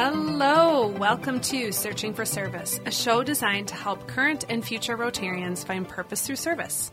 Hello, 0.00 0.86
welcome 0.86 1.40
to 1.40 1.72
Searching 1.72 2.14
for 2.14 2.24
Service, 2.24 2.78
a 2.86 2.90
show 2.92 3.24
designed 3.24 3.66
to 3.66 3.74
help 3.74 4.06
current 4.06 4.44
and 4.48 4.64
future 4.64 4.96
Rotarians 4.96 5.66
find 5.66 5.88
purpose 5.88 6.24
through 6.24 6.36
service. 6.36 6.92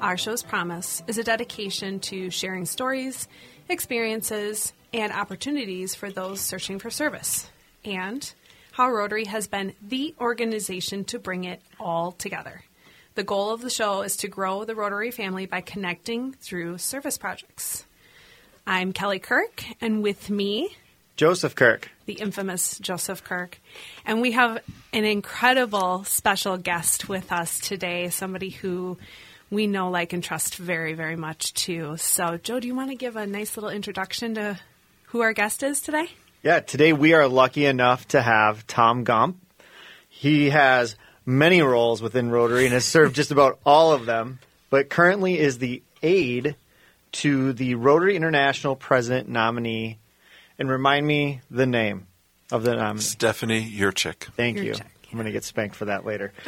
Our 0.00 0.16
show's 0.16 0.44
promise 0.44 1.02
is 1.08 1.18
a 1.18 1.24
dedication 1.24 1.98
to 1.98 2.30
sharing 2.30 2.64
stories, 2.64 3.26
experiences, 3.68 4.72
and 4.92 5.12
opportunities 5.12 5.96
for 5.96 6.12
those 6.12 6.40
searching 6.40 6.78
for 6.78 6.90
service, 6.90 7.50
and 7.84 8.32
how 8.70 8.88
Rotary 8.88 9.24
has 9.24 9.48
been 9.48 9.74
the 9.82 10.14
organization 10.20 11.04
to 11.06 11.18
bring 11.18 11.42
it 11.42 11.60
all 11.80 12.12
together. 12.12 12.62
The 13.16 13.24
goal 13.24 13.50
of 13.50 13.62
the 13.62 13.68
show 13.68 14.02
is 14.02 14.16
to 14.18 14.28
grow 14.28 14.64
the 14.64 14.76
Rotary 14.76 15.10
family 15.10 15.46
by 15.46 15.60
connecting 15.60 16.34
through 16.34 16.78
service 16.78 17.18
projects. 17.18 17.84
I'm 18.64 18.92
Kelly 18.92 19.18
Kirk, 19.18 19.64
and 19.80 20.04
with 20.04 20.30
me 20.30 20.76
Joseph 21.16 21.56
Kirk. 21.56 21.90
The 22.06 22.14
infamous 22.14 22.78
Joseph 22.78 23.24
Kirk. 23.24 23.60
And 24.04 24.20
we 24.20 24.32
have 24.32 24.58
an 24.92 25.04
incredible 25.04 26.04
special 26.04 26.56
guest 26.56 27.08
with 27.08 27.32
us 27.32 27.58
today, 27.58 28.10
somebody 28.10 28.50
who 28.50 28.98
we 29.50 29.66
know, 29.66 29.90
like, 29.90 30.12
and 30.12 30.22
trust 30.22 30.56
very, 30.56 30.94
very 30.94 31.16
much 31.16 31.54
too. 31.54 31.96
So, 31.96 32.38
Joe, 32.38 32.60
do 32.60 32.66
you 32.66 32.74
want 32.74 32.90
to 32.90 32.96
give 32.96 33.16
a 33.16 33.26
nice 33.26 33.56
little 33.56 33.70
introduction 33.70 34.34
to 34.34 34.58
who 35.06 35.20
our 35.20 35.32
guest 35.32 35.62
is 35.62 35.80
today? 35.80 36.08
Yeah, 36.42 36.60
today 36.60 36.92
we 36.92 37.14
are 37.14 37.26
lucky 37.26 37.64
enough 37.64 38.06
to 38.08 38.20
have 38.20 38.66
Tom 38.66 39.04
Gump. 39.04 39.38
He 40.08 40.50
has 40.50 40.96
many 41.24 41.62
roles 41.62 42.02
within 42.02 42.30
Rotary 42.30 42.64
and 42.64 42.74
has 42.74 42.84
served 42.84 43.14
just 43.14 43.30
about 43.30 43.58
all 43.64 43.92
of 43.92 44.06
them, 44.06 44.40
but 44.70 44.90
currently 44.90 45.38
is 45.38 45.58
the 45.58 45.82
aide 46.02 46.56
to 47.12 47.52
the 47.52 47.76
Rotary 47.76 48.16
International 48.16 48.76
President 48.76 49.28
nominee 49.28 49.98
and 50.58 50.68
remind 50.68 51.06
me 51.06 51.40
the 51.50 51.66
name 51.66 52.06
of 52.50 52.62
the 52.62 52.76
nominee. 52.76 53.00
Stephanie 53.00 53.70
Urchick. 53.72 54.24
Thank 54.36 54.58
you. 54.58 54.74
I'm 54.74 55.18
going 55.18 55.26
to 55.26 55.32
get 55.32 55.44
spanked 55.44 55.76
for 55.76 55.84
that 55.84 56.04
later. 56.04 56.32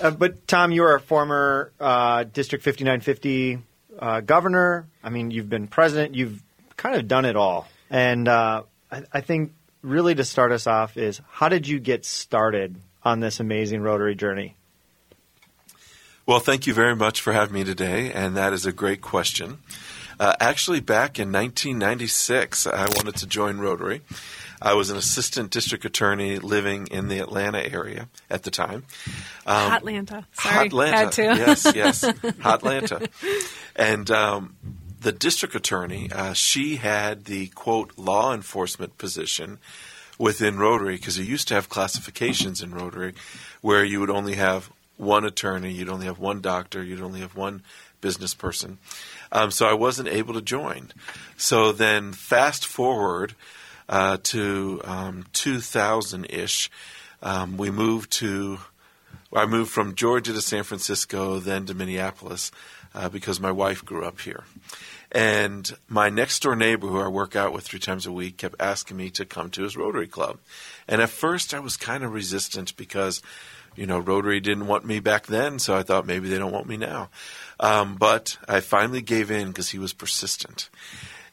uh, 0.00 0.10
but 0.10 0.48
Tom, 0.48 0.72
you 0.72 0.82
are 0.82 0.96
a 0.96 1.00
former 1.00 1.70
uh, 1.78 2.24
District 2.24 2.64
5950 2.64 3.58
uh, 4.00 4.20
governor. 4.20 4.88
I 5.04 5.10
mean, 5.10 5.30
you've 5.30 5.48
been 5.48 5.68
president. 5.68 6.16
You've 6.16 6.42
kind 6.76 6.96
of 6.96 7.06
done 7.06 7.24
it 7.24 7.36
all. 7.36 7.68
And 7.88 8.26
uh, 8.26 8.64
I, 8.90 9.04
I 9.12 9.20
think 9.20 9.52
really 9.82 10.16
to 10.16 10.24
start 10.24 10.50
us 10.50 10.66
off 10.66 10.96
is 10.96 11.20
how 11.30 11.48
did 11.48 11.68
you 11.68 11.78
get 11.78 12.04
started 12.04 12.74
on 13.04 13.20
this 13.20 13.38
amazing 13.38 13.80
Rotary 13.80 14.16
journey? 14.16 14.56
Well, 16.30 16.38
thank 16.38 16.68
you 16.68 16.74
very 16.74 16.94
much 16.94 17.20
for 17.20 17.32
having 17.32 17.54
me 17.54 17.64
today, 17.64 18.12
and 18.12 18.36
that 18.36 18.52
is 18.52 18.64
a 18.64 18.70
great 18.70 19.00
question. 19.00 19.58
Uh, 20.20 20.36
actually, 20.38 20.78
back 20.78 21.18
in 21.18 21.32
1996, 21.32 22.68
I 22.68 22.86
wanted 22.86 23.16
to 23.16 23.26
join 23.26 23.58
Rotary. 23.58 24.02
I 24.62 24.74
was 24.74 24.90
an 24.90 24.96
assistant 24.96 25.50
district 25.50 25.84
attorney 25.84 26.38
living 26.38 26.86
in 26.86 27.08
the 27.08 27.18
Atlanta 27.18 27.58
area 27.58 28.08
at 28.30 28.44
the 28.44 28.52
time. 28.52 28.84
Um, 29.44 29.72
Atlanta. 29.72 30.24
Sorry. 30.34 30.66
Atlanta. 30.68 30.96
Had 30.96 31.12
to. 31.14 31.22
yes, 31.22 31.72
yes. 31.74 32.04
Atlanta. 32.44 33.08
And 33.74 34.08
um, 34.12 34.54
the 35.00 35.10
district 35.10 35.56
attorney, 35.56 36.12
uh, 36.12 36.32
she 36.34 36.76
had 36.76 37.24
the 37.24 37.48
quote 37.48 37.98
law 37.98 38.32
enforcement 38.32 38.98
position 38.98 39.58
within 40.16 40.58
Rotary 40.58 40.94
because 40.94 41.18
you 41.18 41.24
used 41.24 41.48
to 41.48 41.54
have 41.54 41.68
classifications 41.68 42.62
in 42.62 42.72
Rotary 42.72 43.14
where 43.62 43.82
you 43.82 43.98
would 43.98 44.10
only 44.10 44.36
have 44.36 44.70
one 45.00 45.24
attorney, 45.24 45.72
you'd 45.72 45.88
only 45.88 46.06
have 46.06 46.18
one 46.18 46.40
doctor, 46.40 46.82
you'd 46.82 47.00
only 47.00 47.20
have 47.20 47.34
one 47.34 47.62
business 48.00 48.34
person. 48.34 48.78
Um, 49.32 49.50
so 49.50 49.66
I 49.66 49.74
wasn't 49.74 50.08
able 50.08 50.34
to 50.34 50.42
join. 50.42 50.92
So 51.36 51.72
then, 51.72 52.12
fast 52.12 52.66
forward 52.66 53.34
uh, 53.88 54.18
to 54.24 54.80
um, 54.84 55.24
2000 55.32 56.26
ish, 56.30 56.70
um, 57.22 57.56
we 57.56 57.70
moved 57.70 58.12
to. 58.12 58.58
I 59.32 59.46
moved 59.46 59.70
from 59.70 59.94
Georgia 59.94 60.32
to 60.32 60.40
San 60.40 60.64
Francisco, 60.64 61.38
then 61.38 61.64
to 61.66 61.74
Minneapolis, 61.74 62.50
uh, 62.96 63.08
because 63.08 63.38
my 63.38 63.52
wife 63.52 63.84
grew 63.84 64.04
up 64.04 64.20
here. 64.20 64.42
And 65.12 65.70
my 65.88 66.08
next 66.08 66.42
door 66.42 66.56
neighbor, 66.56 66.88
who 66.88 67.00
I 67.00 67.06
work 67.06 67.36
out 67.36 67.52
with 67.52 67.64
three 67.64 67.78
times 67.78 68.06
a 68.06 68.12
week, 68.12 68.38
kept 68.38 68.56
asking 68.60 68.96
me 68.96 69.10
to 69.10 69.24
come 69.24 69.50
to 69.50 69.62
his 69.62 69.76
Rotary 69.76 70.08
Club. 70.08 70.38
And 70.88 71.00
at 71.00 71.10
first, 71.10 71.54
I 71.54 71.60
was 71.60 71.76
kind 71.76 72.02
of 72.02 72.12
resistant 72.12 72.76
because 72.76 73.22
you 73.80 73.86
know, 73.86 73.98
Rotary 73.98 74.40
didn't 74.40 74.66
want 74.66 74.84
me 74.84 75.00
back 75.00 75.26
then, 75.26 75.58
so 75.58 75.74
I 75.74 75.82
thought 75.82 76.04
maybe 76.04 76.28
they 76.28 76.36
don't 76.36 76.52
want 76.52 76.68
me 76.68 76.76
now. 76.76 77.08
Um, 77.58 77.96
but 77.96 78.36
I 78.46 78.60
finally 78.60 79.00
gave 79.00 79.30
in 79.30 79.48
because 79.48 79.70
he 79.70 79.78
was 79.78 79.94
persistent. 79.94 80.68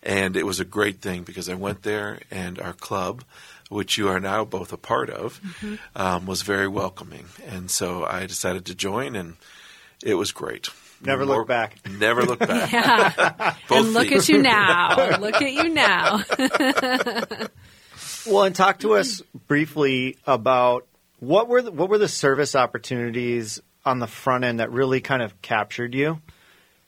And 0.02 0.38
it 0.38 0.46
was 0.46 0.62
a 0.62 0.66
great 0.66 1.02
thing 1.02 1.24
because 1.24 1.50
I 1.50 1.56
went 1.56 1.84
there 1.84 2.20
and 2.32 2.58
our 2.58 2.72
club, 2.72 3.26
which 3.68 3.98
you 3.98 4.08
are 4.08 4.22
now 4.22 4.46
both 4.46 4.72
a 4.72 4.78
part 4.78 5.10
of, 5.10 5.42
mm-hmm. 5.42 5.76
um, 5.94 6.26
was 6.26 6.42
very 6.42 6.70
welcoming. 6.70 7.26
And 7.46 7.70
so 7.70 8.06
I 8.06 8.26
decided 8.26 8.66
to 8.68 8.76
join, 8.76 9.18
and 9.18 9.36
it 10.02 10.14
was 10.14 10.32
great. 10.32 10.70
Never 11.02 11.26
More, 11.26 11.40
look 11.40 11.50
back. 11.50 11.76
Never 12.00 12.24
look 12.24 12.40
back. 12.40 12.72
yeah. 12.72 13.56
and 13.70 13.94
look 13.94 14.08
feet. 14.08 14.20
at 14.20 14.30
you 14.30 14.42
now. 14.42 15.18
look 15.18 15.42
at 15.42 15.52
you 15.52 15.68
now. 15.68 16.24
well, 18.26 18.44
and 18.44 18.56
talk 18.56 18.80
to 18.80 18.94
us 18.94 19.22
briefly 19.48 20.16
about 20.26 20.88
what 21.20 21.48
were 21.48 21.62
the, 21.62 21.72
what 21.72 21.90
were 21.90 21.98
the 21.98 22.08
service 22.08 22.56
opportunities 22.56 23.62
on 23.86 24.00
the 24.00 24.08
front 24.08 24.44
end 24.44 24.60
that 24.60 24.72
really 24.72 25.02
kind 25.02 25.22
of 25.22 25.42
captured 25.42 25.94
you? 25.94 26.22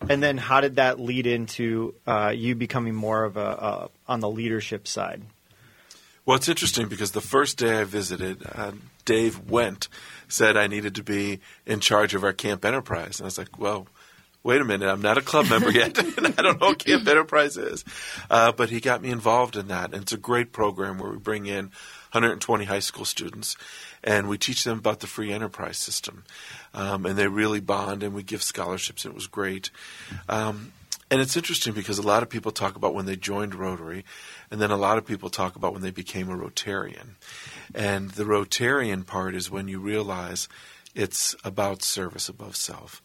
And 0.08 0.24
then 0.24 0.38
how 0.38 0.62
did 0.62 0.78
that 0.78 1.00
lead 1.00 1.28
into 1.28 1.96
uh, 2.08 2.32
you 2.34 2.56
becoming 2.56 2.96
more 2.96 3.26
of 3.26 3.36
a, 3.36 3.40
a, 3.40 3.90
on 4.08 4.22
the 4.22 4.30
leadership 4.30 4.88
side? 4.88 5.24
Well, 6.26 6.38
it's 6.38 6.48
interesting 6.48 6.88
because 6.88 7.12
the 7.12 7.22
first 7.22 7.58
day 7.58 7.80
I 7.80 7.84
visited, 7.84 8.44
uh, 8.46 8.74
Dave 9.04 9.50
Went 9.50 9.88
said 10.28 10.56
I 10.56 10.68
needed 10.68 10.96
to 10.96 11.04
be 11.04 11.40
in 11.66 11.80
charge 11.80 12.14
of 12.14 12.24
our 12.24 12.34
Camp 12.34 12.64
Enterprise, 12.64 13.20
and 13.20 13.26
I 13.26 13.28
was 13.28 13.38
like, 13.38 13.60
well. 13.60 13.88
Wait 14.42 14.62
a 14.62 14.64
minute, 14.64 14.88
I'm 14.88 15.02
not 15.02 15.18
a 15.18 15.22
club 15.22 15.50
member 15.50 15.70
yet, 15.70 15.98
and 16.18 16.28
I 16.28 16.42
don't 16.42 16.62
know 16.62 16.68
what 16.68 16.80
Camp 16.80 17.06
Enterprise 17.06 17.58
is. 17.58 17.84
Uh, 18.30 18.54
but 18.54 18.70
he 18.70 18.80
got 18.80 19.02
me 19.02 19.10
involved 19.10 19.58
in 19.58 19.68
that, 19.68 19.92
and 19.92 20.04
it's 20.04 20.14
a 20.14 20.18
great 20.18 20.54
program 20.54 20.98
where 20.98 21.12
we 21.12 21.18
bring 21.18 21.46
in 21.46 21.66
120 22.12 22.64
high 22.64 22.80
school 22.80 23.04
students 23.04 23.58
and 24.04 24.30
we 24.30 24.38
teach 24.38 24.64
them 24.64 24.80
about 24.80 25.00
the 25.00 25.08
free 25.08 25.32
enterprise 25.32 25.78
system. 25.78 26.24
Um, 26.74 27.06
and 27.06 27.18
they 27.18 27.28
really 27.28 27.60
bond, 27.60 28.04
and 28.04 28.14
we 28.14 28.24
give 28.24 28.44
scholarships. 28.44 29.06
And 29.06 29.14
it 29.14 29.16
was 29.16 29.28
great. 29.28 29.72
Um, 30.28 30.74
and 31.12 31.22
it's 31.22 31.36
interesting 31.36 31.74
because 31.74 31.98
a 31.98 32.04
lot 32.04 32.22
of 32.22 32.30
people 32.30 32.52
talk 32.52 32.76
about 32.76 32.94
when 32.94 33.06
they 33.06 33.16
joined 33.16 33.56
Rotary, 33.56 34.06
and 34.52 34.62
then 34.62 34.70
a 34.70 34.78
lot 34.78 34.98
of 34.98 35.06
people 35.06 35.30
talk 35.30 35.56
about 35.56 35.74
when 35.74 35.82
they 35.82 35.92
became 35.92 36.30
a 36.30 36.38
Rotarian. 36.38 37.16
And 37.74 38.12
the 38.12 38.26
Rotarian 38.26 39.06
part 39.06 39.34
is 39.34 39.50
when 39.50 39.68
you 39.68 39.80
realize 39.80 40.48
it's 40.94 41.36
about 41.44 41.82
service 41.82 42.30
above 42.30 42.56
self. 42.56 43.02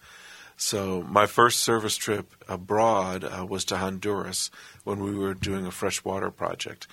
So 0.57 1.01
my 1.01 1.25
first 1.25 1.59
service 1.59 1.97
trip 1.97 2.33
abroad 2.47 3.23
uh, 3.23 3.45
was 3.45 3.65
to 3.65 3.77
Honduras 3.77 4.49
when 4.83 5.03
we 5.03 5.13
were 5.13 5.33
doing 5.33 5.65
a 5.65 5.71
freshwater 5.71 6.31
project, 6.31 6.87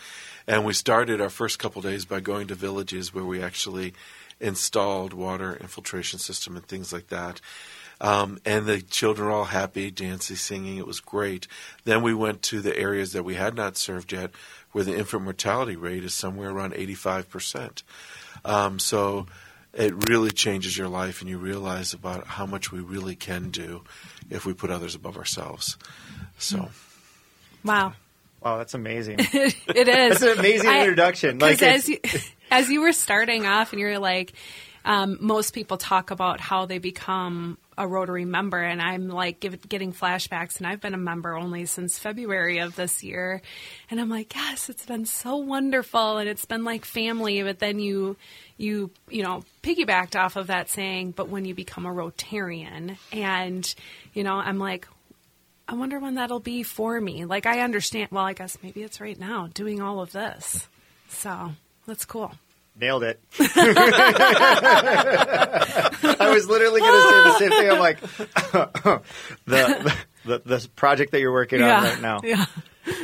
and 0.46 0.64
we 0.64 0.72
started 0.72 1.20
our 1.20 1.30
first 1.30 1.58
couple 1.58 1.80
days 1.82 2.04
by 2.04 2.20
going 2.20 2.48
to 2.48 2.54
villages 2.54 3.14
where 3.14 3.24
we 3.24 3.42
actually 3.42 3.94
installed 4.40 5.12
water 5.12 5.56
infiltration 5.60 6.18
system 6.18 6.56
and 6.56 6.66
things 6.66 6.92
like 6.92 7.08
that. 7.08 7.40
Um, 8.00 8.40
and 8.44 8.66
the 8.66 8.82
children 8.82 9.28
were 9.28 9.32
all 9.32 9.44
happy, 9.44 9.92
dancing, 9.92 10.34
singing. 10.34 10.76
It 10.76 10.86
was 10.88 10.98
great. 10.98 11.46
Then 11.84 12.02
we 12.02 12.12
went 12.12 12.42
to 12.42 12.60
the 12.60 12.76
areas 12.76 13.12
that 13.12 13.22
we 13.22 13.36
had 13.36 13.54
not 13.54 13.76
served 13.76 14.12
yet, 14.12 14.32
where 14.72 14.82
the 14.82 14.96
infant 14.96 15.22
mortality 15.22 15.76
rate 15.76 16.02
is 16.02 16.12
somewhere 16.12 16.50
around 16.50 16.72
85%. 16.72 17.84
Um, 18.44 18.80
so 18.80 19.26
it 19.74 20.08
really 20.08 20.30
changes 20.30 20.76
your 20.76 20.88
life 20.88 21.20
and 21.20 21.30
you 21.30 21.38
realize 21.38 21.94
about 21.94 22.26
how 22.26 22.46
much 22.46 22.70
we 22.70 22.80
really 22.80 23.16
can 23.16 23.50
do 23.50 23.82
if 24.30 24.44
we 24.44 24.52
put 24.52 24.70
others 24.70 24.94
above 24.94 25.16
ourselves. 25.16 25.78
So, 26.38 26.68
wow. 27.64 27.94
Wow, 28.42 28.58
that's 28.58 28.74
amazing. 28.74 29.16
it 29.20 29.88
is. 29.88 30.20
That's 30.20 30.22
an 30.22 30.38
amazing 30.38 30.68
I, 30.68 30.80
introduction. 30.80 31.38
Like 31.38 31.62
as 31.62 31.88
you, 31.88 31.98
as 32.50 32.68
you 32.68 32.80
were 32.80 32.92
starting 32.92 33.46
off 33.46 33.72
and 33.72 33.80
you're 33.80 33.98
like, 33.98 34.32
um, 34.84 35.16
most 35.20 35.54
people 35.54 35.76
talk 35.76 36.10
about 36.10 36.40
how 36.40 36.66
they 36.66 36.78
become 36.78 37.56
a 37.78 37.86
Rotary 37.86 38.24
member, 38.24 38.58
and 38.58 38.80
I'm 38.80 39.08
like 39.08 39.40
give, 39.40 39.68
getting 39.68 39.92
flashbacks, 39.92 40.58
and 40.58 40.66
I've 40.66 40.80
been 40.80 40.94
a 40.94 40.98
member 40.98 41.36
only 41.36 41.66
since 41.66 41.98
February 41.98 42.58
of 42.58 42.76
this 42.76 43.02
year, 43.02 43.42
and 43.90 44.00
I'm 44.00 44.08
like, 44.08 44.34
yes, 44.34 44.68
it's 44.68 44.86
been 44.86 45.06
so 45.06 45.36
wonderful, 45.36 46.18
and 46.18 46.28
it's 46.28 46.44
been 46.44 46.64
like 46.64 46.84
family. 46.84 47.42
But 47.42 47.58
then 47.58 47.78
you, 47.78 48.16
you, 48.56 48.90
you 49.08 49.22
know, 49.22 49.44
piggybacked 49.62 50.18
off 50.18 50.36
of 50.36 50.48
that 50.48 50.68
saying, 50.68 51.12
but 51.12 51.28
when 51.28 51.44
you 51.44 51.54
become 51.54 51.86
a 51.86 51.90
Rotarian, 51.90 52.96
and 53.12 53.74
you 54.12 54.22
know, 54.22 54.34
I'm 54.34 54.58
like, 54.58 54.86
I 55.66 55.74
wonder 55.74 55.98
when 55.98 56.16
that'll 56.16 56.40
be 56.40 56.62
for 56.62 57.00
me. 57.00 57.24
Like, 57.24 57.46
I 57.46 57.60
understand. 57.60 58.10
Well, 58.10 58.24
I 58.24 58.34
guess 58.34 58.58
maybe 58.62 58.82
it's 58.82 59.00
right 59.00 59.18
now 59.18 59.48
doing 59.54 59.80
all 59.80 60.00
of 60.00 60.12
this. 60.12 60.68
So 61.08 61.52
that's 61.86 62.04
cool. 62.04 62.32
Nailed 62.74 63.02
it. 63.04 63.20
I 66.18 66.30
was 66.32 66.48
literally 66.48 66.80
going 66.80 66.92
to 66.92 67.02
say 67.08 67.22
the 67.22 67.38
same 67.38 67.50
thing. 67.50 67.70
I'm 67.70 67.78
like, 67.78 68.00
the, 69.44 69.94
the, 70.24 70.38
the 70.44 70.68
project 70.74 71.12
that 71.12 71.20
you're 71.20 71.32
working 71.32 71.60
yeah. 71.60 71.76
on 71.76 71.84
right 71.84 72.00
now. 72.00 72.20
Yeah. 72.24 72.46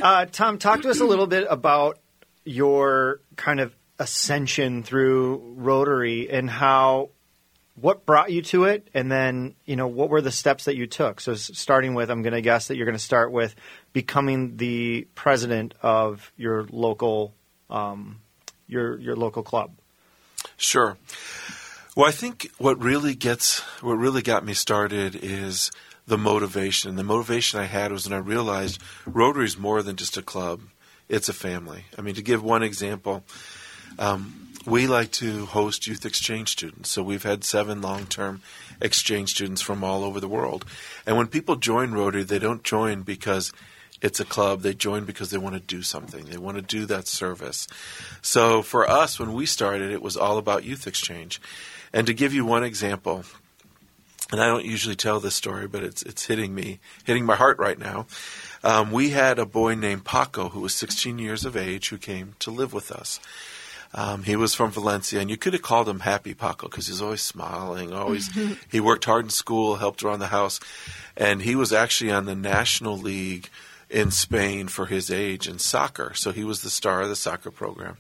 Uh, 0.02 0.24
Tom, 0.26 0.58
talk 0.58 0.82
to 0.82 0.90
us 0.90 1.00
a 1.00 1.04
little 1.04 1.26
bit 1.26 1.46
about 1.48 1.98
your 2.44 3.20
kind 3.36 3.60
of 3.60 3.74
ascension 3.98 4.82
through 4.82 5.54
Rotary 5.56 6.30
and 6.30 6.48
how 6.48 7.10
what 7.80 8.04
brought 8.04 8.32
you 8.32 8.42
to 8.42 8.64
it, 8.64 8.88
and 8.94 9.10
then 9.10 9.54
you 9.64 9.76
know 9.76 9.86
what 9.86 10.10
were 10.10 10.20
the 10.20 10.32
steps 10.32 10.64
that 10.64 10.76
you 10.76 10.86
took. 10.86 11.20
So, 11.20 11.34
starting 11.34 11.94
with, 11.94 12.10
I'm 12.10 12.22
going 12.22 12.32
to 12.32 12.40
guess 12.40 12.68
that 12.68 12.76
you're 12.76 12.86
going 12.86 12.96
to 12.96 13.02
start 13.02 13.30
with 13.30 13.54
becoming 13.92 14.56
the 14.56 15.06
president 15.14 15.74
of 15.82 16.32
your 16.36 16.66
local 16.70 17.34
um, 17.70 18.20
your 18.68 18.98
your 18.98 19.16
local 19.16 19.42
club. 19.42 19.72
Sure. 20.56 20.96
Well, 21.96 22.06
I 22.06 22.12
think 22.12 22.50
what 22.58 22.80
really 22.80 23.14
gets 23.14 23.60
what 23.82 23.94
really 23.94 24.22
got 24.22 24.44
me 24.44 24.54
started 24.54 25.16
is 25.20 25.72
the 26.06 26.18
motivation. 26.18 26.96
The 26.96 27.02
motivation 27.02 27.58
I 27.58 27.64
had 27.64 27.90
was 27.90 28.08
when 28.08 28.16
I 28.16 28.22
realized 28.22 28.80
Rotary 29.04 29.46
is 29.46 29.58
more 29.58 29.82
than 29.82 29.96
just 29.96 30.16
a 30.16 30.22
club; 30.22 30.60
it's 31.08 31.28
a 31.28 31.32
family. 31.32 31.84
I 31.98 32.02
mean, 32.02 32.14
to 32.14 32.22
give 32.22 32.42
one 32.42 32.62
example, 32.62 33.24
um, 33.98 34.48
we 34.64 34.86
like 34.86 35.10
to 35.12 35.46
host 35.46 35.86
youth 35.86 36.04
exchange 36.04 36.50
students. 36.50 36.90
So 36.90 37.02
we've 37.02 37.22
had 37.22 37.42
seven 37.42 37.80
long-term 37.80 38.42
exchange 38.80 39.30
students 39.30 39.62
from 39.62 39.82
all 39.82 40.04
over 40.04 40.20
the 40.20 40.28
world. 40.28 40.64
And 41.06 41.16
when 41.16 41.26
people 41.26 41.56
join 41.56 41.92
Rotary, 41.92 42.22
they 42.22 42.38
don't 42.38 42.62
join 42.62 43.02
because 43.02 43.52
it's 44.00 44.20
a 44.20 44.24
club. 44.24 44.62
They 44.62 44.74
join 44.74 45.04
because 45.04 45.30
they 45.30 45.38
want 45.38 45.54
to 45.54 45.60
do 45.60 45.82
something. 45.82 46.24
They 46.26 46.38
want 46.38 46.56
to 46.56 46.62
do 46.62 46.86
that 46.86 47.06
service. 47.08 47.66
So 48.22 48.62
for 48.62 48.88
us, 48.88 49.18
when 49.18 49.32
we 49.32 49.46
started, 49.46 49.90
it 49.90 50.02
was 50.02 50.16
all 50.16 50.38
about 50.38 50.64
youth 50.64 50.86
exchange. 50.86 51.40
And 51.92 52.06
to 52.06 52.14
give 52.14 52.34
you 52.34 52.44
one 52.44 52.64
example, 52.64 53.24
and 54.30 54.40
I 54.40 54.46
don't 54.46 54.64
usually 54.64 54.96
tell 54.96 55.20
this 55.20 55.34
story, 55.34 55.66
but 55.66 55.82
it's 55.82 56.02
it's 56.02 56.26
hitting 56.26 56.54
me, 56.54 56.80
hitting 57.04 57.24
my 57.24 57.36
heart 57.36 57.58
right 57.58 57.78
now. 57.78 58.06
Um, 58.62 58.90
we 58.90 59.10
had 59.10 59.38
a 59.38 59.46
boy 59.46 59.74
named 59.74 60.04
Paco 60.04 60.50
who 60.50 60.60
was 60.60 60.74
16 60.74 61.18
years 61.18 61.44
of 61.44 61.56
age 61.56 61.88
who 61.88 61.98
came 61.98 62.34
to 62.40 62.50
live 62.50 62.72
with 62.72 62.90
us. 62.90 63.20
Um, 63.94 64.24
he 64.24 64.36
was 64.36 64.54
from 64.54 64.70
Valencia, 64.70 65.20
and 65.20 65.30
you 65.30 65.38
could 65.38 65.54
have 65.54 65.62
called 65.62 65.88
him 65.88 66.00
Happy 66.00 66.34
Paco 66.34 66.68
because 66.68 66.88
he's 66.88 67.00
always 67.00 67.22
smiling. 67.22 67.94
Always, 67.94 68.28
he 68.70 68.80
worked 68.80 69.06
hard 69.06 69.24
in 69.24 69.30
school, 69.30 69.76
helped 69.76 70.02
around 70.02 70.18
the 70.18 70.26
house, 70.26 70.60
and 71.16 71.40
he 71.40 71.54
was 71.54 71.72
actually 71.72 72.10
on 72.10 72.26
the 72.26 72.34
national 72.34 72.98
league 72.98 73.48
in 73.90 74.10
Spain 74.10 74.68
for 74.68 74.86
his 74.86 75.10
age 75.10 75.48
in 75.48 75.58
soccer. 75.58 76.12
So 76.14 76.32
he 76.32 76.44
was 76.44 76.62
the 76.62 76.70
star 76.70 77.02
of 77.02 77.08
the 77.08 77.16
soccer 77.16 77.50
program. 77.50 77.96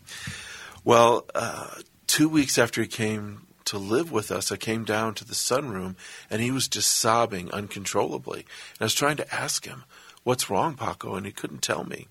Well, 0.84 1.26
uh, 1.34 1.76
two 2.06 2.28
weeks 2.28 2.58
after 2.58 2.82
he 2.82 2.88
came 2.88 3.46
to 3.66 3.78
live 3.78 4.10
with 4.10 4.30
us, 4.30 4.50
I 4.50 4.56
came 4.56 4.84
down 4.84 5.14
to 5.14 5.24
the 5.24 5.34
sunroom, 5.34 5.96
and 6.30 6.40
he 6.40 6.50
was 6.50 6.68
just 6.68 6.90
sobbing 6.90 7.50
uncontrollably. 7.52 8.40
And 8.40 8.80
I 8.80 8.84
was 8.84 8.94
trying 8.94 9.18
to 9.18 9.34
ask 9.34 9.66
him, 9.66 9.84
"What's 10.24 10.48
wrong, 10.48 10.74
Paco?" 10.74 11.16
And 11.16 11.26
he 11.26 11.32
couldn't 11.32 11.62
tell 11.62 11.84
me. 11.84 12.08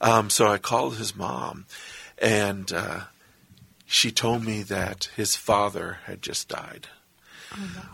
Um, 0.00 0.30
so 0.30 0.48
I 0.48 0.58
called 0.58 0.96
his 0.96 1.14
mom, 1.14 1.66
and 2.18 2.72
uh, 2.72 3.00
she 3.86 4.10
told 4.10 4.44
me 4.44 4.62
that 4.64 5.10
his 5.16 5.36
father 5.36 5.98
had 6.06 6.20
just 6.22 6.48
died. 6.48 6.88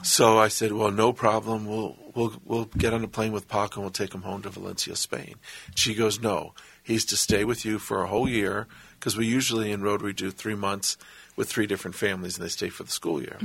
So 0.02 0.38
I 0.38 0.48
said, 0.48 0.72
"Well, 0.72 0.90
no 0.90 1.12
problem. 1.12 1.66
We'll 1.66 1.96
we'll 2.14 2.32
we'll 2.44 2.64
get 2.76 2.92
on 2.92 3.04
a 3.04 3.08
plane 3.08 3.32
with 3.32 3.48
Paco 3.48 3.76
and 3.76 3.82
we'll 3.82 3.90
take 3.90 4.14
him 4.14 4.22
home 4.22 4.42
to 4.42 4.50
Valencia, 4.50 4.96
Spain." 4.96 5.36
She 5.74 5.94
goes, 5.94 6.20
"No, 6.20 6.54
he's 6.82 7.04
to 7.06 7.16
stay 7.16 7.44
with 7.44 7.64
you 7.64 7.78
for 7.78 8.02
a 8.02 8.06
whole 8.06 8.28
year 8.28 8.66
because 8.98 9.16
we 9.16 9.26
usually 9.26 9.70
in 9.70 9.82
Rotary 9.82 10.12
do 10.12 10.30
three 10.30 10.54
months 10.54 10.96
with 11.36 11.48
three 11.48 11.66
different 11.66 11.94
families 11.94 12.36
and 12.36 12.44
they 12.44 12.50
stay 12.50 12.68
for 12.68 12.82
the 12.84 12.90
school 12.90 13.20
year." 13.20 13.38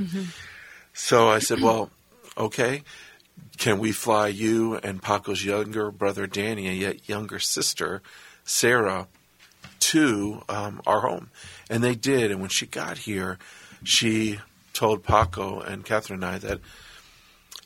So 0.92 1.28
I 1.28 1.38
said, 1.38 1.60
"Well, 1.60 1.90
okay. 2.36 2.82
Can 3.56 3.78
we 3.78 3.92
fly 3.92 4.28
you 4.28 4.76
and 4.76 5.00
Paco's 5.02 5.44
younger 5.44 5.90
brother 5.90 6.26
Danny 6.26 6.66
and 6.66 6.76
yet 6.76 7.08
younger 7.08 7.38
sister 7.38 8.02
Sarah 8.44 9.08
to 9.80 10.42
um, 10.48 10.82
our 10.86 11.00
home?" 11.00 11.30
And 11.70 11.82
they 11.82 11.94
did. 11.94 12.30
And 12.30 12.40
when 12.40 12.50
she 12.50 12.66
got 12.66 12.98
here, 12.98 13.38
she 13.84 14.40
told 14.72 15.02
Paco 15.02 15.60
and 15.60 15.84
Catherine 15.84 16.22
and 16.22 16.34
I 16.34 16.38
that 16.38 16.60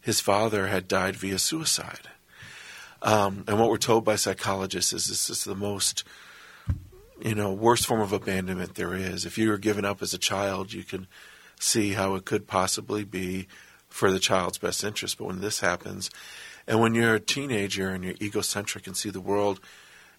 his 0.01 0.21
father 0.21 0.67
had 0.67 0.89
died 0.89 1.17
via 1.17 1.39
suicide. 1.39 2.09
Um, 3.03 3.45
and 3.47 3.59
what 3.59 3.71
we're 3.71 3.77
told 3.77 4.05
by 4.05 4.17
psychologists 4.17 4.93
is 4.93 5.06
this 5.06 5.29
is 5.29 5.45
the 5.45 5.55
most, 5.55 6.05
you 7.21 7.35
know, 7.35 7.53
worst 7.53 7.87
form 7.87 8.01
of 8.01 8.12
abandonment 8.12 8.75
there 8.75 8.95
is. 8.95 9.27
If 9.27 9.37
you 9.37 9.51
were 9.51 9.59
given 9.59 9.85
up 9.85 10.03
as 10.03 10.15
a 10.15 10.19
child, 10.19 10.73
you 10.73 10.85
can 10.85 11.06
see 11.61 11.93
how 11.93 12.15
it 12.15 12.25
could 12.25 12.47
possibly 12.47 13.05
be 13.05 13.47
for 13.89 14.11
the 14.11 14.19
child's 14.19 14.59
best 14.59 14.83
interest. 14.83 15.19
But 15.19 15.27
when 15.27 15.41
this 15.41 15.61
happens, 15.61 16.11
and 16.67 16.81
when 16.81 16.95
you're 16.95 17.15
a 17.15 17.21
teenager 17.21 17.91
and 17.91 18.03
you're 18.03 18.15
egocentric 18.21 18.87
and 18.87 18.97
see 18.97 19.11
the 19.11 19.21
world 19.21 19.61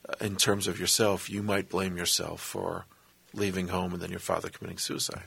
uh, 0.08 0.14
in 0.22 0.36
terms 0.36 0.68
of 0.68 0.80
yourself, 0.80 1.30
you 1.30 1.42
might 1.42 1.70
blame 1.70 1.98
yourself 1.98 2.42
for 2.42 2.86
leaving 3.34 3.68
home 3.70 3.94
and 3.94 4.02
then 4.02 4.12
your 4.12 4.20
father 4.20 4.50
committing 4.50 4.78
suicide. 4.78 5.26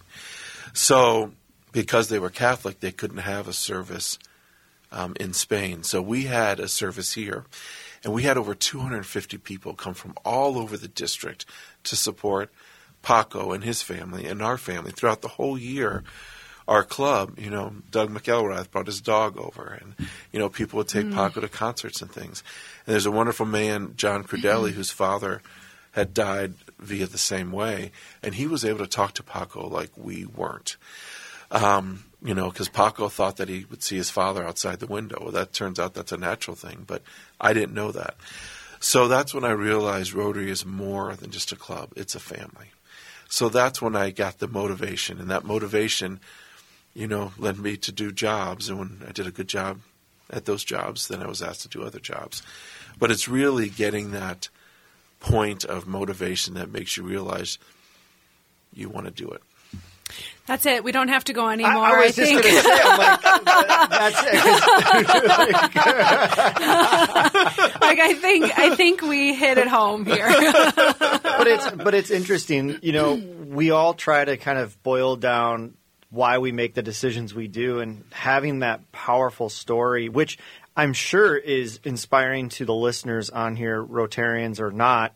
So, 0.72 1.32
because 1.72 2.08
they 2.08 2.18
were 2.18 2.30
Catholic, 2.30 2.80
they 2.80 2.92
couldn't 2.92 3.18
have 3.18 3.48
a 3.48 3.52
service 3.52 4.18
um, 4.90 5.14
in 5.20 5.32
Spain. 5.32 5.82
So 5.82 6.00
we 6.00 6.24
had 6.24 6.60
a 6.60 6.68
service 6.68 7.14
here, 7.14 7.44
and 8.04 8.12
we 8.12 8.22
had 8.22 8.36
over 8.36 8.54
250 8.54 9.38
people 9.38 9.74
come 9.74 9.94
from 9.94 10.14
all 10.24 10.58
over 10.58 10.76
the 10.76 10.88
district 10.88 11.44
to 11.84 11.96
support 11.96 12.50
Paco 13.02 13.52
and 13.52 13.64
his 13.64 13.82
family 13.82 14.26
and 14.26 14.42
our 14.42 14.58
family 14.58 14.92
throughout 14.92 15.22
the 15.22 15.28
whole 15.28 15.58
year. 15.58 16.04
Our 16.66 16.84
club, 16.84 17.38
you 17.38 17.48
know, 17.48 17.76
Doug 17.90 18.10
McElrath 18.10 18.70
brought 18.70 18.86
his 18.86 19.00
dog 19.00 19.38
over, 19.38 19.78
and 19.80 19.94
you 20.32 20.38
know, 20.38 20.50
people 20.50 20.76
would 20.76 20.88
take 20.88 21.10
Paco 21.10 21.40
to 21.40 21.48
concerts 21.48 22.02
and 22.02 22.10
things. 22.10 22.42
And 22.84 22.92
there's 22.92 23.06
a 23.06 23.10
wonderful 23.10 23.46
man, 23.46 23.94
John 23.96 24.22
Crudelli, 24.22 24.72
whose 24.72 24.90
father 24.90 25.40
had 25.92 26.12
died 26.12 26.52
via 26.78 27.06
the 27.06 27.16
same 27.16 27.52
way, 27.52 27.90
and 28.22 28.34
he 28.34 28.46
was 28.46 28.66
able 28.66 28.80
to 28.80 28.86
talk 28.86 29.14
to 29.14 29.22
Paco 29.22 29.66
like 29.66 29.90
we 29.96 30.26
weren't. 30.26 30.76
Um, 31.50 32.04
you 32.22 32.34
know, 32.34 32.50
because 32.50 32.68
Paco 32.68 33.08
thought 33.08 33.36
that 33.36 33.48
he 33.48 33.64
would 33.70 33.82
see 33.82 33.96
his 33.96 34.10
father 34.10 34.44
outside 34.44 34.80
the 34.80 34.86
window. 34.86 35.18
Well, 35.20 35.32
that 35.32 35.52
turns 35.52 35.78
out 35.78 35.94
that's 35.94 36.12
a 36.12 36.16
natural 36.16 36.56
thing, 36.56 36.84
but 36.86 37.02
I 37.40 37.52
didn't 37.52 37.74
know 37.74 37.92
that. 37.92 38.16
So 38.80 39.08
that's 39.08 39.32
when 39.32 39.44
I 39.44 39.50
realized 39.50 40.12
Rotary 40.12 40.50
is 40.50 40.66
more 40.66 41.14
than 41.16 41.30
just 41.30 41.52
a 41.52 41.56
club; 41.56 41.92
it's 41.96 42.14
a 42.14 42.20
family. 42.20 42.72
So 43.28 43.48
that's 43.48 43.82
when 43.82 43.94
I 43.94 44.10
got 44.10 44.38
the 44.38 44.48
motivation, 44.48 45.20
and 45.20 45.30
that 45.30 45.44
motivation, 45.44 46.20
you 46.94 47.06
know, 47.06 47.32
led 47.38 47.58
me 47.58 47.76
to 47.76 47.92
do 47.92 48.10
jobs. 48.10 48.68
And 48.68 48.78
when 48.78 49.02
I 49.06 49.12
did 49.12 49.26
a 49.26 49.32
good 49.32 49.48
job 49.48 49.80
at 50.30 50.44
those 50.44 50.64
jobs, 50.64 51.08
then 51.08 51.22
I 51.22 51.28
was 51.28 51.42
asked 51.42 51.62
to 51.62 51.68
do 51.68 51.82
other 51.82 52.00
jobs. 52.00 52.42
But 52.98 53.10
it's 53.10 53.28
really 53.28 53.68
getting 53.68 54.10
that 54.10 54.48
point 55.20 55.64
of 55.64 55.86
motivation 55.86 56.54
that 56.54 56.72
makes 56.72 56.96
you 56.96 57.02
realize 57.02 57.58
you 58.72 58.88
want 58.88 59.06
to 59.06 59.12
do 59.12 59.30
it. 59.30 59.42
That's 60.48 60.64
it. 60.64 60.82
We 60.82 60.92
don't 60.92 61.08
have 61.08 61.24
to 61.24 61.34
go 61.34 61.50
anymore. 61.50 61.84
I 61.84 62.00
I, 62.00 62.06
was 62.06 62.16
just 62.16 62.32
think. 62.32 62.42
going 62.42 62.54
to 62.54 62.62
say, 62.62 62.80
I'm 62.82 62.98
like, 62.98 63.20
that's 63.90 64.22
it. 64.24 64.34
like 67.82 67.98
I 67.98 68.14
think 68.14 68.58
I 68.58 68.74
think 68.74 69.02
we 69.02 69.34
hit 69.34 69.58
it 69.58 69.68
home 69.68 70.06
here. 70.06 70.26
but 70.26 71.46
it's 71.46 71.70
but 71.72 71.94
it's 71.94 72.10
interesting. 72.10 72.78
You 72.80 72.92
know, 72.92 73.14
we 73.14 73.72
all 73.72 73.92
try 73.92 74.24
to 74.24 74.38
kind 74.38 74.58
of 74.58 74.82
boil 74.82 75.16
down 75.16 75.74
why 76.08 76.38
we 76.38 76.50
make 76.50 76.72
the 76.72 76.82
decisions 76.82 77.34
we 77.34 77.46
do, 77.46 77.80
and 77.80 78.04
having 78.10 78.60
that 78.60 78.90
powerful 78.90 79.50
story, 79.50 80.08
which 80.08 80.38
I'm 80.74 80.94
sure 80.94 81.36
is 81.36 81.78
inspiring 81.84 82.48
to 82.50 82.64
the 82.64 82.74
listeners 82.74 83.28
on 83.28 83.54
here, 83.54 83.84
Rotarians 83.84 84.60
or 84.60 84.70
not, 84.70 85.12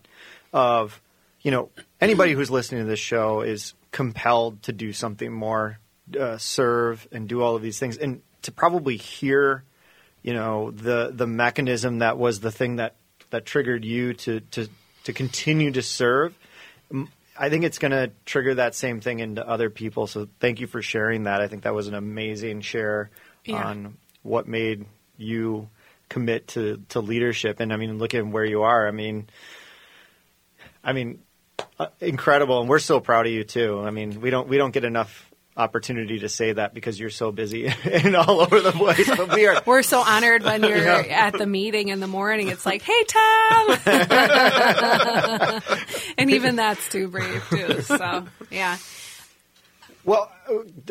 of 0.53 1.01
you 1.41 1.49
know 1.49 1.71
anybody 1.99 2.33
who's 2.33 2.51
listening 2.51 2.83
to 2.83 2.87
this 2.87 2.99
show 2.99 3.41
is 3.41 3.73
compelled 3.93 4.61
to 4.63 4.73
do 4.73 4.91
something 4.91 5.31
more, 5.31 5.79
uh, 6.19 6.37
serve 6.37 7.07
and 7.13 7.29
do 7.29 7.41
all 7.41 7.55
of 7.55 7.61
these 7.61 7.79
things, 7.79 7.95
and 7.97 8.21
to 8.41 8.51
probably 8.51 8.97
hear 8.97 9.63
you 10.21 10.33
know 10.33 10.71
the 10.71 11.11
the 11.13 11.27
mechanism 11.27 11.99
that 11.99 12.17
was 12.17 12.41
the 12.41 12.51
thing 12.51 12.75
that 12.75 12.95
that 13.29 13.45
triggered 13.45 13.85
you 13.85 14.13
to 14.13 14.41
to 14.51 14.67
to 15.05 15.13
continue 15.13 15.71
to 15.71 15.81
serve 15.81 16.33
I 17.35 17.49
think 17.49 17.63
it's 17.63 17.79
going 17.79 17.91
to 17.93 18.11
trigger 18.25 18.53
that 18.55 18.75
same 18.75 19.01
thing 19.01 19.17
into 19.19 19.47
other 19.47 19.71
people. 19.71 20.05
So 20.05 20.27
thank 20.39 20.59
you 20.59 20.67
for 20.67 20.83
sharing 20.83 21.23
that. 21.23 21.41
I 21.41 21.47
think 21.47 21.63
that 21.63 21.73
was 21.73 21.87
an 21.87 21.95
amazing 21.95 22.61
share 22.61 23.09
Yeah. 23.43 23.55
on 23.65 23.97
what 24.21 24.47
made 24.47 24.85
you 25.17 25.67
commit 26.09 26.49
to 26.49 26.83
to 26.89 26.99
leadership. 27.01 27.59
And 27.59 27.73
i 27.73 27.77
mean 27.77 27.97
look 27.97 28.13
at 28.13 28.25
where 28.25 28.45
you 28.45 28.61
are. 28.61 28.87
I 28.87 28.91
mean 28.91 29.27
i 30.83 30.93
mean 30.93 31.22
incredible 31.99 32.61
and 32.61 32.69
we're 32.69 32.79
so 32.79 32.99
proud 32.99 33.25
of 33.25 33.31
you 33.31 33.43
too 33.43 33.81
i 33.81 33.89
mean 33.89 34.21
we 34.21 34.29
don't 34.29 34.47
we 34.47 34.57
don't 34.57 34.71
get 34.71 34.83
enough 34.83 35.29
opportunity 35.55 36.19
to 36.19 36.29
say 36.29 36.51
that 36.53 36.73
because 36.73 36.99
you're 36.99 37.09
so 37.09 37.31
busy 37.31 37.67
and 37.83 38.15
all 38.15 38.41
over 38.41 38.59
the 38.59 38.71
place 38.71 39.07
but 39.15 39.33
we 39.33 39.45
are 39.47 39.53
We're 39.65 39.83
so 39.83 40.01
honored 40.01 40.43
when 40.43 40.63
you're 40.63 40.87
at 40.87 41.37
the 41.37 41.45
meeting 41.45 41.89
in 41.89 41.99
the 41.99 42.07
morning. 42.07 42.49
It's 42.49 42.65
like, 42.65 42.81
hey, 42.81 43.03
Tom. 43.05 43.77
and 46.17 46.31
even 46.31 46.57
that's 46.57 46.89
too 46.89 47.07
brief, 47.07 47.49
too. 47.49 47.81
So, 47.81 48.25
yeah. 48.51 48.77
Well, 50.03 50.31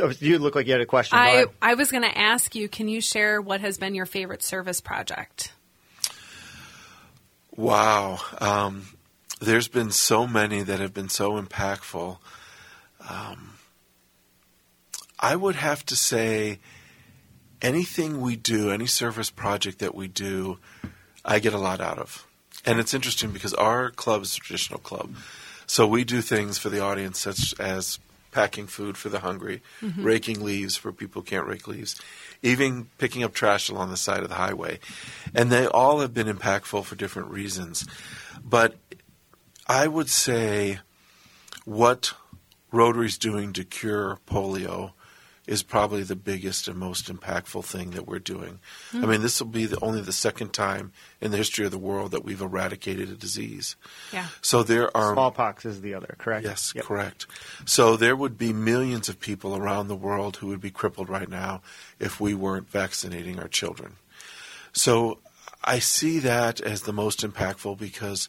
uh, 0.00 0.12
you 0.20 0.38
look 0.38 0.54
like 0.54 0.66
you 0.66 0.72
had 0.72 0.80
a 0.80 0.86
question. 0.86 1.18
I. 1.18 1.46
I 1.60 1.74
was 1.74 1.90
going 1.90 2.04
to 2.04 2.18
ask 2.18 2.54
you 2.54 2.68
can 2.68 2.88
you 2.88 3.00
share 3.00 3.42
what 3.42 3.60
has 3.60 3.78
been 3.78 3.94
your 3.94 4.06
favorite 4.06 4.42
service 4.42 4.80
project? 4.80 5.52
Wow. 7.54 8.20
Um, 8.40 8.86
there's 9.42 9.68
been 9.68 9.90
so 9.90 10.26
many 10.26 10.62
that 10.62 10.78
have 10.78 10.94
been 10.94 11.08
so 11.08 11.40
impactful. 11.40 12.18
Um, 13.08 13.54
I 15.18 15.36
would 15.36 15.56
have 15.56 15.84
to 15.86 15.96
say 15.96 16.60
anything 17.60 18.20
we 18.20 18.36
do, 18.36 18.70
any 18.70 18.86
service 18.86 19.30
project 19.30 19.80
that 19.80 19.94
we 19.94 20.08
do, 20.08 20.58
I 21.24 21.38
get 21.38 21.52
a 21.52 21.58
lot 21.58 21.80
out 21.80 21.98
of. 21.98 22.26
And 22.64 22.78
it's 22.78 22.94
interesting 22.94 23.30
because 23.30 23.54
our 23.54 23.90
club 23.90 24.22
is 24.22 24.36
a 24.36 24.40
traditional 24.40 24.78
club. 24.78 25.14
So 25.66 25.86
we 25.86 26.04
do 26.04 26.20
things 26.20 26.58
for 26.58 26.68
the 26.68 26.80
audience 26.80 27.18
such 27.18 27.58
as 27.58 27.98
packing 28.30 28.66
food 28.66 28.96
for 28.96 29.08
the 29.08 29.20
hungry, 29.20 29.60
raking 29.98 30.42
leaves 30.42 30.76
for 30.76 30.90
people 30.92 31.22
who 31.22 31.26
can't 31.26 31.46
rake 31.46 31.68
leaves, 31.68 32.00
even 32.42 32.88
picking 32.98 33.22
up 33.22 33.34
trash 33.34 33.68
along 33.68 33.90
the 33.90 33.96
side 33.96 34.22
of 34.22 34.28
the 34.28 34.36
highway. 34.36 34.78
And 35.34 35.50
they 35.50 35.66
all 35.66 36.00
have 36.00 36.14
been 36.14 36.28
impactful 36.28 36.84
for 36.84 36.94
different 36.94 37.30
reasons. 37.30 37.86
But 38.44 38.76
I 39.66 39.86
would 39.86 40.08
say 40.08 40.80
what 41.64 42.12
Rotary's 42.70 43.18
doing 43.18 43.52
to 43.54 43.64
cure 43.64 44.18
polio 44.26 44.92
is 45.46 45.64
probably 45.64 46.04
the 46.04 46.14
biggest 46.16 46.68
and 46.68 46.78
most 46.78 47.12
impactful 47.12 47.64
thing 47.64 47.90
that 47.90 48.06
we're 48.06 48.20
doing. 48.20 48.60
I 48.94 49.06
mean, 49.06 49.22
this 49.22 49.40
will 49.40 49.48
be 49.48 49.66
the, 49.66 49.78
only 49.82 50.00
the 50.00 50.12
second 50.12 50.52
time 50.52 50.92
in 51.20 51.32
the 51.32 51.36
history 51.36 51.64
of 51.64 51.72
the 51.72 51.78
world 51.78 52.12
that 52.12 52.24
we've 52.24 52.40
eradicated 52.40 53.08
a 53.10 53.14
disease. 53.16 53.74
Yeah. 54.12 54.28
So 54.40 54.62
there 54.62 54.96
are 54.96 55.14
Smallpox 55.14 55.64
is 55.64 55.80
the 55.80 55.94
other, 55.94 56.14
correct? 56.18 56.44
Yes, 56.44 56.72
Yep. 56.76 56.84
correct. 56.84 57.26
So 57.64 57.96
there 57.96 58.14
would 58.14 58.38
be 58.38 58.52
millions 58.52 59.08
of 59.08 59.18
people 59.18 59.56
around 59.56 59.88
the 59.88 59.96
world 59.96 60.36
who 60.36 60.46
would 60.46 60.60
be 60.60 60.70
crippled 60.70 61.08
right 61.08 61.28
now 61.28 61.60
if 61.98 62.20
we 62.20 62.34
weren't 62.34 62.70
vaccinating 62.70 63.40
our 63.40 63.48
children. 63.48 63.96
So 64.72 65.18
I 65.64 65.80
see 65.80 66.20
that 66.20 66.60
as 66.60 66.82
the 66.82 66.92
most 66.92 67.20
impactful 67.22 67.78
because 67.78 68.28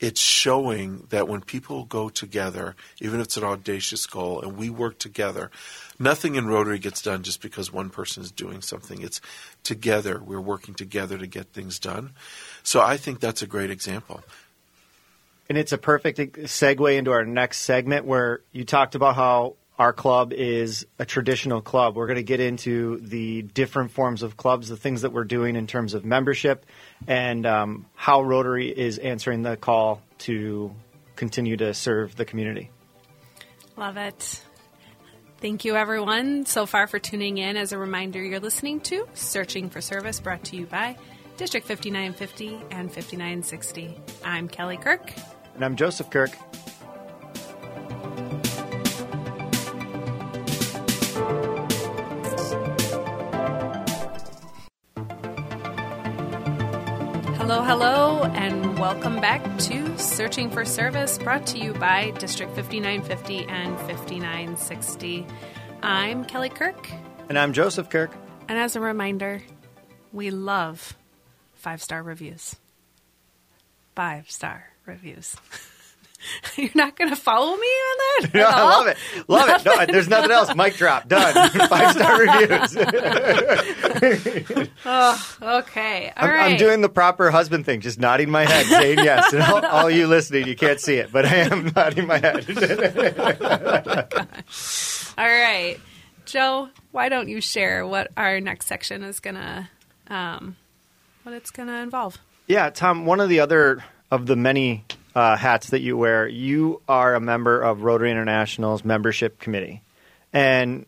it's 0.00 0.20
showing 0.20 1.06
that 1.10 1.28
when 1.28 1.40
people 1.40 1.84
go 1.84 2.08
together, 2.08 2.74
even 3.00 3.20
if 3.20 3.26
it's 3.26 3.36
an 3.36 3.44
audacious 3.44 4.06
goal, 4.06 4.40
and 4.40 4.56
we 4.56 4.68
work 4.68 4.98
together, 4.98 5.50
nothing 5.98 6.34
in 6.34 6.46
Rotary 6.46 6.78
gets 6.78 7.00
done 7.00 7.22
just 7.22 7.40
because 7.40 7.72
one 7.72 7.90
person 7.90 8.22
is 8.22 8.30
doing 8.30 8.60
something. 8.60 9.00
It's 9.02 9.20
together. 9.62 10.20
We're 10.20 10.40
working 10.40 10.74
together 10.74 11.16
to 11.16 11.26
get 11.26 11.52
things 11.52 11.78
done. 11.78 12.12
So 12.62 12.80
I 12.80 12.96
think 12.96 13.20
that's 13.20 13.42
a 13.42 13.46
great 13.46 13.70
example. 13.70 14.22
And 15.48 15.58
it's 15.58 15.72
a 15.72 15.78
perfect 15.78 16.18
segue 16.18 16.96
into 16.96 17.12
our 17.12 17.24
next 17.24 17.60
segment 17.60 18.06
where 18.06 18.40
you 18.52 18.64
talked 18.64 18.94
about 18.94 19.14
how 19.14 19.56
our 19.78 19.92
club 19.92 20.32
is 20.32 20.86
a 20.98 21.04
traditional 21.04 21.60
club. 21.60 21.96
We're 21.96 22.06
going 22.06 22.16
to 22.16 22.22
get 22.22 22.40
into 22.40 22.98
the 23.00 23.42
different 23.42 23.90
forms 23.90 24.22
of 24.22 24.36
clubs, 24.36 24.68
the 24.68 24.76
things 24.76 25.02
that 25.02 25.12
we're 25.12 25.24
doing 25.24 25.56
in 25.56 25.66
terms 25.66 25.94
of 25.94 26.04
membership, 26.04 26.64
and 27.06 27.46
um, 27.46 27.86
how 27.94 28.22
Rotary 28.22 28.68
is 28.68 28.98
answering 28.98 29.42
the 29.42 29.56
call 29.56 30.02
to 30.18 30.74
continue 31.16 31.56
to 31.56 31.74
serve 31.74 32.16
the 32.16 32.24
community. 32.24 32.70
Love 33.76 33.96
it. 33.96 34.42
Thank 35.38 35.64
you, 35.64 35.76
everyone, 35.76 36.46
so 36.46 36.64
far 36.64 36.86
for 36.86 36.98
tuning 36.98 37.38
in. 37.38 37.56
As 37.56 37.72
a 37.72 37.78
reminder, 37.78 38.22
you're 38.22 38.40
listening 38.40 38.80
to 38.80 39.06
Searching 39.14 39.68
for 39.68 39.80
Service, 39.80 40.20
brought 40.20 40.44
to 40.44 40.56
you 40.56 40.66
by 40.66 40.96
District 41.36 41.66
5950 41.66 42.60
and 42.70 42.90
5960. 42.90 44.00
I'm 44.24 44.48
Kelly 44.48 44.76
Kirk. 44.76 45.12
And 45.54 45.64
I'm 45.64 45.76
Joseph 45.76 46.08
Kirk. 46.10 46.30
Welcome 58.84 59.18
back 59.18 59.42
to 59.58 59.96
Searching 59.96 60.50
for 60.50 60.66
Service, 60.66 61.16
brought 61.16 61.46
to 61.46 61.58
you 61.58 61.72
by 61.72 62.10
District 62.18 62.54
5950 62.54 63.46
and 63.46 63.78
5960. 63.78 65.26
I'm 65.82 66.26
Kelly 66.26 66.50
Kirk, 66.50 66.90
And 67.30 67.38
I'm 67.38 67.54
Joseph 67.54 67.88
Kirk. 67.88 68.14
and 68.46 68.58
as 68.58 68.76
a 68.76 68.80
reminder, 68.80 69.42
we 70.12 70.30
love 70.30 70.98
five 71.54 71.80
star 71.80 72.02
reviews. 72.02 72.56
Five 73.96 74.30
star 74.30 74.68
reviews. 74.84 75.34
You're 76.56 76.70
not 76.74 76.96
going 76.96 77.10
to 77.10 77.16
follow 77.16 77.56
me 77.56 77.66
on 77.66 77.98
that? 77.98 78.30
Yeah, 78.34 78.48
at 78.48 78.54
I 78.54 78.62
love 78.62 78.86
it. 78.86 78.96
Love 79.28 79.48
it. 79.48 79.64
No, 79.64 79.86
there's 79.86 80.08
nothing 80.08 80.30
else. 80.30 80.54
Mic 80.54 80.76
drop. 80.76 81.08
Done. 81.08 81.50
Five 81.68 81.92
star 81.94 82.18
reviews. 82.20 82.76
oh, 84.86 85.36
Okay. 85.42 86.12
all 86.16 86.24
I'm, 86.24 86.30
right. 86.30 86.52
I'm 86.52 86.56
doing 86.58 86.80
the 86.80 86.88
proper 86.88 87.30
husband 87.30 87.66
thing, 87.66 87.80
just 87.80 87.98
nodding 87.98 88.30
my 88.30 88.44
head, 88.44 88.66
saying 88.66 88.98
yes. 88.98 89.32
And 89.32 89.42
all, 89.42 89.64
all 89.64 89.90
you 89.90 90.06
listening, 90.06 90.46
you 90.46 90.56
can't 90.56 90.80
see 90.80 90.94
it, 90.94 91.10
but 91.12 91.24
I 91.26 91.36
am 91.36 91.72
nodding 91.74 92.06
my 92.06 92.18
head. 92.18 92.46
All 95.18 95.26
right. 95.26 95.78
Joe, 96.26 96.68
why 96.92 97.08
don't 97.08 97.28
you 97.28 97.40
share 97.40 97.86
what 97.86 98.10
our 98.16 98.40
next 98.40 98.66
section 98.66 99.02
is 99.02 99.20
going 99.20 99.36
to, 99.36 99.68
um, 100.08 100.56
what 101.22 101.34
it's 101.34 101.50
going 101.50 101.68
to 101.68 101.74
involve? 101.74 102.18
Yeah, 102.46 102.70
Tom, 102.70 103.06
one 103.06 103.20
of 103.20 103.28
the 103.28 103.40
other 103.40 103.84
of 104.10 104.26
the 104.26 104.36
many 104.36 104.84
uh, 105.14 105.36
hats 105.36 105.70
that 105.70 105.80
you 105.80 105.96
wear, 105.96 106.26
you 106.26 106.82
are 106.88 107.14
a 107.14 107.20
member 107.20 107.60
of 107.60 107.82
Rotary 107.82 108.10
International's 108.10 108.84
membership 108.84 109.38
committee. 109.38 109.82
And 110.32 110.86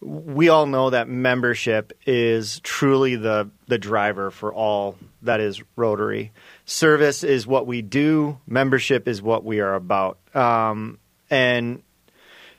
we 0.00 0.50
all 0.50 0.66
know 0.66 0.90
that 0.90 1.08
membership 1.08 1.92
is 2.06 2.60
truly 2.60 3.16
the, 3.16 3.50
the 3.66 3.78
driver 3.78 4.30
for 4.30 4.52
all 4.52 4.96
that 5.22 5.40
is 5.40 5.62
Rotary. 5.74 6.32
Service 6.66 7.24
is 7.24 7.46
what 7.46 7.66
we 7.66 7.80
do, 7.80 8.38
membership 8.46 9.08
is 9.08 9.22
what 9.22 9.42
we 9.42 9.60
are 9.60 9.74
about. 9.74 10.18
Um, 10.34 10.98
and, 11.30 11.82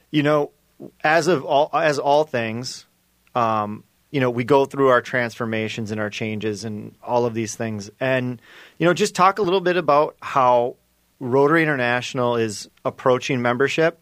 you 0.09 0.23
know, 0.23 0.51
as 1.03 1.27
of 1.27 1.45
all, 1.45 1.69
as 1.73 1.99
all 1.99 2.23
things, 2.23 2.85
um, 3.35 3.83
you 4.09 4.19
know, 4.19 4.31
we 4.31 4.43
go 4.43 4.65
through 4.65 4.87
our 4.87 5.01
transformations 5.01 5.91
and 5.91 6.01
our 6.01 6.09
changes 6.09 6.63
and 6.63 6.95
all 7.03 7.25
of 7.25 7.33
these 7.33 7.55
things. 7.55 7.91
And, 7.99 8.41
you 8.79 8.87
know, 8.87 8.93
just 8.93 9.15
talk 9.15 9.37
a 9.37 9.43
little 9.43 9.61
bit 9.61 9.77
about 9.77 10.15
how 10.21 10.77
Rotary 11.19 11.63
International 11.63 12.35
is 12.35 12.69
approaching 12.85 13.41
membership 13.41 13.99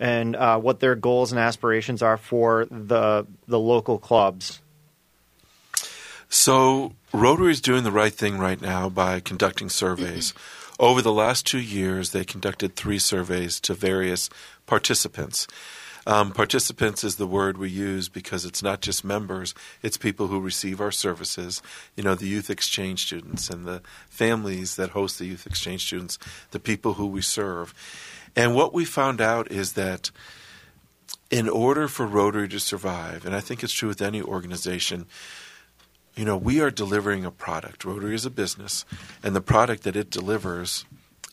and 0.00 0.36
uh, 0.36 0.58
what 0.58 0.80
their 0.80 0.94
goals 0.94 1.32
and 1.32 1.40
aspirations 1.40 2.02
are 2.02 2.16
for 2.16 2.66
the 2.70 3.26
the 3.46 3.58
local 3.58 3.98
clubs. 3.98 4.60
So 6.28 6.92
Rotary 7.12 7.52
is 7.52 7.60
doing 7.60 7.84
the 7.84 7.92
right 7.92 8.12
thing 8.12 8.38
right 8.38 8.60
now 8.60 8.88
by 8.88 9.20
conducting 9.20 9.68
surveys. 9.68 10.34
Over 10.78 11.02
the 11.02 11.12
last 11.12 11.46
two 11.46 11.58
years, 11.58 12.12
they 12.12 12.24
conducted 12.24 12.76
three 12.76 12.98
surveys 12.98 13.58
to 13.60 13.74
various 13.74 14.30
participants. 14.66 15.48
Um, 16.08 16.32
participants 16.32 17.04
is 17.04 17.16
the 17.16 17.26
word 17.26 17.58
we 17.58 17.68
use 17.68 18.08
because 18.08 18.46
it's 18.46 18.62
not 18.62 18.80
just 18.80 19.04
members, 19.04 19.54
it's 19.82 19.98
people 19.98 20.28
who 20.28 20.40
receive 20.40 20.80
our 20.80 20.90
services, 20.90 21.60
you 21.96 22.02
know, 22.02 22.14
the 22.14 22.26
youth 22.26 22.48
exchange 22.48 23.04
students 23.04 23.50
and 23.50 23.66
the 23.66 23.82
families 24.08 24.76
that 24.76 24.90
host 24.90 25.18
the 25.18 25.26
youth 25.26 25.46
exchange 25.46 25.84
students, 25.84 26.18
the 26.50 26.58
people 26.58 26.94
who 26.94 27.06
we 27.06 27.20
serve. 27.20 27.74
And 28.34 28.54
what 28.54 28.72
we 28.72 28.86
found 28.86 29.20
out 29.20 29.52
is 29.52 29.74
that 29.74 30.10
in 31.30 31.46
order 31.46 31.88
for 31.88 32.06
Rotary 32.06 32.48
to 32.48 32.58
survive, 32.58 33.26
and 33.26 33.36
I 33.36 33.40
think 33.40 33.62
it's 33.62 33.74
true 33.74 33.90
with 33.90 34.00
any 34.00 34.22
organization, 34.22 35.04
you 36.16 36.24
know, 36.24 36.38
we 36.38 36.58
are 36.62 36.70
delivering 36.70 37.26
a 37.26 37.30
product. 37.30 37.84
Rotary 37.84 38.14
is 38.14 38.24
a 38.24 38.30
business, 38.30 38.86
and 39.22 39.36
the 39.36 39.42
product 39.42 39.82
that 39.82 39.94
it 39.94 40.08
delivers 40.08 40.86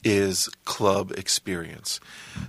is 0.06 0.48
club 0.64 1.12
experience. 1.18 2.00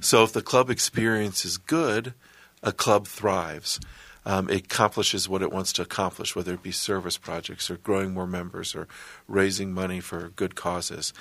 So 0.01 0.23
if 0.23 0.33
the 0.33 0.43
club 0.43 0.71
experience 0.71 1.45
is 1.45 1.57
good, 1.57 2.15
a 2.63 2.71
club 2.71 3.09
thrives. 3.09 3.81
Um, 4.27 4.51
it 4.51 4.65
accomplishes 4.65 5.29
what 5.29 5.43
it 5.43 5.53
wants 5.53 5.73
to 5.75 5.83
accomplish, 5.83 6.35
whether 6.35 6.53
it 6.55 6.63
be 6.63 6.73
service 6.73 7.17
projects 7.17 7.71
or 7.71 7.77
growing 7.77 8.13
more 8.13 8.27
members 8.27 8.75
or 8.75 8.89
raising 9.27 9.73
money 9.73 10.01
for 10.01 10.31
good 10.31 10.57
causes. 10.57 11.13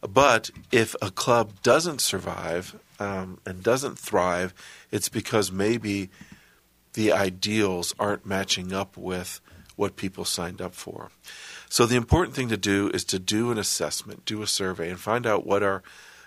But 0.00 0.50
if 0.70 0.94
a 1.02 1.10
club 1.10 1.62
doesn't 1.62 2.00
survive 2.00 2.78
um, 3.00 3.38
and 3.44 3.62
doesn't 3.62 3.98
thrive, 3.98 4.54
it's 4.92 5.08
because 5.08 5.50
maybe 5.50 6.08
the 6.92 7.12
ideals 7.12 7.94
aren't 7.98 8.24
matching 8.24 8.72
up 8.72 8.96
with 8.96 9.40
what 9.74 9.96
people 9.96 10.24
signed 10.24 10.62
up 10.62 10.74
for. 10.74 11.10
So 11.68 11.86
the 11.86 11.96
important 11.96 12.36
thing 12.36 12.48
to 12.48 12.56
do 12.56 12.90
is 12.94 13.04
to 13.04 13.18
do 13.18 13.50
an 13.50 13.58
assessment, 13.58 14.24
do 14.24 14.42
a 14.42 14.46
survey, 14.46 14.90
and 14.90 14.98
find 15.00 15.26
out 15.26 15.46
what 15.46 15.62
our 15.62 15.82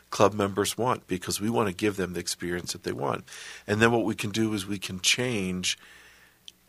club 0.09 0.33
members 0.33 0.77
want 0.77 1.07
because 1.07 1.39
we 1.39 1.49
want 1.49 1.67
to 1.67 1.73
give 1.73 1.95
them 1.95 2.13
the 2.13 2.19
experience 2.19 2.73
that 2.73 2.83
they 2.83 2.91
want. 2.91 3.23
And 3.67 3.81
then 3.81 3.91
what 3.91 4.05
we 4.05 4.15
can 4.15 4.31
do 4.31 4.53
is 4.53 4.65
we 4.65 4.79
can 4.79 4.99
change 4.99 5.77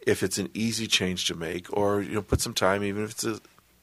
if 0.06 0.22
it's 0.22 0.38
an 0.38 0.50
easy 0.54 0.86
change 0.86 1.26
to 1.26 1.34
make 1.34 1.72
or 1.76 2.00
you 2.00 2.14
know 2.14 2.22
put 2.22 2.40
some 2.40 2.54
time 2.54 2.82
even 2.82 3.04
if 3.04 3.10
it's 3.10 3.24
a 3.24 3.40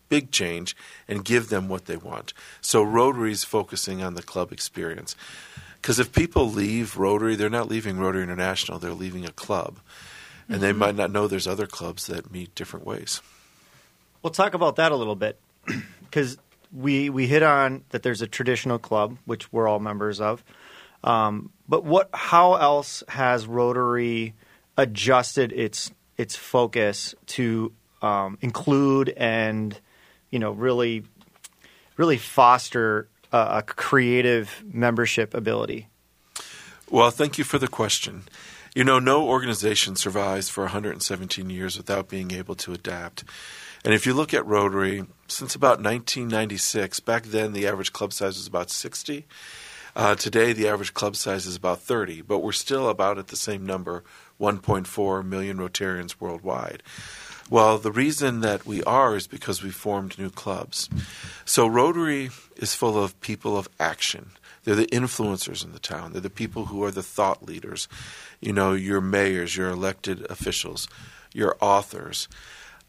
big 0.10 0.32
change 0.32 0.76
and 1.08 1.26
give 1.26 1.50
them 1.50 1.68
what 1.68 1.86
they 1.86 1.98
want. 1.98 2.34
So 2.62 2.82
Rotary 2.82 3.32
is 3.32 3.44
focusing 3.44 4.02
on 4.02 4.14
the 4.14 4.24
club 4.24 4.52
experience. 4.52 5.16
Because 5.82 6.00
if 6.00 6.14
people 6.14 6.50
leave 6.50 6.98
Rotary, 6.98 7.36
they're 7.36 7.50
not 7.50 7.70
leaving 7.70 8.00
Rotary 8.00 8.24
International, 8.24 8.80
they're 8.80 8.92
leaving 8.94 9.26
a 9.26 9.32
club. 9.32 9.80
And 10.50 10.62
they 10.62 10.70
mm-hmm. 10.70 10.80
might 10.80 10.96
not 10.96 11.12
know 11.12 11.28
there's 11.28 11.48
other 11.48 11.68
clubs 11.68 12.08
that 12.08 12.32
meet 12.32 12.56
different 12.56 12.86
ways. 12.86 13.22
We'll 14.28 14.34
talk 14.34 14.56
about 14.56 14.76
that 14.76 14.92
a 14.92 14.96
little 14.98 15.16
bit 15.16 15.40
because 16.02 16.38
we 16.74 17.10
we 17.10 17.28
hit 17.28 17.44
on 17.44 17.86
that 17.92 18.04
there's 18.04 18.22
a 18.22 18.28
traditional 18.28 18.78
club 18.78 19.18
which 19.24 19.54
we're 19.54 19.70
all 19.70 19.80
members 19.80 20.20
of. 20.20 20.44
Um, 21.02 21.50
but 21.66 21.86
what? 21.86 22.10
How 22.14 22.56
else 22.56 23.04
has 23.08 23.48
Rotary 23.48 24.34
adjusted 24.76 25.54
its 25.54 25.92
its 26.18 26.36
focus 26.36 27.16
to 27.28 27.72
um, 28.02 28.38
include 28.42 29.14
and 29.16 29.80
you 30.30 30.40
know 30.40 30.52
really 30.52 31.06
really 31.96 32.18
foster 32.18 33.08
a, 33.32 33.38
a 33.38 33.62
creative 33.62 34.62
membership 34.70 35.36
ability? 35.36 35.88
Well, 36.90 37.12
thank 37.12 37.38
you 37.38 37.44
for 37.44 37.60
the 37.60 37.68
question. 37.68 38.24
You 38.74 38.86
know, 38.86 38.98
no 38.98 39.28
organization 39.28 39.98
survives 39.98 40.48
for 40.48 40.64
117 40.64 41.50
years 41.50 41.76
without 41.76 42.08
being 42.08 42.32
able 42.32 42.56
to 42.56 42.72
adapt. 42.72 43.26
And 43.84 43.94
if 43.94 44.06
you 44.06 44.14
look 44.14 44.34
at 44.34 44.46
Rotary, 44.46 45.04
since 45.28 45.54
about 45.54 45.82
1996, 45.84 47.02
back 47.02 47.24
then 47.24 47.52
the 47.52 47.68
average 47.68 47.92
club 47.92 48.14
size 48.14 48.38
was 48.38 48.48
about 48.48 48.70
60. 48.70 49.26
Uh, 49.98 50.16
today, 50.16 50.54
the 50.54 50.70
average 50.70 50.94
club 50.94 51.18
size 51.18 51.46
is 51.46 51.58
about 51.58 51.82
30, 51.82 52.22
but 52.22 52.40
we're 52.40 52.54
still 52.54 52.88
about 52.88 53.18
at 53.18 53.28
the 53.28 53.36
same 53.36 53.66
number 53.66 54.06
1.4 54.40 55.26
million 55.26 55.58
Rotarians 55.58 56.22
worldwide. 56.22 56.84
Well, 57.50 57.78
the 57.78 57.92
reason 57.92 58.40
that 58.42 58.66
we 58.66 58.82
are 58.84 59.18
is 59.18 59.28
because 59.28 59.62
we 59.62 59.72
formed 59.72 60.18
new 60.18 60.30
clubs. 60.30 60.88
So 61.44 61.68
Rotary 61.68 62.30
is 62.56 62.76
full 62.76 63.02
of 63.02 63.20
people 63.20 63.58
of 63.58 63.68
action. 63.78 64.32
They're 64.68 64.76
the 64.76 64.88
influencers 64.88 65.64
in 65.64 65.72
the 65.72 65.80
town. 65.80 66.12
They're 66.12 66.20
the 66.20 66.30
people 66.30 66.66
who 66.66 66.84
are 66.84 66.92
the 66.92 67.02
thought 67.02 67.42
leaders. 67.42 67.88
You 68.42 68.52
know, 68.52 68.74
your 68.74 69.00
mayors, 69.00 69.56
your 69.56 69.70
elected 69.70 70.30
officials, 70.30 70.90
your 71.34 71.56
authors. 71.62 72.28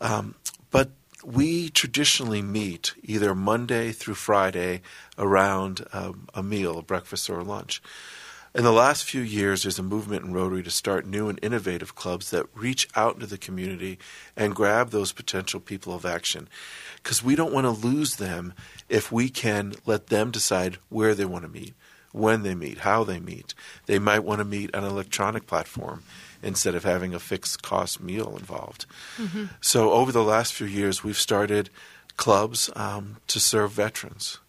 Um, 0.00 0.34
but 0.72 0.90
we 1.24 1.68
traditionally 1.68 2.42
meet 2.42 2.94
either 3.04 3.32
Monday 3.32 3.92
through 3.92 4.14
Friday 4.14 4.82
around 5.16 5.86
um, 5.92 6.28
a 6.34 6.42
meal, 6.42 6.82
breakfast 6.82 7.30
or 7.30 7.44
lunch. 7.44 7.80
In 8.58 8.64
the 8.64 8.72
last 8.72 9.04
few 9.04 9.20
years, 9.20 9.62
there's 9.62 9.78
a 9.78 9.84
movement 9.84 10.24
in 10.24 10.32
Rotary 10.32 10.64
to 10.64 10.70
start 10.72 11.06
new 11.06 11.28
and 11.28 11.38
innovative 11.42 11.94
clubs 11.94 12.32
that 12.32 12.46
reach 12.56 12.88
out 12.96 13.14
into 13.14 13.26
the 13.26 13.38
community 13.38 14.00
and 14.34 14.52
grab 14.52 14.90
those 14.90 15.12
potential 15.12 15.60
people 15.60 15.94
of 15.94 16.04
action. 16.04 16.48
Because 16.96 17.22
we 17.22 17.36
don't 17.36 17.52
want 17.52 17.66
to 17.66 17.86
lose 17.86 18.16
them 18.16 18.54
if 18.88 19.12
we 19.12 19.28
can 19.28 19.74
let 19.86 20.08
them 20.08 20.32
decide 20.32 20.78
where 20.88 21.14
they 21.14 21.24
want 21.24 21.44
to 21.44 21.48
meet, 21.48 21.74
when 22.10 22.42
they 22.42 22.56
meet, 22.56 22.78
how 22.78 23.04
they 23.04 23.20
meet. 23.20 23.54
They 23.86 24.00
might 24.00 24.24
want 24.24 24.40
to 24.40 24.44
meet 24.44 24.74
on 24.74 24.82
an 24.82 24.90
electronic 24.90 25.46
platform 25.46 26.02
instead 26.42 26.74
of 26.74 26.82
having 26.82 27.14
a 27.14 27.20
fixed 27.20 27.62
cost 27.62 28.00
meal 28.00 28.36
involved. 28.36 28.86
Mm-hmm. 29.18 29.44
So, 29.60 29.92
over 29.92 30.10
the 30.10 30.24
last 30.24 30.52
few 30.52 30.66
years, 30.66 31.04
we've 31.04 31.16
started 31.16 31.70
clubs 32.16 32.70
um, 32.74 33.18
to 33.28 33.38
serve 33.38 33.70
veterans. 33.70 34.40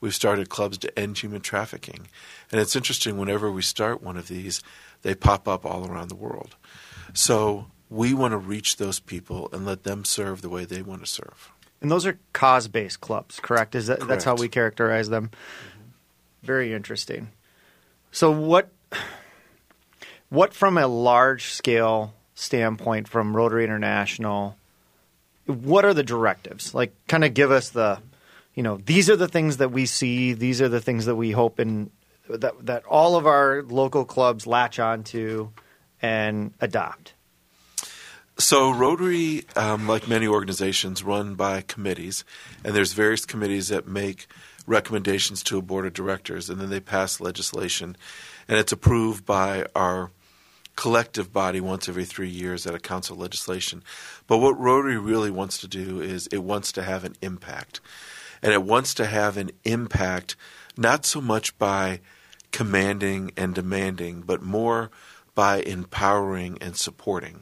We've 0.00 0.14
started 0.14 0.48
clubs 0.48 0.78
to 0.78 0.98
end 0.98 1.18
human 1.18 1.40
trafficking. 1.40 2.08
And 2.52 2.60
it's 2.60 2.76
interesting, 2.76 3.16
whenever 3.16 3.50
we 3.50 3.62
start 3.62 4.02
one 4.02 4.16
of 4.16 4.28
these, 4.28 4.62
they 5.02 5.14
pop 5.14 5.48
up 5.48 5.64
all 5.64 5.86
around 5.88 6.08
the 6.08 6.16
world. 6.16 6.56
So 7.14 7.66
we 7.88 8.14
want 8.14 8.32
to 8.32 8.38
reach 8.38 8.76
those 8.76 9.00
people 9.00 9.48
and 9.52 9.64
let 9.64 9.84
them 9.84 10.04
serve 10.04 10.42
the 10.42 10.48
way 10.48 10.64
they 10.64 10.82
want 10.82 11.00
to 11.00 11.06
serve. 11.06 11.50
And 11.80 11.90
those 11.90 12.06
are 12.06 12.18
cause-based 12.32 13.00
clubs, 13.00 13.38
correct? 13.40 13.74
Is 13.74 13.86
that 13.86 13.98
correct. 13.98 14.08
that's 14.08 14.24
how 14.24 14.34
we 14.34 14.48
characterize 14.48 15.08
them? 15.08 15.28
Mm-hmm. 15.28 16.46
Very 16.46 16.72
interesting. 16.72 17.28
So 18.12 18.30
what 18.30 18.70
what 20.28 20.54
from 20.54 20.78
a 20.78 20.86
large 20.86 21.46
scale 21.46 22.14
standpoint 22.34 23.08
from 23.08 23.36
Rotary 23.36 23.64
International, 23.64 24.56
what 25.46 25.84
are 25.84 25.94
the 25.94 26.02
directives? 26.02 26.74
Like 26.74 26.94
kind 27.08 27.24
of 27.24 27.34
give 27.34 27.50
us 27.50 27.70
the 27.70 28.00
you 28.56 28.64
know, 28.64 28.78
these 28.84 29.08
are 29.08 29.16
the 29.16 29.28
things 29.28 29.58
that 29.58 29.70
we 29.70 29.86
see, 29.86 30.32
these 30.32 30.60
are 30.60 30.68
the 30.68 30.80
things 30.80 31.06
that 31.06 31.14
we 31.14 31.30
hope 31.30 31.60
and 31.60 31.90
that 32.28 32.54
that 32.66 32.84
all 32.86 33.14
of 33.14 33.26
our 33.26 33.62
local 33.62 34.04
clubs 34.04 34.46
latch 34.46 34.80
onto 34.80 35.50
and 36.02 36.52
adopt. 36.60 37.12
So 38.38 38.70
Rotary, 38.70 39.44
um, 39.54 39.86
like 39.86 40.08
many 40.08 40.26
organizations, 40.26 41.02
run 41.04 41.36
by 41.36 41.62
committees, 41.62 42.24
and 42.64 42.74
there's 42.74 42.92
various 42.92 43.24
committees 43.24 43.68
that 43.68 43.86
make 43.86 44.26
recommendations 44.66 45.42
to 45.44 45.58
a 45.58 45.62
board 45.62 45.86
of 45.86 45.94
directors, 45.94 46.50
and 46.50 46.60
then 46.60 46.68
they 46.68 46.80
pass 46.80 47.20
legislation, 47.20 47.96
and 48.48 48.58
it's 48.58 48.72
approved 48.72 49.24
by 49.24 49.64
our 49.74 50.10
collective 50.74 51.32
body 51.32 51.60
once 51.60 51.88
every 51.88 52.04
three 52.04 52.28
years 52.28 52.66
at 52.66 52.74
a 52.74 52.78
council 52.78 53.16
legislation. 53.16 53.82
But 54.26 54.38
what 54.38 54.58
Rotary 54.58 54.98
really 54.98 55.30
wants 55.30 55.56
to 55.58 55.68
do 55.68 56.02
is 56.02 56.26
it 56.26 56.42
wants 56.42 56.72
to 56.72 56.82
have 56.82 57.04
an 57.04 57.16
impact, 57.22 57.80
and 58.46 58.54
it 58.54 58.62
wants 58.62 58.94
to 58.94 59.06
have 59.06 59.36
an 59.36 59.50
impact 59.64 60.36
not 60.76 61.04
so 61.04 61.20
much 61.20 61.58
by 61.58 61.98
commanding 62.52 63.32
and 63.36 63.56
demanding, 63.56 64.20
but 64.20 64.40
more 64.40 64.88
by 65.34 65.56
empowering 65.62 66.56
and 66.60 66.76
supporting. 66.76 67.40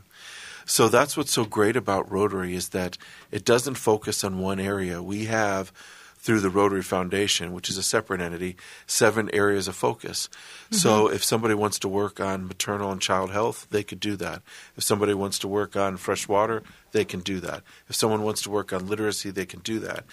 So 0.65 0.89
that's 0.89 1.15
what's 1.15 1.31
so 1.31 1.45
great 1.45 1.77
about 1.77 2.11
Rotary 2.11 2.55
is 2.55 2.71
that 2.71 2.97
it 3.31 3.45
doesn't 3.45 3.75
focus 3.75 4.25
on 4.25 4.39
one 4.39 4.59
area. 4.59 5.03
We 5.03 5.27
have 5.27 5.75
through 6.17 6.41
the 6.41 6.49
Rotary 6.49 6.81
Foundation, 6.81 7.53
which 7.53 7.69
is 7.69 7.77
a 7.77 7.83
separate 7.83 8.23
entity, 8.23 8.57
seven 8.87 9.29
areas 9.35 9.69
of 9.69 9.77
focus. 9.77 10.31
Mm-hmm. 10.65 10.77
So 10.77 11.09
if 11.09 11.23
somebody 11.23 11.53
wants 11.53 11.79
to 11.81 11.89
work 11.89 12.19
on 12.19 12.49
maternal 12.49 12.91
and 12.91 13.01
child 13.03 13.31
health, 13.31 13.67
they 13.69 13.83
could 13.83 14.01
do 14.01 14.17
that. 14.17 14.41
If 14.75 14.85
somebody 14.85 15.13
wants 15.13 15.39
to 15.41 15.49
work 15.49 15.77
on 15.77 15.99
fresh 15.99 16.27
water, 16.27 16.63
they 16.95 17.05
can 17.05 17.21
do 17.21 17.41
that. 17.41 17.63
If 17.89 17.97
someone 17.97 18.23
wants 18.23 18.41
to 18.43 18.51
work 18.51 18.73
on 18.73 18.87
literacy, 18.87 19.31
they 19.31 19.45
can 19.45 19.61
do 19.61 19.81
that. 19.81 20.05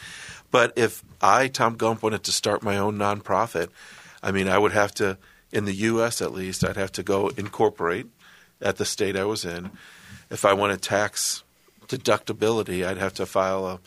But 0.50 0.74
if 0.76 1.04
I, 1.22 1.48
Tom 1.48 1.76
Gump, 1.76 2.04
wanted 2.04 2.24
to 2.24 2.34
start 2.34 2.63
my 2.63 2.78
own 2.78 2.98
nonprofit, 2.98 3.70
I 4.22 4.32
mean, 4.32 4.50
I 4.50 4.58
would 4.58 4.74
have 4.74 4.94
to, 4.96 5.17
in 5.54 5.63
the 5.63 5.74
U.S. 5.74 6.22
at 6.22 6.34
least, 6.34 6.65
I'd 6.65 6.76
have 6.76 6.91
to 6.94 7.04
go 7.04 7.30
incorporate 7.30 8.08
at 8.62 8.78
the 8.78 8.86
state 8.86 9.15
I 9.15 9.24
was 9.24 9.46
in. 9.46 9.72
If 10.30 10.44
I 10.44 10.54
wanted 10.54 10.82
tax 10.82 11.44
deductibility, 11.88 12.86
I'd 12.86 12.98
have 12.98 13.13
to 13.15 13.26
file 13.26 13.65
a 13.65 13.80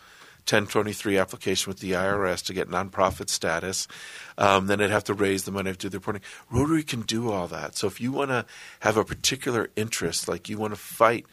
1023 0.44 1.16
application 1.16 1.70
with 1.70 1.80
the 1.80 1.92
IRS 1.92 2.44
to 2.44 2.52
get 2.52 2.68
nonprofit 2.68 3.30
status. 3.30 3.88
Um, 4.36 4.66
then 4.66 4.80
I'd 4.82 4.90
have 4.90 5.04
to 5.04 5.14
raise 5.14 5.44
the 5.44 5.50
money 5.50 5.72
to 5.72 5.78
do 5.78 5.88
the 5.88 5.98
reporting. 5.98 6.22
Rotary 6.50 6.82
can 6.82 7.00
do 7.00 7.32
all 7.32 7.48
that. 7.48 7.76
So 7.76 7.86
if 7.86 7.98
you 7.98 8.12
want 8.12 8.30
to 8.30 8.44
have 8.80 8.98
a 8.98 9.04
particular 9.04 9.70
interest, 9.74 10.28
like 10.28 10.50
you 10.50 10.58
want 10.58 10.74
to 10.74 10.80
fight, 10.80 11.24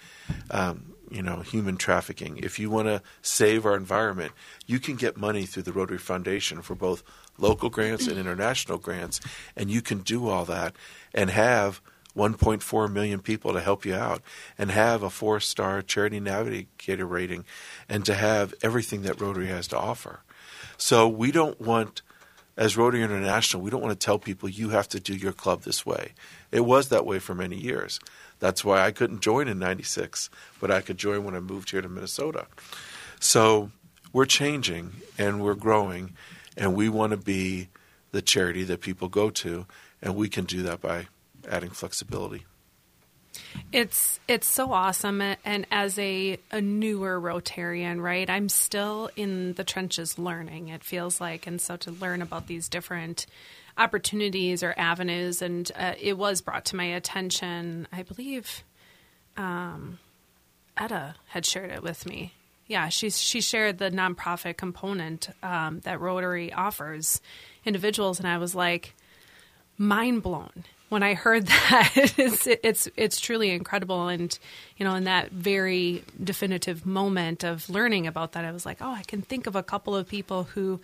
um, 0.49 0.93
you 1.11 1.21
know, 1.21 1.41
human 1.41 1.77
trafficking, 1.77 2.37
if 2.37 2.57
you 2.57 2.69
want 2.69 2.87
to 2.87 3.01
save 3.21 3.65
our 3.65 3.75
environment, 3.75 4.31
you 4.65 4.79
can 4.79 4.95
get 4.95 5.17
money 5.17 5.45
through 5.45 5.63
the 5.63 5.73
Rotary 5.73 5.97
Foundation 5.97 6.61
for 6.61 6.73
both 6.73 7.03
local 7.37 7.69
grants 7.69 8.07
and 8.07 8.17
international 8.17 8.77
grants, 8.77 9.19
and 9.55 9.69
you 9.69 9.81
can 9.81 9.99
do 9.99 10.29
all 10.29 10.45
that 10.45 10.75
and 11.13 11.29
have 11.29 11.81
1.4 12.15 12.91
million 12.91 13.19
people 13.19 13.53
to 13.53 13.61
help 13.61 13.85
you 13.85 13.95
out 13.95 14.21
and 14.57 14.71
have 14.71 15.03
a 15.03 15.09
four 15.09 15.39
star 15.39 15.81
charity 15.81 16.19
navigator 16.19 17.05
rating 17.05 17.45
and 17.87 18.05
to 18.05 18.13
have 18.15 18.53
everything 18.61 19.03
that 19.03 19.19
Rotary 19.19 19.47
has 19.47 19.67
to 19.67 19.77
offer. 19.77 20.21
So 20.77 21.07
we 21.07 21.31
don't 21.31 21.59
want, 21.59 22.01
as 22.57 22.75
Rotary 22.75 23.03
International, 23.03 23.61
we 23.61 23.69
don't 23.69 23.81
want 23.81 23.97
to 23.97 24.05
tell 24.05 24.19
people 24.19 24.49
you 24.49 24.69
have 24.69 24.89
to 24.89 24.99
do 24.99 25.15
your 25.15 25.31
club 25.31 25.61
this 25.61 25.85
way. 25.85 26.13
It 26.51 26.61
was 26.61 26.89
that 26.89 27.05
way 27.05 27.19
for 27.19 27.35
many 27.35 27.57
years. 27.57 27.99
That's 28.41 28.65
why 28.65 28.81
I 28.81 28.91
couldn't 28.91 29.21
join 29.21 29.47
in 29.47 29.59
96, 29.59 30.29
but 30.59 30.69
I 30.69 30.81
could 30.81 30.97
join 30.97 31.23
when 31.23 31.35
I 31.35 31.39
moved 31.39 31.71
here 31.71 31.81
to 31.81 31.87
Minnesota. 31.87 32.47
So 33.21 33.71
we're 34.11 34.25
changing 34.25 34.95
and 35.17 35.41
we're 35.41 35.55
growing 35.55 36.15
and 36.57 36.75
we 36.75 36.89
want 36.89 37.11
to 37.11 37.17
be 37.17 37.69
the 38.11 38.21
charity 38.21 38.63
that 38.65 38.81
people 38.81 39.07
go 39.07 39.29
to, 39.29 39.65
and 40.01 40.15
we 40.15 40.27
can 40.27 40.45
do 40.45 40.63
that 40.63 40.81
by 40.81 41.07
adding 41.49 41.69
flexibility. 41.69 42.45
It's 43.71 44.19
it's 44.27 44.47
so 44.47 44.73
awesome, 44.73 45.21
and 45.21 45.65
as 45.71 45.97
a 45.97 46.37
a 46.51 46.59
newer 46.59 47.21
Rotarian, 47.21 48.01
right? 48.01 48.29
I'm 48.29 48.49
still 48.49 49.09
in 49.15 49.53
the 49.53 49.63
trenches 49.63 50.19
learning. 50.19 50.67
It 50.67 50.83
feels 50.83 51.21
like, 51.21 51.47
and 51.47 51.61
so 51.61 51.77
to 51.77 51.91
learn 51.91 52.21
about 52.21 52.47
these 52.47 52.67
different 52.67 53.25
opportunities 53.81 54.63
or 54.63 54.73
avenues, 54.77 55.41
and 55.41 55.71
uh, 55.75 55.93
it 55.99 56.17
was 56.17 56.41
brought 56.41 56.65
to 56.65 56.75
my 56.75 56.85
attention. 56.85 57.87
I 57.91 58.03
believe 58.03 58.63
um, 59.37 59.99
Etta 60.77 61.15
had 61.27 61.45
shared 61.45 61.71
it 61.71 61.83
with 61.83 62.05
me 62.05 62.33
yeah, 62.71 62.87
she's 62.87 63.21
she 63.21 63.41
shared 63.41 63.79
the 63.79 63.91
nonprofit 63.91 64.55
component 64.55 65.29
um, 65.43 65.81
that 65.81 65.99
Rotary 65.99 66.53
offers 66.53 67.19
individuals, 67.65 68.17
and 68.17 68.27
I 68.27 68.37
was 68.37 68.55
like 68.55 68.95
mind 69.77 70.23
blown 70.23 70.63
when 70.87 71.03
I 71.03 71.15
heard 71.15 71.47
that. 71.47 71.91
it's, 72.17 72.47
it's 72.47 72.87
it's 72.95 73.19
truly 73.19 73.51
incredible, 73.51 74.07
and 74.07 74.39
you 74.77 74.85
know, 74.85 74.95
in 74.95 75.03
that 75.03 75.31
very 75.31 76.05
definitive 76.23 76.85
moment 76.85 77.43
of 77.43 77.69
learning 77.69 78.07
about 78.07 78.31
that, 78.31 78.45
I 78.45 78.53
was 78.53 78.65
like, 78.65 78.77
oh, 78.79 78.93
I 78.93 79.03
can 79.03 79.21
think 79.21 79.47
of 79.47 79.57
a 79.57 79.63
couple 79.63 79.93
of 79.93 80.07
people 80.07 80.43
who, 80.43 80.79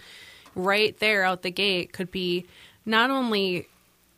right 0.55 0.97
there 0.99 1.23
out 1.23 1.41
the 1.41 1.51
gate, 1.51 1.93
could 1.93 2.11
be 2.11 2.47
not 2.87 3.11
only 3.11 3.67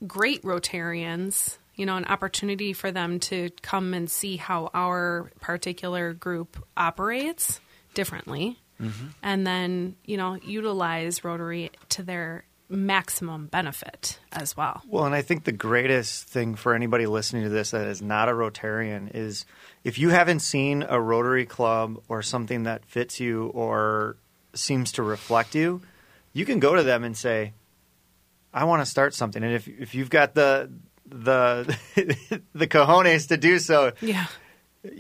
great 0.08 0.42
Rotarians 0.44 1.58
you 1.80 1.86
know, 1.86 1.96
an 1.96 2.04
opportunity 2.06 2.74
for 2.74 2.92
them 2.92 3.22
to 3.22 3.52
come 3.62 3.94
and 3.94 4.10
see 4.12 4.36
how 4.36 4.70
our 4.74 5.32
particular 5.40 6.12
group 6.14 6.62
operates 6.76 7.62
differently. 7.94 8.60
Mm-hmm. 8.82 9.08
and 9.22 9.46
then 9.46 9.98
you 10.06 10.16
know 10.16 10.36
utilize 10.36 11.26
Rotary 11.26 11.72
to 11.90 12.02
their 12.02 12.46
maximum 12.70 13.48
benefit 13.48 14.20
as 14.32 14.56
well. 14.56 14.82
Well, 14.88 15.04
and 15.04 15.14
I 15.14 15.22
think 15.22 15.44
the 15.44 15.52
greatest 15.52 16.30
thing 16.30 16.56
for 16.56 16.74
anybody 16.74 17.06
listening 17.06 17.44
to 17.44 17.50
this 17.50 17.72
that 17.72 17.88
is 17.88 18.02
not 18.02 18.30
a 18.30 18.32
Rotarian 18.32 19.14
is 19.14 19.46
if 19.84 20.00
you 20.00 20.12
haven't 20.12 20.40
seen 20.40 20.86
a 20.88 21.02
Rotary 21.02 21.46
Club 21.46 22.02
or 22.08 22.22
something 22.22 22.64
that 22.64 22.86
fits 22.86 23.20
you 23.20 23.48
or 23.48 24.16
seems 24.54 24.94
to 24.94 25.04
reflect 25.04 25.56
you, 25.56 25.82
you 26.32 26.46
can 26.46 26.60
go 26.62 26.76
to 26.76 26.84
them 26.84 27.04
and 27.04 27.18
say, 27.18 27.52
"I 28.54 28.64
want 28.66 28.82
to 28.82 28.86
start 28.86 29.14
something." 29.14 29.44
And 29.44 29.54
if 29.54 29.68
if 29.68 29.96
you've 29.96 30.10
got 30.10 30.34
the 30.36 30.72
the 31.06 31.78
the 32.54 32.68
cojones 32.68 33.28
to 33.30 33.38
do 33.38 33.60
so, 33.60 33.94
Yeah. 34.02 34.26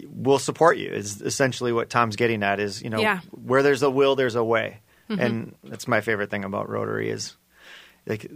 we'll 0.08 0.40
support 0.40 0.78
you. 0.78 0.90
Is 0.92 1.22
essentially 1.22 1.72
what 1.72 1.90
Tom's 1.90 2.16
getting 2.16 2.44
at. 2.44 2.60
Is 2.60 2.82
you 2.82 2.90
know 2.90 3.00
Yeah. 3.00 3.20
where 3.32 3.64
there's 3.64 3.84
a 3.84 3.90
will, 3.90 4.16
there's 4.16 4.36
a 4.36 4.44
way, 4.44 4.80
mm-hmm. 5.10 5.22
and 5.22 5.56
that's 5.64 5.88
my 5.88 6.02
favorite 6.02 6.30
thing 6.32 6.44
about 6.46 6.70
Rotary 6.70 7.10
is 7.10 7.36
like 8.08 8.30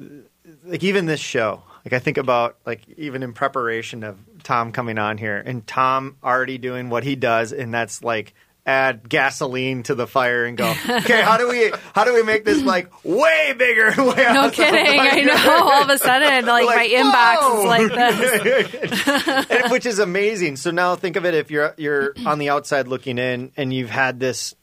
like 0.65 0.83
even 0.83 1.05
this 1.05 1.19
show. 1.19 1.63
Like 1.85 1.93
I 1.93 1.99
think 1.99 2.17
about 2.17 2.57
like 2.65 2.87
even 2.97 3.23
in 3.23 3.33
preparation 3.33 4.03
of 4.03 4.17
Tom 4.43 4.71
coming 4.71 4.97
on 4.97 5.17
here 5.17 5.37
and 5.37 5.65
Tom 5.65 6.17
already 6.23 6.57
doing 6.57 6.89
what 6.89 7.03
he 7.03 7.15
does, 7.15 7.51
and 7.51 7.73
that's 7.73 8.03
like 8.03 8.33
add 8.65 9.09
gasoline 9.09 9.83
to 9.83 9.93
the 9.93 10.07
fire 10.07 10.45
and 10.45 10.57
go 10.57 10.69
okay 10.89 11.21
how 11.21 11.37
do 11.37 11.49
we 11.49 11.69
how 11.93 12.05
do 12.05 12.13
we 12.13 12.23
make 12.23 12.45
this 12.45 12.61
like 12.63 12.89
way 13.03 13.53
bigger 13.57 13.89
way 14.01 14.15
No 14.15 14.41
awesome?" 14.43 14.51
kidding. 14.51 14.99
I 14.99 15.19
know. 15.21 15.63
All 15.63 15.83
of 15.83 15.89
a 15.89 15.97
sudden, 15.97 16.45
like, 16.45 16.65
Like, 16.65 16.77
my 16.77 16.87
inbox 16.87 17.59
is 17.59 17.65
like 17.65 19.43
this. 19.53 19.71
Which 19.71 19.85
is 19.85 19.99
amazing. 19.99 20.55
So 20.55 20.71
now 20.71 20.95
think 20.95 21.17
of 21.17 21.25
it 21.25 21.33
if 21.33 21.51
you're 21.51 21.73
you're 21.77 22.13
on 22.25 22.39
the 22.39 22.49
outside 22.49 22.87
looking 22.87 23.17
in 23.17 23.51
and 23.57 23.73
you've 23.73 23.89
had 23.89 24.19
this 24.19 24.55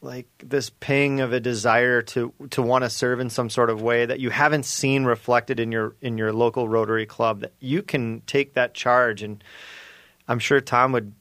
like 0.00 0.26
this 0.44 0.70
ping 0.80 1.20
of 1.20 1.32
a 1.32 1.40
desire 1.40 2.02
to 2.02 2.32
to 2.50 2.60
want 2.60 2.84
to 2.84 2.90
serve 2.90 3.20
in 3.20 3.30
some 3.30 3.48
sort 3.48 3.70
of 3.70 3.80
way 3.80 4.04
that 4.04 4.20
you 4.20 4.30
haven't 4.30 4.64
seen 4.64 5.04
reflected 5.04 5.60
in 5.60 5.70
your 5.72 5.94
in 6.02 6.18
your 6.18 6.32
local 6.32 6.68
Rotary 6.68 7.06
club 7.06 7.40
that 7.40 7.52
you 7.60 7.82
can 7.82 8.20
take 8.26 8.54
that 8.54 8.74
charge 8.74 9.22
and 9.22 9.42
I'm 10.28 10.38
sure 10.38 10.60
Tom 10.60 10.92
would 10.92 11.12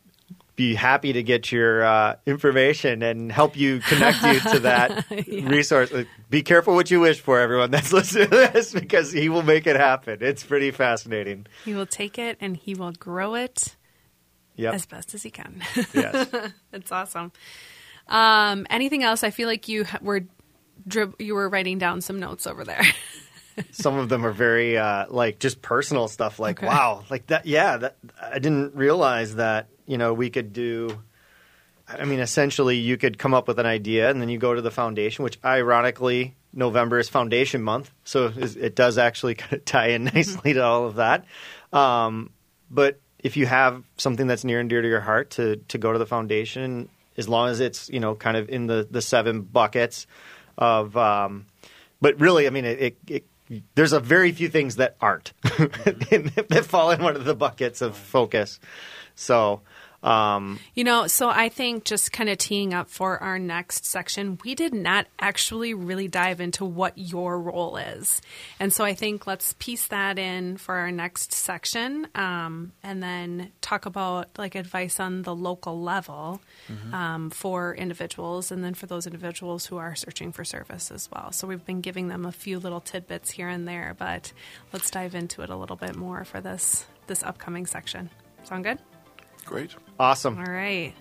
be 0.56 0.76
happy 0.76 1.13
to 1.13 1.24
get 1.24 1.52
your 1.52 1.84
uh, 1.84 2.16
information 2.28 3.02
and 3.02 3.32
help 3.32 3.58
you 3.58 3.80
connect 3.80 4.22
you 4.24 4.39
to 4.52 4.60
that 4.60 5.06
resource. 5.28 5.92
Uh, 5.92 6.04
Be 6.30 6.44
careful 6.44 6.76
what 6.76 6.92
you 6.92 7.00
wish 7.00 7.20
for, 7.22 7.39
everyone 7.39 7.72
that's 7.72 7.92
listening 7.94 8.30
to 8.30 8.36
this, 8.54 8.72
because 8.72 9.12
he 9.12 9.30
will 9.30 9.42
make 9.42 9.66
it 9.66 9.76
happen. 9.76 10.20
It's 10.22 10.44
pretty 10.44 10.70
fascinating. 10.72 11.48
He 11.66 11.74
will 11.74 11.88
take 11.88 12.20
it 12.20 12.38
and 12.39 12.56
he 12.56 12.76
will 12.76 12.92
grow 12.92 13.34
it 13.36 13.76
Yep. 14.56 14.74
as 14.76 14.86
best 14.86 15.16
as 15.16 15.24
he 15.24 15.32
can. 15.32 15.63
yes. 15.94 16.30
It's 16.72 16.92
awesome. 16.92 17.32
Um, 18.08 18.68
anything 18.70 19.02
else? 19.04 19.24
I 19.24 19.32
feel 19.32 19.48
like 19.48 19.68
you 19.68 19.86
were 20.02 20.22
drib- 20.88 21.20
you 21.20 21.34
were 21.34 21.50
writing 21.50 21.80
down 21.80 22.02
some 22.02 22.20
notes 22.20 22.46
over 22.46 22.63
there. 22.63 22.84
some 23.72 23.98
of 23.98 24.10
them 24.10 24.24
are 24.26 24.32
very 24.32 24.78
uh, 24.78 25.06
like 25.10 25.39
just 25.39 25.62
personal 25.63 26.08
stuff 26.08 26.38
like 26.39 26.58
Okay. 26.60 26.68
wow 26.68 27.04
like 27.12 27.28
that 27.28 27.46
yeah 27.46 27.78
that 27.78 27.98
i 28.20 28.39
didn't 28.39 28.74
realize 28.76 29.36
that 29.36 29.68
you 29.86 29.98
know 29.98 30.13
we 30.13 30.30
could 30.30 30.54
do 30.54 31.02
i 31.88 32.06
mean 32.06 32.19
essentially 32.19 32.78
you 32.78 32.98
could 32.98 33.17
come 33.17 33.34
up 33.34 33.48
with 33.48 33.60
an 33.60 33.65
idea 33.65 34.10
and 34.10 34.22
then 34.22 34.30
you 34.30 34.38
go 34.38 34.54
to 34.54 34.62
the 34.62 34.72
foundation 34.72 35.24
which 35.24 35.38
ironically 35.43 36.36
november 36.54 37.00
is 37.00 37.10
foundation 37.10 37.62
month 37.62 37.91
so 38.04 38.32
it 38.38 38.76
does 38.76 38.98
actually 38.98 39.36
kind 39.36 39.54
of 39.54 39.65
tie 39.65 39.88
in 39.88 40.06
nicely 40.06 40.54
to 40.54 40.63
all 40.63 40.86
of 40.86 40.96
that 40.96 41.26
um, 41.72 42.30
but 42.69 43.00
if 43.19 43.38
you 43.38 43.46
have 43.46 43.84
something 43.98 44.28
that's 44.28 44.43
near 44.43 44.60
and 44.60 44.69
dear 44.69 44.82
to 44.82 44.88
your 44.88 45.02
heart 45.02 45.32
to 45.32 45.58
to 45.67 45.78
go 45.78 45.91
to 45.91 46.00
the 46.00 46.06
foundation 46.06 46.89
as 47.17 47.28
long 47.30 47.50
as 47.50 47.60
it's 47.60 47.89
you 47.89 48.00
know 48.00 48.15
kind 48.15 48.38
of 48.38 48.50
in 48.50 48.67
the 48.67 48.88
the 48.89 49.02
seven 49.02 49.41
buckets 49.41 50.08
of 50.58 50.96
um, 50.96 51.46
but 52.04 52.19
really, 52.19 52.48
I 52.48 52.50
mean, 52.50 52.65
it, 52.65 52.82
it, 52.82 52.98
it 53.50 53.63
there's 53.76 53.93
a 53.93 54.00
very 54.02 54.34
few 54.34 54.50
things 54.50 54.76
that 54.76 54.98
aren't 55.00 55.32
that 55.43 56.65
fall 56.67 56.91
in 56.91 57.02
one 57.02 57.15
of 57.15 57.24
the 57.24 57.34
buckets 57.34 57.82
of 57.82 57.96
focus. 57.96 58.60
So, 59.15 59.62
um, 60.04 60.60
You 60.76 60.84
know, 60.84 61.08
so 61.08 61.30
I 61.30 61.50
think 61.50 61.86
just 61.86 62.12
kind 62.12 62.30
of 62.30 62.38
teeing 62.38 62.74
up 62.74 62.89
for 62.89 63.18
our 63.18 63.39
next 63.39 63.86
section, 63.86 64.38
we 64.44 64.54
did 64.56 64.74
not 64.74 65.08
actually 65.20 65.74
really 65.74 66.08
dive 66.08 66.42
into 66.42 66.66
what 66.66 66.98
your 66.98 67.39
role 67.39 67.78
is. 67.78 68.22
And 68.60 68.72
so 68.74 68.84
I 68.84 68.94
think 68.94 69.26
let's 69.26 69.54
piece 69.54 69.88
that 69.88 70.20
in 70.20 70.58
for 70.58 70.76
our 70.76 70.92
next 70.92 71.34
section 71.34 72.08
um, 72.16 72.74
and 72.84 73.02
then 73.02 73.52
talk 73.62 73.86
about 73.86 74.38
like 74.38 74.56
advice 74.56 75.00
on 75.00 75.22
the 75.24 75.36
local 75.36 75.82
level 75.82 76.42
um, 76.94 77.30
for 77.30 77.74
individuals 77.76 78.52
and 78.52 78.63
then 78.63 78.74
for 78.74 78.86
those 78.86 79.06
individuals 79.06 79.66
who 79.66 79.78
are 79.78 79.96
searching 79.96 80.32
for 80.32 80.44
service 80.44 80.92
as 80.92 81.10
well. 81.12 81.32
So 81.32 81.48
we've 81.48 81.66
been 81.66 81.82
giving 81.82 82.08
them 82.08 82.26
a 82.26 82.32
few 82.32 82.60
little 82.60 82.82
tidbits 82.82 83.32
here 83.32 83.48
and 83.48 83.68
there, 83.68 83.96
but 83.98 84.34
let's 84.72 84.92
dive 84.92 85.16
into 85.16 85.42
it 85.42 85.50
a 85.50 85.56
little 85.56 85.76
bit 85.76 85.96
more 85.96 86.24
for 86.26 86.42
this 86.42 86.86
this 87.08 87.24
upcoming 87.24 87.66
section. 87.66 88.10
Sound 88.44 88.63
good? 88.63 88.92
Great. 89.45 89.75
awesome. 89.99 90.38
All 90.38 90.45
right. 90.45 90.93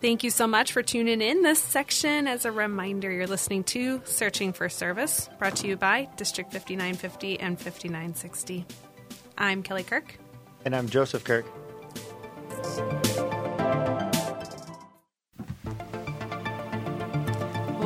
Thank 0.00 0.24
you 0.24 0.30
so 0.30 0.46
much 0.46 0.72
for 0.72 0.82
tuning 0.82 1.22
in 1.22 1.42
this 1.42 1.58
section. 1.58 2.26
As 2.28 2.44
a 2.44 2.52
reminder, 2.52 3.10
you're 3.10 3.26
listening 3.26 3.64
to 3.64 4.02
Searching 4.04 4.52
for 4.52 4.68
Service, 4.68 5.28
brought 5.38 5.56
to 5.56 5.66
you 5.66 5.76
by 5.76 6.08
District 6.16 6.52
5950 6.52 7.40
and 7.40 7.58
5960. 7.58 8.66
I'm 9.38 9.62
Kelly 9.62 9.84
Kirk. 9.84 10.18
And 10.64 10.76
I'm 10.76 10.88
Joseph 10.88 11.24
Kirk. 11.24 11.46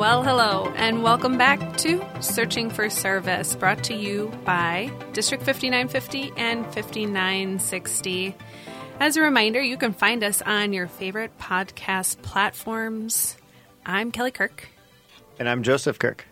Well, 0.01 0.23
hello, 0.23 0.73
and 0.75 1.03
welcome 1.03 1.37
back 1.37 1.77
to 1.77 2.03
Searching 2.21 2.71
for 2.71 2.89
Service, 2.89 3.55
brought 3.55 3.83
to 3.83 3.93
you 3.93 4.31
by 4.43 4.91
District 5.13 5.43
5950 5.43 6.33
and 6.37 6.65
5960. 6.65 8.35
As 9.01 9.17
a 9.17 9.21
reminder, 9.23 9.59
you 9.59 9.77
can 9.77 9.93
find 9.93 10.23
us 10.23 10.43
on 10.43 10.73
your 10.73 10.85
favorite 10.85 11.35
podcast 11.39 12.21
platforms. 12.21 13.35
I'm 13.83 14.11
Kelly 14.11 14.29
Kirk. 14.29 14.69
And 15.39 15.49
I'm 15.49 15.63
Joseph 15.63 15.97
Kirk. 15.97 16.27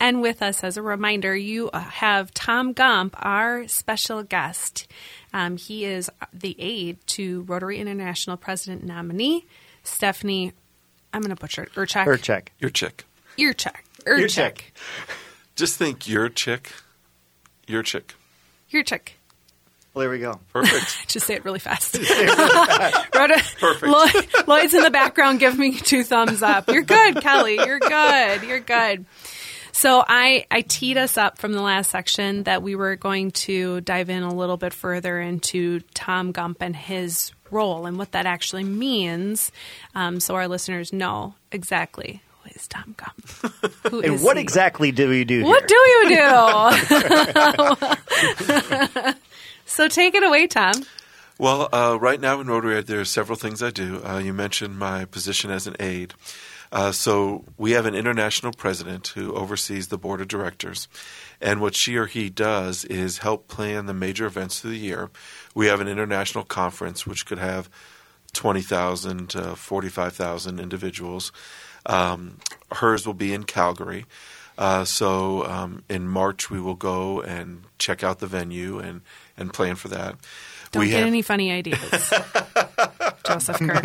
And 0.00 0.20
with 0.20 0.42
us, 0.42 0.64
as 0.64 0.76
a 0.76 0.82
reminder, 0.82 1.36
you 1.36 1.70
have 1.72 2.34
Tom 2.34 2.72
Gump, 2.72 3.14
our 3.24 3.68
special 3.68 4.24
guest. 4.24 4.88
Um, 5.32 5.58
he 5.58 5.84
is 5.84 6.10
the 6.32 6.56
aide 6.58 6.98
to 7.06 7.42
Rotary 7.42 7.78
International 7.78 8.36
President 8.36 8.82
nominee 8.82 9.46
Stephanie. 9.84 10.54
I'm 11.12 11.20
going 11.20 11.30
to 11.30 11.40
butcher 11.40 11.62
it. 11.62 11.74
Urchak. 11.74 12.06
Urchek. 12.06 12.48
Your 12.58 12.70
chick. 12.70 13.04
Earcheck. 13.38 13.76
Urchek. 14.06 14.24
Urchek. 14.24 14.60
Just 15.54 15.76
think 15.76 16.08
your 16.08 16.28
chick. 16.28 16.72
Your 17.68 17.84
chick. 17.84 18.16
Earcheck. 18.72 19.10
Well, 19.98 20.04
there 20.04 20.10
we 20.10 20.20
go. 20.20 20.38
Perfect. 20.52 21.08
Just 21.08 21.26
say 21.26 21.34
it 21.34 21.44
really 21.44 21.58
fast. 21.58 21.96
Rhoda, 23.14 23.42
Perfect. 23.58 23.82
Lloyd, 23.90 24.28
Lloyd's 24.46 24.74
in 24.74 24.84
the 24.84 24.90
background. 24.92 25.40
Give 25.40 25.58
me 25.58 25.72
two 25.76 26.04
thumbs 26.04 26.40
up. 26.40 26.68
You're 26.70 26.82
good, 26.82 27.20
Kelly. 27.20 27.56
You're 27.56 27.80
good. 27.80 28.42
You're 28.44 28.60
good. 28.60 29.06
So 29.72 30.04
I, 30.06 30.46
I 30.52 30.60
teed 30.60 30.98
us 30.98 31.16
up 31.18 31.38
from 31.38 31.52
the 31.52 31.60
last 31.62 31.90
section 31.90 32.44
that 32.44 32.62
we 32.62 32.76
were 32.76 32.94
going 32.94 33.32
to 33.32 33.80
dive 33.80 34.08
in 34.08 34.22
a 34.22 34.32
little 34.32 34.56
bit 34.56 34.72
further 34.72 35.20
into 35.20 35.80
Tom 35.94 36.30
Gump 36.30 36.58
and 36.62 36.76
his 36.76 37.32
role 37.50 37.86
and 37.86 37.98
what 37.98 38.12
that 38.12 38.26
actually 38.26 38.64
means, 38.64 39.50
um, 39.96 40.20
so 40.20 40.34
our 40.36 40.46
listeners 40.48 40.92
know 40.92 41.34
exactly 41.50 42.22
who 42.42 42.50
is 42.54 42.68
Tom 42.68 42.94
Gump. 42.96 43.26
Who 43.90 44.00
And 44.02 44.14
is 44.14 44.22
what 44.22 44.36
he? 44.36 44.42
exactly 44.42 44.92
do 44.92 45.10
you 45.12 45.24
do 45.24 45.44
What 45.44 45.60
here? 45.60 45.68
do 45.68 45.74
you 45.74 46.08
do? 49.08 49.14
so 49.68 49.86
take 49.86 50.14
it 50.14 50.22
away, 50.22 50.46
Tom. 50.46 50.74
Well, 51.38 51.68
uh, 51.72 51.96
right 52.00 52.20
now 52.20 52.40
in 52.40 52.48
Rotary, 52.48 52.82
there 52.82 53.00
are 53.00 53.04
several 53.04 53.38
things 53.38 53.62
I 53.62 53.70
do. 53.70 54.02
Uh, 54.04 54.18
you 54.18 54.32
mentioned 54.32 54.78
my 54.78 55.04
position 55.04 55.50
as 55.52 55.68
an 55.68 55.76
aide. 55.78 56.14
Uh, 56.72 56.90
so 56.90 57.44
we 57.56 57.72
have 57.72 57.86
an 57.86 57.94
international 57.94 58.52
president 58.52 59.08
who 59.08 59.34
oversees 59.34 59.88
the 59.88 59.98
board 59.98 60.20
of 60.20 60.28
directors. 60.28 60.88
And 61.40 61.60
what 61.60 61.74
she 61.74 61.96
or 61.96 62.06
he 62.06 62.28
does 62.28 62.84
is 62.86 63.18
help 63.18 63.46
plan 63.46 63.86
the 63.86 63.94
major 63.94 64.26
events 64.26 64.64
of 64.64 64.70
the 64.70 64.78
year. 64.78 65.10
We 65.54 65.66
have 65.66 65.80
an 65.80 65.88
international 65.88 66.44
conference 66.44 67.06
which 67.06 67.24
could 67.24 67.38
have 67.38 67.70
20,000 68.32 69.30
to 69.30 69.56
45,000 69.56 70.60
individuals. 70.60 71.32
Um, 71.86 72.38
hers 72.72 73.06
will 73.06 73.14
be 73.14 73.32
in 73.32 73.44
Calgary. 73.44 74.06
Uh, 74.58 74.84
so 74.84 75.46
um, 75.46 75.84
in 75.88 76.08
March, 76.08 76.50
we 76.50 76.60
will 76.60 76.74
go 76.74 77.22
and 77.22 77.62
check 77.78 78.02
out 78.02 78.18
the 78.18 78.26
venue 78.26 78.80
and, 78.80 79.02
and 79.38 79.52
plan 79.52 79.76
for 79.76 79.88
that. 79.88 80.16
Don't 80.70 80.82
we 80.82 80.90
get 80.90 80.98
have, 80.98 81.06
any 81.06 81.22
funny 81.22 81.50
ideas, 81.50 81.80
Joseph 83.26 83.58
Kirk. 83.58 83.82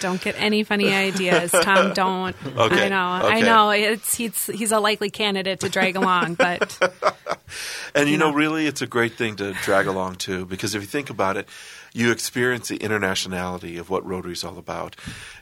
don't 0.00 0.20
get 0.22 0.36
any 0.38 0.62
funny 0.62 0.92
ideas, 0.94 1.50
Tom. 1.50 1.92
Don't. 1.94 2.36
Okay, 2.46 2.86
I 2.86 2.88
know. 2.88 3.26
I 3.26 3.40
know. 3.40 3.70
It's 3.70 4.14
he's 4.14 4.46
he's 4.46 4.70
a 4.70 4.78
likely 4.78 5.10
candidate 5.10 5.60
to 5.60 5.68
drag 5.68 5.96
along, 5.96 6.34
but 6.34 6.78
And 7.94 8.08
you 8.08 8.18
know, 8.18 8.30
know. 8.30 8.36
really, 8.36 8.66
it's 8.66 8.82
a 8.82 8.86
great 8.86 9.14
thing 9.14 9.36
to 9.36 9.52
drag 9.64 9.86
along 9.86 10.16
too, 10.16 10.46
because 10.46 10.74
if 10.74 10.82
you 10.82 10.88
think 10.88 11.10
about 11.10 11.36
it, 11.36 11.48
you 11.92 12.10
experience 12.10 12.68
the 12.68 12.78
internationality 12.78 13.78
of 13.78 13.90
what 13.90 14.06
Rotary 14.06 14.32
is 14.32 14.44
all 14.44 14.58
about. 14.58 14.96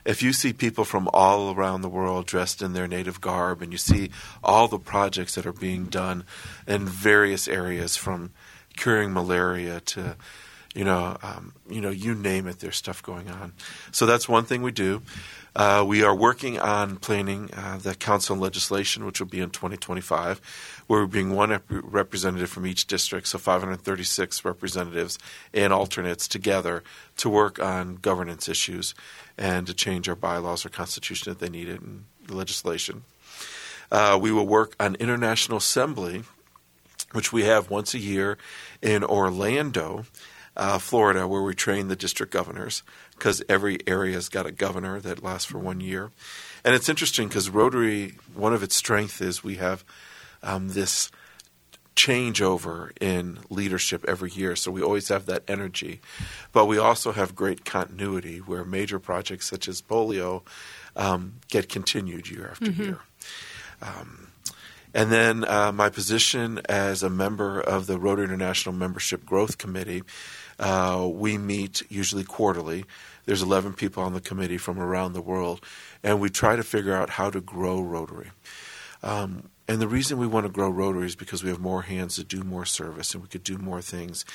If 0.05 0.23
you 0.23 0.33
see 0.33 0.53
people 0.53 0.85
from 0.85 1.09
all 1.13 1.53
around 1.53 1.81
the 1.81 1.89
world 1.89 2.25
dressed 2.25 2.61
in 2.61 2.73
their 2.73 2.87
native 2.87 3.21
garb, 3.21 3.61
and 3.61 3.71
you 3.71 3.77
see 3.77 4.11
all 4.43 4.67
the 4.67 4.79
projects 4.79 5.35
that 5.35 5.45
are 5.45 5.53
being 5.53 5.85
done 5.85 6.23
in 6.67 6.85
various 6.85 7.47
areas, 7.47 7.95
from 7.95 8.31
curing 8.75 9.13
malaria 9.13 9.81
to 9.81 10.15
you 10.75 10.83
know, 10.83 11.17
um, 11.23 11.53
you 11.69 11.81
know, 11.81 11.89
you 11.89 12.13
name 12.13 12.47
it. 12.47 12.59
There's 12.59 12.77
stuff 12.77 13.01
going 13.01 13.29
on. 13.29 13.53
So 13.91 14.05
that's 14.05 14.29
one 14.29 14.45
thing 14.45 14.61
we 14.61 14.71
do. 14.71 15.01
Uh, 15.55 15.83
we 15.85 16.03
are 16.03 16.15
working 16.15 16.59
on 16.59 16.97
planning 16.97 17.49
uh, 17.53 17.77
the 17.81 17.95
council 17.95 18.33
and 18.33 18.41
legislation, 18.41 19.03
which 19.03 19.19
will 19.19 19.27
be 19.27 19.39
in 19.39 19.49
2025, 19.49 20.83
where 20.87 21.01
we're 21.01 21.07
being 21.07 21.35
one 21.35 21.49
rep- 21.49 21.63
representative 21.69 22.49
from 22.49 22.67
each 22.67 22.85
district, 22.85 23.27
so 23.27 23.39
536 23.39 24.45
representatives 24.45 25.17
and 25.53 25.73
alternates 25.73 26.27
together 26.27 26.83
to 27.17 27.29
work 27.29 27.59
on 27.59 27.95
governance 27.95 28.47
issues 28.47 28.93
and 29.37 29.65
to 29.65 29.73
change 29.73 30.07
our 30.07 30.15
bylaws 30.15 30.65
or 30.65 30.69
constitution 30.69 31.31
if 31.31 31.39
they 31.39 31.49
need 31.49 31.67
it 31.67 31.81
and 31.81 32.05
legislation. 32.29 33.03
Uh, 33.91 34.17
we 34.21 34.31
will 34.31 34.47
work 34.47 34.75
on 34.79 34.95
international 34.95 35.57
assembly, 35.57 36.23
which 37.11 37.33
we 37.33 37.43
have 37.43 37.71
once 37.71 37.95
a 37.95 37.99
year 37.99 38.37
in 38.83 39.03
Orlando 39.03 40.05
uh, 40.59 40.77
Florida, 40.77 41.25
where 41.25 41.41
we 41.41 41.55
train 41.55 41.87
the 41.87 41.95
district 41.95 42.33
governors, 42.33 42.83
because 43.11 43.41
every 43.47 43.79
area's 43.87 44.27
got 44.27 44.45
a 44.45 44.51
governor 44.51 44.99
that 44.99 45.23
lasts 45.23 45.45
for 45.45 45.57
one 45.57 45.79
year. 45.79 46.11
And 46.65 46.75
it's 46.75 46.89
interesting 46.89 47.29
because 47.29 47.49
Rotary, 47.49 48.15
one 48.35 48.53
of 48.53 48.61
its 48.61 48.75
strengths 48.75 49.21
is 49.21 49.41
we 49.41 49.55
have 49.55 49.85
um, 50.43 50.67
this 50.69 51.09
changeover 51.95 52.91
in 52.99 53.39
leadership 53.49 54.03
every 54.05 54.31
year, 54.31 54.57
so 54.57 54.69
we 54.69 54.81
always 54.81 55.07
have 55.07 55.25
that 55.27 55.43
energy. 55.47 56.01
But 56.51 56.65
we 56.65 56.77
also 56.77 57.13
have 57.13 57.35
great 57.35 57.63
continuity 57.63 58.39
where 58.39 58.65
major 58.65 58.99
projects 58.99 59.47
such 59.47 59.69
as 59.69 59.81
polio 59.81 60.43
um, 60.95 61.35
get 61.47 61.69
continued 61.69 62.29
year 62.29 62.49
after 62.51 62.71
year. 62.71 62.99
Um, 63.81 64.27
and 64.93 65.11
then 65.11 65.45
uh, 65.45 65.71
my 65.71 65.89
position 65.89 66.59
as 66.67 67.03
a 67.03 67.09
member 67.09 67.61
of 67.61 67.85
the 67.87 67.99
Rotary 67.99 68.25
International 68.25 68.73
Membership 68.73 69.25
Growth 69.25 69.57
Committee, 69.57 70.03
uh, 70.59 71.07
we 71.11 71.37
meet 71.37 71.81
usually 71.89 72.23
quarterly. 72.23 72.85
There's 73.25 73.41
11 73.41 73.73
people 73.73 74.03
on 74.03 74.13
the 74.13 74.21
committee 74.21 74.57
from 74.57 74.79
around 74.79 75.13
the 75.13 75.21
world, 75.21 75.63
and 76.03 76.19
we 76.19 76.29
try 76.29 76.55
to 76.55 76.63
figure 76.63 76.93
out 76.93 77.11
how 77.11 77.29
to 77.29 77.41
grow 77.41 77.79
Rotary. 77.81 78.31
Um, 79.01 79.49
and 79.67 79.79
the 79.79 79.87
reason 79.87 80.17
we 80.17 80.27
want 80.27 80.45
to 80.45 80.51
grow 80.51 80.69
Rotary 80.69 81.05
is 81.05 81.15
because 81.15 81.43
we 81.43 81.49
have 81.49 81.59
more 81.59 81.83
hands 81.83 82.15
to 82.15 82.23
do 82.23 82.43
more 82.43 82.65
service 82.65 83.13
and 83.13 83.21
we 83.21 83.29
could 83.29 83.43
do 83.43 83.57
more 83.57 83.81
things. 83.81 84.25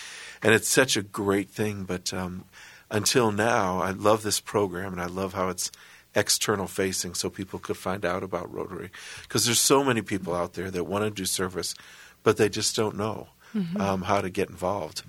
And 0.42 0.54
it's 0.54 0.68
such 0.68 0.96
a 0.96 1.02
great 1.02 1.50
thing, 1.50 1.84
but 1.84 2.14
um, 2.14 2.44
until 2.90 3.32
now, 3.32 3.80
I 3.80 3.90
love 3.90 4.22
this 4.22 4.40
program 4.40 4.92
and 4.92 5.02
I 5.02 5.06
love 5.06 5.34
how 5.34 5.48
it's 5.48 5.72
external 6.14 6.68
facing 6.68 7.14
so 7.14 7.28
people 7.28 7.58
could 7.58 7.76
find 7.76 8.04
out 8.04 8.22
about 8.22 8.52
Rotary. 8.52 8.90
Because 9.22 9.44
there's 9.44 9.60
so 9.60 9.82
many 9.82 10.02
people 10.02 10.34
out 10.34 10.52
there 10.52 10.70
that 10.70 10.84
want 10.84 11.04
to 11.04 11.10
do 11.10 11.24
service, 11.24 11.74
but 12.22 12.36
they 12.36 12.48
just 12.48 12.76
don't 12.76 12.96
know 12.96 13.28
um, 13.78 14.02
how 14.02 14.20
to 14.20 14.30
get 14.30 14.48
involved. 14.48 15.02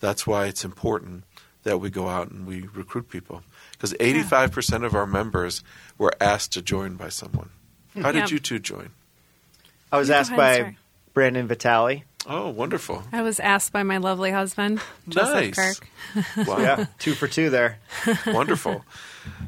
That's 0.00 0.26
why 0.26 0.46
it's 0.46 0.64
important 0.64 1.24
that 1.64 1.78
we 1.78 1.90
go 1.90 2.08
out 2.08 2.30
and 2.30 2.46
we 2.46 2.62
recruit 2.72 3.08
people. 3.10 3.42
Because 3.72 3.92
85% 3.94 4.84
of 4.84 4.94
our 4.94 5.06
members 5.06 5.62
were 5.98 6.12
asked 6.20 6.52
to 6.52 6.62
join 6.62 6.94
by 6.96 7.08
someone. 7.08 7.50
Hmm. 7.94 8.02
How 8.02 8.12
did 8.12 8.30
Yeah. 8.30 8.34
you 8.34 8.38
two 8.38 8.58
join? 8.58 8.90
I 9.90 9.98
was 9.98 10.10
asked 10.10 10.34
by 10.34 10.56
sorry. 10.58 10.78
Brandon 11.14 11.46
Vitale. 11.46 12.04
Oh, 12.26 12.50
wonderful. 12.50 13.04
I 13.12 13.22
was 13.22 13.40
asked 13.40 13.72
by 13.72 13.82
my 13.84 13.96
lovely 13.96 14.30
husband, 14.30 14.80
Joseph 15.08 15.56
Nice. 15.56 15.78
Kirk. 15.80 16.46
Wow. 16.46 16.58
Yeah, 16.58 16.86
two 16.98 17.14
for 17.14 17.26
two 17.26 17.48
there. 17.48 17.78
Wonderful. 18.26 18.84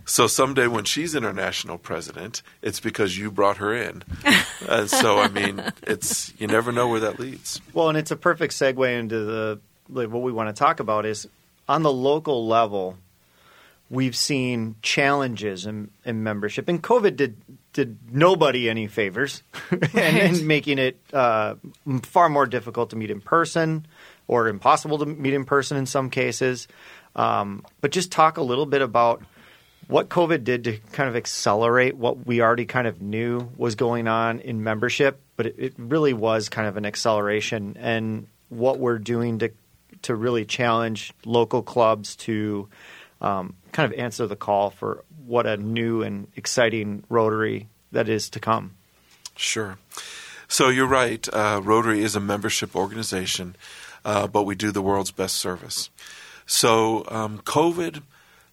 So 0.06 0.26
someday 0.26 0.66
when 0.66 0.84
she's 0.84 1.14
international 1.14 1.76
president, 1.76 2.42
it's 2.62 2.80
because 2.80 3.18
you 3.18 3.30
brought 3.30 3.58
her 3.58 3.74
in. 3.74 4.02
and 4.24 4.44
uh, 4.68 4.86
so 4.86 5.18
I 5.18 5.28
mean, 5.28 5.62
it's 5.82 6.32
you 6.38 6.46
never 6.46 6.72
know 6.72 6.88
where 6.88 7.00
that 7.00 7.18
leads. 7.20 7.60
Well, 7.74 7.90
and 7.90 7.98
it's 7.98 8.10
a 8.12 8.16
perfect 8.16 8.54
segue 8.54 8.98
into 8.98 9.18
the 9.24 9.60
like, 9.92 10.10
what 10.10 10.22
we 10.22 10.32
want 10.32 10.54
to 10.54 10.58
talk 10.58 10.80
about 10.80 11.06
is 11.06 11.28
on 11.68 11.82
the 11.82 11.92
local 11.92 12.46
level. 12.46 12.96
We've 13.88 14.14
seen 14.14 14.76
challenges 14.82 15.66
in, 15.66 15.90
in 16.04 16.22
membership, 16.22 16.68
and 16.68 16.80
COVID 16.82 17.16
did 17.16 17.36
did 17.72 17.98
nobody 18.12 18.68
any 18.68 18.86
favors, 18.86 19.42
and, 19.70 19.94
and 19.94 20.46
making 20.46 20.78
it 20.78 20.98
uh, 21.12 21.54
far 22.02 22.28
more 22.28 22.46
difficult 22.46 22.90
to 22.90 22.96
meet 22.96 23.10
in 23.10 23.20
person, 23.20 23.86
or 24.28 24.48
impossible 24.48 24.98
to 24.98 25.06
meet 25.06 25.34
in 25.34 25.44
person 25.44 25.76
in 25.76 25.86
some 25.86 26.10
cases. 26.10 26.68
Um, 27.16 27.64
but 27.80 27.90
just 27.90 28.12
talk 28.12 28.36
a 28.36 28.42
little 28.42 28.66
bit 28.66 28.82
about 28.82 29.22
what 29.90 30.08
COVID 30.08 30.44
did 30.44 30.64
to 30.64 30.78
kind 30.92 31.08
of 31.08 31.16
accelerate 31.16 31.96
what 31.96 32.26
we 32.26 32.40
already 32.40 32.64
kind 32.64 32.86
of 32.86 33.02
knew 33.02 33.50
was 33.56 33.74
going 33.74 34.06
on 34.06 34.38
in 34.38 34.62
membership, 34.62 35.20
but 35.36 35.46
it, 35.46 35.54
it 35.58 35.74
really 35.78 36.12
was 36.12 36.48
kind 36.48 36.68
of 36.68 36.76
an 36.76 36.86
acceleration 36.86 37.76
and 37.78 38.28
what 38.50 38.78
we're 38.78 38.98
doing 38.98 39.40
to 39.40 39.50
to 40.02 40.14
really 40.14 40.44
challenge 40.44 41.12
local 41.24 41.62
clubs 41.62 42.16
to 42.16 42.68
um, 43.20 43.54
kind 43.72 43.92
of 43.92 43.98
answer 43.98 44.26
the 44.26 44.36
call 44.36 44.70
for 44.70 45.04
what 45.26 45.46
a 45.46 45.56
new 45.56 46.02
and 46.02 46.26
exciting 46.36 47.04
Rotary 47.08 47.68
that 47.92 48.08
is 48.08 48.30
to 48.30 48.40
come. 48.40 48.72
Sure. 49.36 49.78
So 50.48 50.68
you're 50.68 50.86
right. 50.86 51.26
Uh, 51.32 51.60
Rotary 51.62 52.02
is 52.02 52.16
a 52.16 52.20
membership 52.20 52.74
organization, 52.74 53.56
uh, 54.04 54.26
but 54.26 54.42
we 54.42 54.54
do 54.54 54.72
the 54.72 54.82
world's 54.82 55.12
best 55.12 55.36
service. 55.36 55.90
So 56.46 57.04
um, 57.08 57.38
COVID 57.38 58.02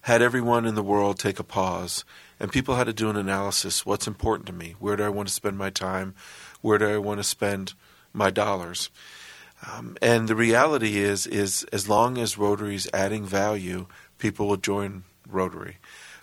had 0.02 0.22
everyone 0.22 0.64
in 0.64 0.76
the 0.76 0.82
world 0.82 1.18
take 1.18 1.40
a 1.40 1.44
pause, 1.44 2.04
and 2.38 2.52
people 2.52 2.76
had 2.76 2.86
to 2.86 2.92
do 2.92 3.10
an 3.10 3.16
analysis. 3.16 3.84
What's 3.84 4.06
important 4.06 4.46
to 4.46 4.52
me? 4.52 4.76
Where 4.78 4.96
do 4.96 5.02
I 5.02 5.08
want 5.08 5.28
to 5.28 5.34
spend 5.34 5.58
my 5.58 5.70
time? 5.70 6.14
Where 6.60 6.78
do 6.78 6.88
I 6.88 6.98
want 6.98 7.18
to 7.18 7.24
spend 7.24 7.74
my 8.12 8.30
dollars? 8.30 8.90
Um, 9.66 9.96
and 10.00 10.28
the 10.28 10.36
reality 10.36 10.98
is, 10.98 11.26
is 11.26 11.64
as 11.72 11.88
long 11.88 12.18
as 12.18 12.38
Rotary 12.38 12.76
is 12.76 12.88
adding 12.92 13.24
value, 13.24 13.86
people 14.18 14.46
will 14.46 14.56
join 14.56 15.04
Rotary. 15.28 15.78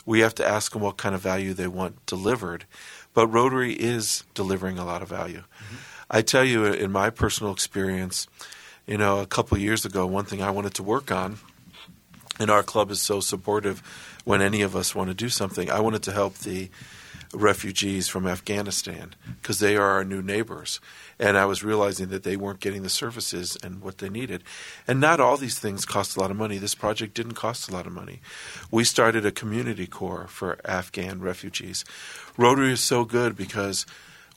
We 0.06 0.19
have 0.21 0.36
to 0.36 0.48
ask 0.48 0.71
them 0.71 0.82
what 0.82 0.98
kind 0.98 1.15
of 1.15 1.21
value 1.21 1.54
they 1.54 1.67
want 1.67 2.06
delivered, 2.06 2.65
but 3.13 3.28
Rotary 3.28 3.74
is 3.74 4.24
delivering 4.34 4.78
a 4.78 4.86
lot 4.86 5.02
of 5.02 5.10
value. 5.10 5.43
I 6.10 6.21
tell 6.21 6.43
you, 6.43 6.65
in 6.65 6.91
my 6.91 7.10
personal 7.10 7.52
experience, 7.52 8.28
you 8.86 8.98
know, 8.98 9.19
a 9.19 9.26
couple 9.26 9.56
of 9.56 9.63
years 9.63 9.86
ago, 9.86 10.06
one 10.06 10.26
thing 10.26 10.41
I 10.41 10.52
wanted 10.52 10.76
to 10.76 10.84
work 10.84 11.12
on, 11.12 11.39
and 12.39 12.52
our 12.52 12.63
club 12.63 12.91
is 12.91 13.02
so 13.02 13.19
supportive 13.19 13.82
when 14.24 14.41
any 14.41 14.62
of 14.62 14.76
us 14.76 14.93
want 14.93 15.10
to 15.10 15.15
do 15.15 15.30
something. 15.30 15.71
I 15.71 15.80
wanted 15.80 16.04
to 16.04 16.12
help 16.12 16.36
the 16.36 16.69
refugees 17.36 18.08
from 18.08 18.26
Afghanistan 18.26 19.13
because 19.41 19.60
they 19.60 19.76
are 19.76 19.91
our 19.91 20.04
new 20.04 20.21
neighbors. 20.21 20.80
And 21.19 21.38
I 21.38 21.45
was 21.45 21.63
realizing 21.63 22.08
that 22.10 22.24
they 22.24 22.36
weren't 22.36 22.60
getting 22.60 22.84
the 22.84 22.89
services 22.89 23.58
and 23.63 23.82
what 23.82 24.00
they 24.00 24.10
needed. 24.10 24.43
And 24.88 25.00
not 25.00 25.19
all 25.19 25.38
these 25.38 25.60
things 25.60 25.86
cost 25.86 26.15
a 26.15 26.19
lot 26.19 26.32
of 26.32 26.38
money. 26.38 26.58
This 26.58 26.76
project 26.76 27.13
didn't 27.13 27.34
cost 27.34 27.69
a 27.69 27.74
lot 27.74 27.86
of 27.86 27.93
money. 27.93 28.21
We 28.71 28.84
started 28.84 29.26
a 29.26 29.32
community 29.32 29.88
corps 29.88 30.28
for 30.28 30.60
Afghan 30.65 31.21
refugees. 31.21 31.86
Rotary 32.38 32.74
is 32.74 32.82
so 32.82 33.06
good 33.06 33.36
because 33.36 33.86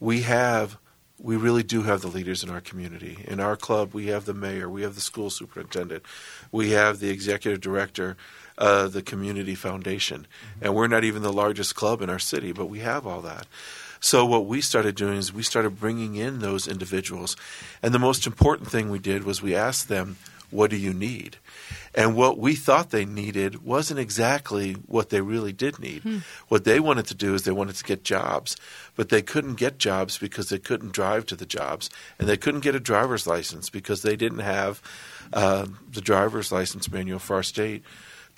we 0.00 0.22
have 0.22 0.78
we 1.20 1.36
really 1.36 1.64
do 1.64 1.82
have 1.82 2.00
the 2.00 2.08
leaders 2.08 2.44
in 2.44 2.50
our 2.50 2.60
community. 2.60 3.24
In 3.26 3.40
our 3.40 3.56
club, 3.56 3.92
we 3.92 4.06
have 4.06 4.24
the 4.24 4.34
mayor, 4.34 4.68
we 4.68 4.82
have 4.82 4.94
the 4.94 5.00
school 5.00 5.30
superintendent, 5.30 6.04
we 6.52 6.70
have 6.70 7.00
the 7.00 7.10
executive 7.10 7.60
director 7.60 8.16
of 8.58 8.92
the 8.92 9.02
community 9.02 9.54
foundation. 9.54 10.26
Mm-hmm. 10.26 10.64
And 10.64 10.74
we're 10.74 10.88
not 10.88 11.04
even 11.04 11.22
the 11.22 11.32
largest 11.32 11.74
club 11.74 12.02
in 12.02 12.10
our 12.10 12.18
city, 12.18 12.52
but 12.52 12.66
we 12.66 12.80
have 12.80 13.06
all 13.06 13.22
that. 13.22 13.46
So 14.00 14.26
what 14.26 14.46
we 14.46 14.60
started 14.60 14.94
doing 14.94 15.16
is 15.16 15.32
we 15.32 15.42
started 15.42 15.80
bringing 15.80 16.16
in 16.16 16.40
those 16.40 16.68
individuals. 16.68 17.36
And 17.82 17.94
the 17.94 17.98
most 17.98 18.26
important 18.26 18.70
thing 18.70 18.90
we 18.90 18.98
did 18.98 19.24
was 19.24 19.42
we 19.42 19.54
asked 19.54 19.88
them, 19.88 20.16
what 20.50 20.70
do 20.70 20.76
you 20.76 20.94
need? 20.94 21.36
And 21.94 22.16
what 22.16 22.38
we 22.38 22.54
thought 22.54 22.90
they 22.90 23.04
needed 23.04 23.64
wasn't 23.64 24.00
exactly 24.00 24.74
what 24.86 25.10
they 25.10 25.20
really 25.20 25.52
did 25.52 25.78
need. 25.78 26.02
Hmm. 26.02 26.18
What 26.48 26.64
they 26.64 26.80
wanted 26.80 27.06
to 27.06 27.14
do 27.14 27.34
is 27.34 27.42
they 27.42 27.52
wanted 27.52 27.76
to 27.76 27.84
get 27.84 28.04
jobs, 28.04 28.56
but 28.96 29.08
they 29.08 29.20
couldn't 29.20 29.56
get 29.56 29.78
jobs 29.78 30.16
because 30.16 30.48
they 30.48 30.58
couldn't 30.58 30.92
drive 30.92 31.26
to 31.26 31.36
the 31.36 31.44
jobs, 31.44 31.90
and 32.18 32.28
they 32.28 32.36
couldn't 32.36 32.60
get 32.60 32.74
a 32.74 32.80
driver's 32.80 33.26
license 33.26 33.68
because 33.68 34.02
they 34.02 34.16
didn't 34.16 34.38
have 34.38 34.80
uh, 35.32 35.66
the 35.90 36.00
driver's 36.00 36.50
license 36.50 36.90
manual 36.90 37.18
for 37.18 37.36
our 37.36 37.42
state 37.42 37.82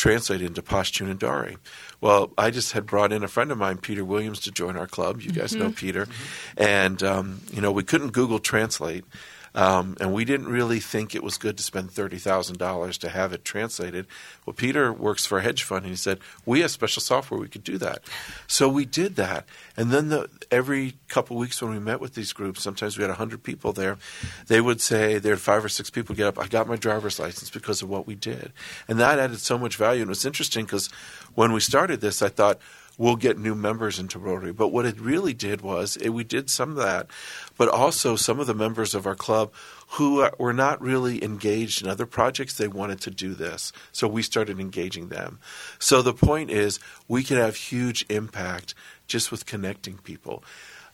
translated 0.00 0.46
into 0.46 0.62
Pashtun 0.62 1.10
and 1.10 1.18
Dari. 1.18 1.58
Well, 2.00 2.32
I 2.38 2.50
just 2.50 2.72
had 2.72 2.86
brought 2.86 3.12
in 3.12 3.22
a 3.22 3.28
friend 3.28 3.52
of 3.52 3.58
mine, 3.58 3.76
Peter 3.76 4.02
Williams, 4.02 4.40
to 4.40 4.50
join 4.50 4.78
our 4.78 4.86
club. 4.86 5.20
You 5.20 5.30
guys 5.30 5.54
know 5.54 5.70
Peter, 5.70 6.08
and 6.56 7.02
um, 7.02 7.40
you 7.52 7.60
know 7.60 7.70
we 7.70 7.82
couldn't 7.82 8.12
Google 8.12 8.38
Translate. 8.38 9.04
Um, 9.54 9.96
and 10.00 10.12
we 10.12 10.24
didn't 10.24 10.48
really 10.48 10.78
think 10.78 11.14
it 11.14 11.22
was 11.22 11.36
good 11.36 11.56
to 11.56 11.62
spend 11.62 11.90
thirty 11.90 12.18
thousand 12.18 12.58
dollars 12.58 12.98
to 12.98 13.08
have 13.08 13.32
it 13.32 13.44
translated. 13.44 14.06
Well, 14.46 14.54
Peter 14.54 14.92
works 14.92 15.26
for 15.26 15.38
a 15.38 15.42
hedge 15.42 15.64
fund, 15.64 15.82
and 15.82 15.90
he 15.90 15.96
said 15.96 16.20
we 16.46 16.60
have 16.60 16.70
special 16.70 17.02
software 17.02 17.40
we 17.40 17.48
could 17.48 17.64
do 17.64 17.76
that. 17.78 18.02
So 18.46 18.68
we 18.68 18.84
did 18.84 19.16
that, 19.16 19.44
and 19.76 19.90
then 19.90 20.08
the, 20.08 20.28
every 20.50 20.94
couple 21.08 21.36
of 21.36 21.40
weeks 21.40 21.60
when 21.60 21.72
we 21.72 21.80
met 21.80 22.00
with 22.00 22.14
these 22.14 22.32
groups, 22.32 22.62
sometimes 22.62 22.96
we 22.96 23.02
had 23.04 23.12
hundred 23.14 23.42
people 23.42 23.72
there. 23.72 23.98
They 24.46 24.60
would 24.60 24.80
say 24.80 25.18
there 25.18 25.34
had 25.34 25.40
five 25.40 25.64
or 25.64 25.68
six 25.68 25.90
people 25.90 26.14
get 26.14 26.26
up. 26.26 26.38
I 26.38 26.46
got 26.46 26.68
my 26.68 26.76
driver's 26.76 27.18
license 27.18 27.50
because 27.50 27.82
of 27.82 27.90
what 27.90 28.06
we 28.06 28.14
did, 28.14 28.52
and 28.86 29.00
that 29.00 29.18
added 29.18 29.40
so 29.40 29.58
much 29.58 29.76
value. 29.76 30.02
And 30.02 30.08
it 30.08 30.10
was 30.10 30.24
interesting 30.24 30.64
because 30.64 30.88
when 31.34 31.52
we 31.52 31.60
started 31.60 32.00
this, 32.00 32.22
I 32.22 32.28
thought 32.28 32.60
we'll 33.00 33.16
get 33.16 33.38
new 33.38 33.54
members 33.54 33.98
into 33.98 34.18
Rotary. 34.18 34.52
But 34.52 34.68
what 34.68 34.84
it 34.84 35.00
really 35.00 35.32
did 35.32 35.62
was 35.62 35.96
it, 35.96 36.10
we 36.10 36.22
did 36.22 36.50
some 36.50 36.72
of 36.72 36.76
that, 36.76 37.06
but 37.56 37.70
also 37.70 38.14
some 38.14 38.38
of 38.38 38.46
the 38.46 38.54
members 38.54 38.94
of 38.94 39.06
our 39.06 39.14
club 39.14 39.54
who 39.92 40.28
were 40.38 40.52
not 40.52 40.82
really 40.82 41.24
engaged 41.24 41.82
in 41.82 41.88
other 41.88 42.04
projects, 42.04 42.58
they 42.58 42.68
wanted 42.68 43.00
to 43.00 43.10
do 43.10 43.32
this. 43.32 43.72
So 43.90 44.06
we 44.06 44.22
started 44.22 44.60
engaging 44.60 45.08
them. 45.08 45.38
So 45.78 46.02
the 46.02 46.12
point 46.12 46.50
is, 46.50 46.78
we 47.08 47.24
can 47.24 47.38
have 47.38 47.56
huge 47.56 48.04
impact 48.10 48.74
just 49.06 49.30
with 49.30 49.46
connecting 49.46 49.96
people. 49.96 50.44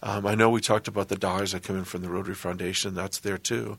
Um, 0.01 0.27
I 0.27 0.37
know 0.37 0.49
we 0.49 0.61
talked 0.61 0.87
about 0.87 1.09
the 1.09 1.17
dollars 1.17 1.53
that 1.53 1.65
come 1.65 1.77
in 1.77 1.85
from 1.85 2.03
the 2.03 2.09
Rotary 2.09 2.37
Foundation, 2.37 2.95
that's 2.95 3.19
there 3.19 3.37
too. 3.37 3.79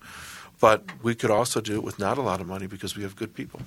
But 0.60 0.84
we 1.02 1.16
could 1.16 1.32
also 1.32 1.62
do 1.62 1.76
it 1.76 1.84
with 1.84 1.98
not 1.98 2.18
a 2.18 2.22
lot 2.22 2.42
of 2.42 2.48
money 2.48 2.68
because 2.68 2.98
we 2.98 3.04
have 3.04 3.16
good 3.16 3.34
people. 3.34 3.62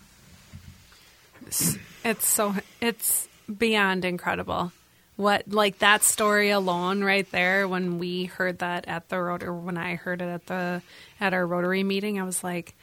It's 2.05 2.29
so 2.29 2.57
it's 2.83 3.30
beyond 3.59 4.05
incredible. 4.05 4.73
What 5.17 5.45
like 5.49 5.81
that 5.81 6.03
story 6.03 6.51
alone 6.51 7.05
right 7.05 7.31
there 7.31 7.69
when 7.69 7.99
we 7.99 8.25
heard 8.25 8.61
that 8.61 8.89
at 8.89 9.09
the 9.11 9.17
or 9.17 9.53
when 9.53 9.77
I 9.77 9.97
heard 9.97 10.23
it 10.23 10.29
at 10.29 10.47
the 10.47 10.83
at 11.21 11.35
our 11.35 11.47
Rotary 11.47 11.83
meeting, 11.83 12.19
I 12.19 12.25
was 12.25 12.43
like 12.43 12.75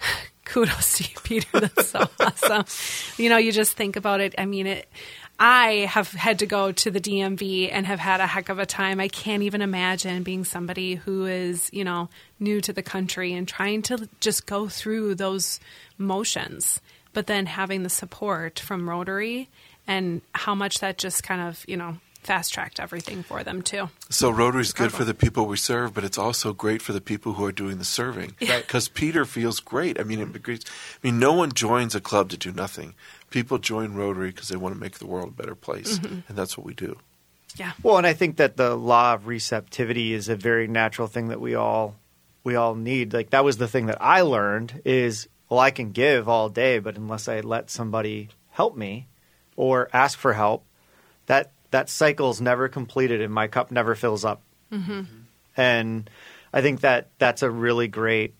kudos 0.44 0.98
to 0.98 1.04
you, 1.04 1.16
Peter. 1.24 1.60
That's 1.60 1.88
so 1.88 2.08
awesome. 2.20 2.64
You 3.22 3.30
know, 3.30 3.36
you 3.36 3.52
just 3.52 3.76
think 3.76 3.96
about 3.96 4.20
it. 4.20 4.34
I 4.38 4.46
mean, 4.46 4.66
it. 4.66 4.88
I 5.38 5.86
have 5.90 6.10
had 6.12 6.38
to 6.38 6.46
go 6.46 6.72
to 6.72 6.90
the 6.90 7.00
DMV 7.00 7.68
and 7.70 7.86
have 7.86 7.98
had 7.98 8.20
a 8.20 8.26
heck 8.26 8.48
of 8.48 8.58
a 8.58 8.64
time. 8.64 9.00
I 9.00 9.08
can't 9.08 9.42
even 9.42 9.60
imagine 9.60 10.22
being 10.22 10.44
somebody 10.44 10.94
who 10.94 11.26
is, 11.26 11.68
you 11.74 11.84
know, 11.84 12.08
new 12.40 12.62
to 12.62 12.72
the 12.72 12.82
country 12.82 13.34
and 13.34 13.46
trying 13.46 13.82
to 13.82 14.08
just 14.20 14.46
go 14.46 14.66
through 14.66 15.16
those 15.16 15.60
motions, 15.98 16.80
but 17.12 17.26
then 17.26 17.44
having 17.44 17.82
the 17.82 17.90
support 17.90 18.58
from 18.58 18.88
Rotary 18.88 19.50
and 19.86 20.20
how 20.34 20.54
much 20.54 20.80
that 20.80 20.98
just 20.98 21.22
kind 21.22 21.40
of, 21.42 21.64
you 21.68 21.76
know, 21.76 21.98
fast 22.22 22.52
tracked 22.52 22.80
everything 22.80 23.22
for 23.22 23.44
them 23.44 23.62
too. 23.62 23.88
So 24.10 24.30
Rotary 24.30 24.62
is 24.62 24.72
good 24.72 24.92
for 24.92 25.04
the 25.04 25.14
people 25.14 25.46
we 25.46 25.56
serve, 25.56 25.94
but 25.94 26.02
it's 26.02 26.18
also 26.18 26.52
great 26.52 26.82
for 26.82 26.92
the 26.92 27.00
people 27.00 27.34
who 27.34 27.44
are 27.44 27.52
doing 27.52 27.78
the 27.78 27.84
serving. 27.84 28.34
Because 28.40 28.88
Peter 28.88 29.24
feels 29.24 29.60
great. 29.60 30.00
I 30.00 30.02
mean, 30.02 30.18
it 30.18 30.34
agrees. 30.34 30.62
I 30.66 31.06
mean, 31.06 31.20
no 31.20 31.32
one 31.32 31.52
joins 31.52 31.94
a 31.94 32.00
club 32.00 32.28
to 32.30 32.36
do 32.36 32.50
nothing. 32.50 32.94
People 33.30 33.58
join 33.58 33.94
Rotary 33.94 34.30
because 34.32 34.48
they 34.48 34.56
want 34.56 34.74
to 34.74 34.80
make 34.80 34.98
the 34.98 35.06
world 35.06 35.28
a 35.28 35.32
better 35.32 35.54
place, 35.54 35.98
Mm-hmm. 36.00 36.20
and 36.28 36.36
that's 36.36 36.58
what 36.58 36.66
we 36.66 36.74
do. 36.74 36.98
Yeah. 37.56 37.72
Well, 37.82 37.96
and 37.96 38.06
I 38.06 38.12
think 38.12 38.36
that 38.36 38.56
the 38.56 38.74
law 38.74 39.14
of 39.14 39.26
receptivity 39.28 40.12
is 40.12 40.28
a 40.28 40.36
very 40.36 40.66
natural 40.66 41.06
thing 41.08 41.28
that 41.28 41.40
we 41.40 41.54
all 41.54 41.94
we 42.44 42.54
all 42.56 42.74
need. 42.74 43.12
Like 43.12 43.30
that 43.30 43.44
was 43.44 43.56
the 43.56 43.68
thing 43.68 43.86
that 43.86 43.98
I 44.00 44.22
learned 44.22 44.82
is 44.84 45.28
well, 45.48 45.60
I 45.60 45.70
can 45.70 45.92
give 45.92 46.28
all 46.28 46.48
day, 46.48 46.80
but 46.80 46.96
unless 46.96 47.28
I 47.28 47.38
let 47.40 47.70
somebody 47.70 48.28
help 48.50 48.76
me 48.76 49.06
or 49.56 49.88
ask 49.92 50.18
for 50.18 50.32
help, 50.32 50.64
that 51.26 51.52
that 51.70 51.88
cycle's 51.88 52.40
never 52.40 52.68
completed 52.68 53.20
and 53.20 53.32
my 53.32 53.48
cup 53.48 53.70
never 53.70 53.94
fills 53.94 54.24
up. 54.24 54.42
Mm-hmm. 54.72 55.02
And 55.56 56.10
I 56.52 56.62
think 56.62 56.80
that 56.80 57.08
that's 57.18 57.42
a 57.42 57.50
really 57.50 57.88
great 57.88 58.34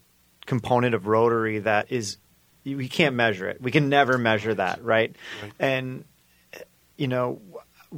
component 0.46 0.94
of 0.94 1.06
Rotary 1.06 1.60
that 1.60 1.90
is 1.90 2.18
we 2.64 2.88
can't 2.88 3.14
measure 3.14 3.48
it. 3.48 3.60
We 3.60 3.70
can 3.70 3.88
never 3.88 4.18
measure 4.18 4.54
that, 4.54 4.82
right? 4.84 5.14
Right. 5.42 5.52
And 5.58 6.04
you 6.96 7.08
know, 7.08 7.40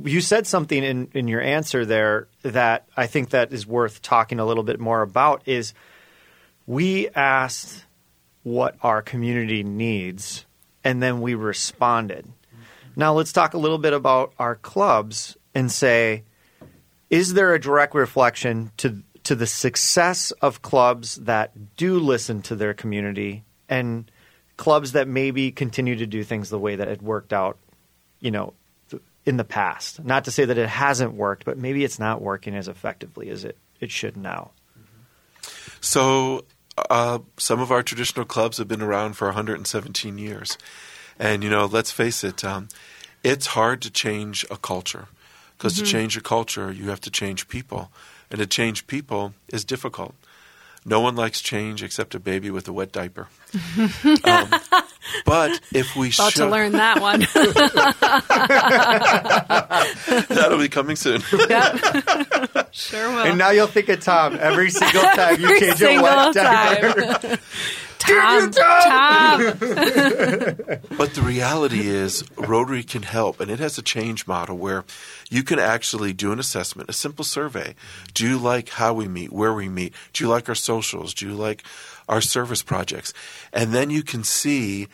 you 0.05 0.21
said 0.21 0.47
something 0.47 0.83
in, 0.83 1.09
in 1.15 1.29
your 1.29 1.41
answer 1.41 1.85
there 1.85 2.29
that 2.43 2.87
I 2.97 3.07
think 3.07 3.31
that 3.31 3.53
is 3.53 3.67
worth 3.67 4.03
talking 4.03 4.41
a 4.41 4.45
little 4.45 4.65
bit 4.65 4.81
more 4.81 5.03
about 5.03 5.43
is 5.47 5.73
we 6.67 7.09
asked 7.11 7.85
what 8.43 8.77
our 8.83 9.03
community 9.03 9.63
needs 9.63 10.47
and 10.85 11.03
then 11.03 11.21
we 11.21 11.35
responded. 11.35 12.27
Now 12.99 13.15
let's 13.15 13.33
talk 13.33 13.55
a 13.55 13.59
little 13.59 13.79
bit 13.79 13.93
about 13.93 14.35
our 14.41 14.57
clubs 14.57 15.37
and 15.55 15.71
say 15.71 16.25
is 17.09 17.33
there 17.33 17.55
a 17.55 17.61
direct 17.61 17.95
reflection 17.95 18.73
to 18.79 19.03
to 19.23 19.37
the 19.37 19.47
success 19.47 20.33
of 20.43 20.63
clubs 20.63 21.15
that 21.17 21.77
do 21.77 22.01
listen 22.01 22.43
to 22.43 22.57
their 22.57 22.75
community 22.75 23.45
and 23.69 24.11
clubs 24.57 24.93
that 24.93 25.07
maybe 25.07 25.53
continue 25.53 25.95
to 25.95 26.07
do 26.07 26.25
things 26.25 26.51
the 26.51 26.59
way 26.59 26.75
that 26.75 26.89
it 26.89 27.01
worked 27.01 27.33
out, 27.33 27.57
you 28.21 28.33
know, 28.33 28.55
in 29.25 29.37
the 29.37 29.45
past. 29.45 30.03
Not 30.03 30.25
to 30.25 30.31
say 30.31 30.45
that 30.47 30.59
it 30.59 30.69
hasn't 30.69 31.13
worked, 31.13 31.45
but 31.45 31.57
maybe 31.57 31.85
it's 31.85 31.99
not 31.99 32.21
working 32.21 32.57
as 32.57 32.67
effectively 32.67 33.29
as 33.29 33.45
it, 33.45 33.57
it 33.81 33.91
should 33.91 34.17
now. 34.17 34.51
So, 35.81 36.45
uh, 36.91 37.19
some 37.37 37.61
of 37.61 37.71
our 37.71 37.83
traditional 37.83 38.25
clubs 38.25 38.59
have 38.59 38.67
been 38.67 38.83
around 38.83 39.13
for 39.13 39.29
117 39.29 40.19
years. 40.19 40.59
And, 41.19 41.43
you 41.43 41.51
know, 41.51 41.67
let's 41.67 41.91
face 41.91 42.25
it, 42.25 42.45
um, 42.45 42.69
it's 43.25 43.49
hard 43.49 43.83
to 43.83 43.91
change 43.91 44.47
a 44.51 44.57
culture. 44.57 45.09
Because 45.57 45.75
to 45.75 45.83
change 45.83 46.17
a 46.17 46.21
culture, 46.21 46.71
you 46.71 46.89
have 46.91 47.01
to 47.01 47.11
change 47.11 47.49
people. 47.49 47.91
And 48.31 48.39
to 48.39 48.47
change 48.47 48.87
people 48.87 49.35
is 49.49 49.65
difficult. 49.65 50.15
No 50.85 51.01
one 51.01 51.17
likes 51.17 51.41
change 51.41 51.83
except 51.83 52.15
a 52.15 52.21
baby 52.21 52.51
with 52.51 52.69
a 52.69 52.73
wet 52.73 52.93
diaper. 52.93 53.27
um, 54.25 54.51
but 55.27 55.61
if 55.73 55.97
we 55.97 56.09
About 56.09 56.33
show, 56.33 56.45
to 56.45 56.51
learn 56.51 56.73
that 56.73 57.01
one. 57.01 57.21
that'll 60.29 60.59
be 60.59 60.69
coming 60.69 60.97
soon. 60.97 61.21
sure 62.71 63.11
will. 63.11 63.25
And 63.25 63.37
now 63.37 63.51
you'll 63.51 63.67
think 63.67 63.89
of 63.89 64.01
Tom 64.01 64.39
every 64.41 64.71
single 64.71 65.03
time 65.03 65.41
you 65.41 65.59
change 65.59 65.75
a 65.75 65.77
single 65.77 66.05
wet 66.05 66.35
diaper. 66.35 67.39
Time. 68.09 68.51
Tom, 68.51 69.59
Tom. 69.59 69.59
But 70.99 71.15
the 71.15 71.23
reality 71.23 71.87
is, 71.87 72.25
Rotary 72.37 72.83
can 72.83 73.03
help, 73.03 73.41
and 73.41 73.51
it 73.51 73.61
has 73.61 73.79
a 73.79 73.83
change 73.83 74.27
model 74.27 74.59
where 74.59 74.85
you 75.31 75.43
can 75.43 75.59
actually 75.59 76.13
do 76.13 76.33
an 76.33 76.39
assessment, 76.41 76.91
a 76.91 76.93
simple 76.93 77.25
survey. 77.25 77.75
Do 78.15 78.29
you 78.29 78.39
like 78.39 78.71
how 78.71 78.95
we 78.95 79.07
meet, 79.07 79.33
where 79.33 79.53
we 79.53 79.69
meet? 79.69 79.95
Do 80.13 80.25
you 80.25 80.31
like 80.31 80.49
our 80.49 80.55
socials? 80.57 81.15
Do 81.15 81.29
you 81.29 81.35
like 81.35 81.63
our 82.09 82.21
service 82.21 82.63
projects? 82.63 83.13
And 83.53 83.73
then 83.73 83.91
you 83.91 84.03
can 84.03 84.25
see, 84.25 84.89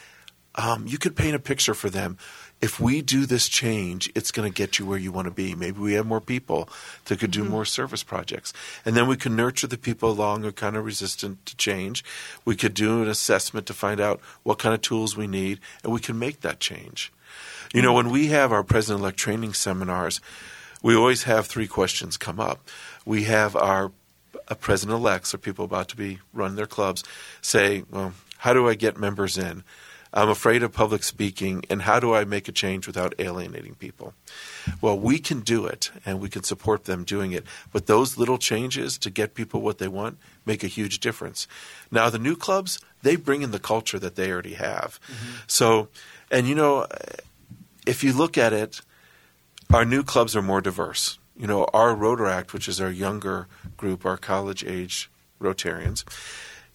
um, 0.56 0.86
you 0.86 0.98
could 0.98 1.16
paint 1.16 1.34
a 1.34 1.38
picture 1.38 1.74
for 1.74 1.88
them. 1.88 2.18
If 2.64 2.80
we 2.80 3.02
do 3.02 3.26
this 3.26 3.46
change, 3.46 4.10
it's 4.14 4.32
going 4.32 4.50
to 4.50 4.56
get 4.56 4.78
you 4.78 4.86
where 4.86 4.96
you 4.96 5.12
want 5.12 5.26
to 5.26 5.30
be. 5.30 5.54
Maybe 5.54 5.78
we 5.78 5.92
have 5.92 6.06
more 6.06 6.18
people 6.18 6.66
that 7.04 7.18
could 7.18 7.30
do 7.30 7.44
more 7.44 7.66
service 7.66 8.02
projects. 8.02 8.54
And 8.86 8.96
then 8.96 9.06
we 9.06 9.18
can 9.18 9.36
nurture 9.36 9.66
the 9.66 9.76
people 9.76 10.10
along 10.10 10.40
who 10.40 10.48
are 10.48 10.52
kind 10.52 10.74
of 10.74 10.86
resistant 10.86 11.44
to 11.44 11.54
change. 11.58 12.02
We 12.46 12.56
could 12.56 12.72
do 12.72 13.02
an 13.02 13.08
assessment 13.10 13.66
to 13.66 13.74
find 13.74 14.00
out 14.00 14.18
what 14.44 14.58
kind 14.58 14.74
of 14.74 14.80
tools 14.80 15.14
we 15.14 15.26
need, 15.26 15.60
and 15.82 15.92
we 15.92 16.00
can 16.00 16.18
make 16.18 16.40
that 16.40 16.58
change. 16.58 17.12
You 17.74 17.82
know, 17.82 17.92
when 17.92 18.08
we 18.08 18.28
have 18.28 18.50
our 18.50 18.64
president 18.64 19.02
elect 19.02 19.18
training 19.18 19.52
seminars, 19.52 20.22
we 20.82 20.96
always 20.96 21.24
have 21.24 21.44
three 21.44 21.66
questions 21.66 22.16
come 22.16 22.40
up. 22.40 22.66
We 23.04 23.24
have 23.24 23.54
our 23.56 23.92
uh, 24.48 24.54
president 24.54 24.98
elects, 24.98 25.34
or 25.34 25.38
people 25.38 25.66
about 25.66 25.88
to 25.88 25.96
be 25.96 26.20
run 26.32 26.56
their 26.56 26.64
clubs, 26.64 27.04
say, 27.42 27.84
Well, 27.90 28.14
how 28.38 28.54
do 28.54 28.66
I 28.70 28.74
get 28.74 28.96
members 28.96 29.36
in? 29.36 29.64
I'm 30.16 30.28
afraid 30.28 30.62
of 30.62 30.72
public 30.72 31.02
speaking, 31.02 31.64
and 31.68 31.82
how 31.82 31.98
do 31.98 32.14
I 32.14 32.24
make 32.24 32.46
a 32.46 32.52
change 32.52 32.86
without 32.86 33.14
alienating 33.18 33.74
people? 33.74 34.14
Well, 34.80 34.96
we 34.96 35.18
can 35.18 35.40
do 35.40 35.66
it, 35.66 35.90
and 36.06 36.20
we 36.20 36.28
can 36.28 36.44
support 36.44 36.84
them 36.84 37.02
doing 37.02 37.32
it. 37.32 37.44
But 37.72 37.86
those 37.86 38.16
little 38.16 38.38
changes 38.38 38.96
to 38.98 39.10
get 39.10 39.34
people 39.34 39.60
what 39.60 39.78
they 39.78 39.88
want 39.88 40.18
make 40.46 40.62
a 40.62 40.68
huge 40.68 41.00
difference. 41.00 41.48
Now, 41.90 42.10
the 42.10 42.20
new 42.20 42.36
clubs, 42.36 42.80
they 43.02 43.16
bring 43.16 43.42
in 43.42 43.50
the 43.50 43.58
culture 43.58 43.98
that 43.98 44.14
they 44.14 44.30
already 44.30 44.54
have. 44.54 45.00
Mm-hmm. 45.06 45.36
So, 45.48 45.88
and 46.30 46.46
you 46.46 46.54
know, 46.54 46.86
if 47.84 48.04
you 48.04 48.12
look 48.12 48.38
at 48.38 48.52
it, 48.52 48.82
our 49.72 49.84
new 49.84 50.04
clubs 50.04 50.36
are 50.36 50.42
more 50.42 50.60
diverse. 50.60 51.18
You 51.36 51.48
know, 51.48 51.64
our 51.74 51.92
Rotaract, 51.94 52.52
which 52.52 52.68
is 52.68 52.80
our 52.80 52.90
younger 52.90 53.48
group, 53.76 54.06
our 54.06 54.16
college 54.16 54.64
age 54.64 55.10
Rotarians, 55.40 56.04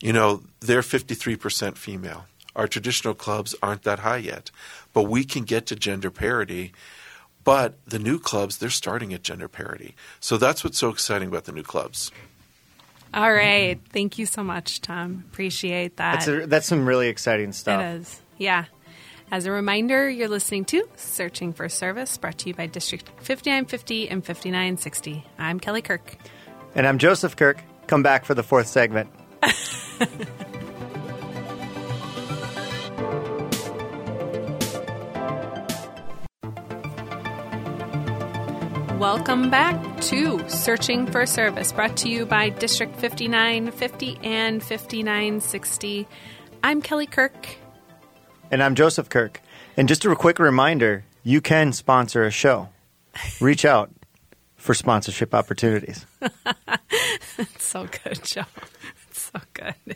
you 0.02 0.12
know, 0.12 0.44
they're 0.60 0.82
53% 0.82 1.78
female. 1.78 2.26
Our 2.60 2.68
traditional 2.68 3.14
clubs 3.14 3.56
aren't 3.64 3.84
that 3.84 4.00
high 4.00 4.18
yet, 4.18 4.52
but 4.92 5.04
we 5.04 5.24
can 5.24 5.46
get 5.46 5.66
to 5.68 5.78
gender 5.78 6.12
parity. 6.12 6.74
But 7.46 7.76
the 7.86 7.98
new 7.98 8.20
clubs, 8.20 8.58
they're 8.58 8.70
starting 8.70 9.14
at 9.14 9.24
gender 9.24 9.48
parity. 9.48 9.96
So 10.20 10.36
that's 10.36 10.62
what's 10.62 10.78
so 10.78 10.90
exciting 10.90 11.30
about 11.30 11.46
the 11.46 11.54
new 11.54 11.64
clubs. 11.64 12.12
All 13.14 13.32
right. 13.32 13.80
Thank 13.94 14.18
you 14.18 14.26
so 14.26 14.44
much, 14.44 14.82
Tom. 14.82 15.24
Appreciate 15.32 15.96
that. 15.96 16.16
That's, 16.16 16.28
a, 16.28 16.48
that's 16.48 16.68
some 16.68 16.86
really 16.86 17.08
exciting 17.08 17.54
stuff. 17.54 17.82
It 17.82 18.02
is. 18.02 18.22
Yeah. 18.38 18.66
As 19.32 19.46
a 19.46 19.52
reminder, 19.52 20.10
you're 20.10 20.28
listening 20.28 20.66
to 20.66 20.86
Searching 20.98 21.54
for 21.54 21.70
Service, 21.70 22.18
brought 22.18 22.40
to 22.40 22.50
you 22.50 22.56
by 22.56 22.66
District 22.66 23.08
5950 23.20 24.10
and 24.10 24.26
5960. 24.26 25.26
I'm 25.38 25.62
Kelly 25.62 25.82
Kirk. 25.82 26.18
And 26.76 26.86
I'm 26.86 26.98
Joseph 26.98 27.38
Kirk. 27.38 27.64
Come 27.88 28.04
back 28.04 28.26
for 28.26 28.34
the 28.34 28.44
fourth 28.44 28.68
segment. 28.68 29.10
Welcome 39.00 39.50
back 39.50 40.02
to 40.02 40.48
Searching 40.50 41.08
for 41.08 41.26
Service, 41.26 41.72
brought 41.72 41.96
to 41.98 42.10
you 42.10 42.26
by 42.26 42.50
District 42.50 42.94
5950 42.98 44.20
and 44.24 44.62
5960. 44.62 46.06
I'm 46.62 46.82
Kelly 46.82 47.06
Kirk. 47.06 47.48
And 48.52 48.62
I'm 48.62 48.76
Joseph 48.76 49.08
Kirk. 49.08 49.40
And 49.78 49.88
just 49.88 50.04
a 50.04 50.14
quick 50.18 50.38
reminder 50.38 51.06
you 51.24 51.40
can 51.40 51.72
sponsor 51.72 52.26
a 52.26 52.32
show. 52.32 52.68
Reach 53.40 53.64
out 53.64 53.90
for 54.58 54.74
sponsorship 54.74 55.34
opportunities. 55.34 56.06
It's 57.40 57.64
so 57.64 57.88
good, 58.04 58.22
Joe. 58.26 58.44
So 59.34 59.42
good. 59.54 59.96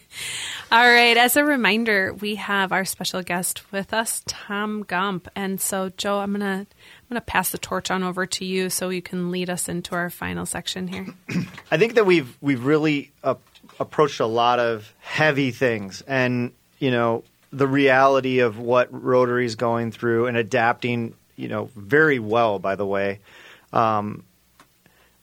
All 0.71 0.85
right. 0.85 1.17
As 1.17 1.37
a 1.37 1.43
reminder, 1.43 2.13
we 2.13 2.35
have 2.35 2.71
our 2.71 2.85
special 2.85 3.23
guest 3.23 3.71
with 3.71 3.93
us, 3.93 4.21
Tom 4.27 4.83
Gump. 4.83 5.27
And 5.35 5.59
so, 5.59 5.91
Joe, 5.97 6.19
I'm 6.19 6.33
gonna 6.33 6.67
I'm 6.67 7.07
gonna 7.09 7.21
pass 7.21 7.49
the 7.49 7.57
torch 7.57 7.89
on 7.89 8.03
over 8.03 8.27
to 8.27 8.45
you 8.45 8.69
so 8.69 8.89
you 8.89 9.01
can 9.01 9.31
lead 9.31 9.49
us 9.49 9.67
into 9.67 9.95
our 9.95 10.11
final 10.11 10.45
section 10.45 10.87
here. 10.87 11.07
I 11.71 11.77
think 11.77 11.95
that 11.95 12.05
we've 12.05 12.37
we've 12.41 12.63
really 12.63 13.11
uh, 13.23 13.35
approached 13.79 14.19
a 14.19 14.27
lot 14.27 14.59
of 14.59 14.93
heavy 14.99 15.49
things, 15.49 16.03
and 16.05 16.51
you 16.77 16.91
know 16.91 17.23
the 17.51 17.67
reality 17.67 18.39
of 18.39 18.59
what 18.59 18.89
Rotary 18.91 19.45
is 19.45 19.55
going 19.55 19.91
through 19.91 20.27
and 20.27 20.37
adapting, 20.37 21.15
you 21.35 21.47
know, 21.47 21.69
very 21.75 22.19
well. 22.19 22.59
By 22.59 22.75
the 22.75 22.85
way, 22.85 23.19
um, 23.71 24.25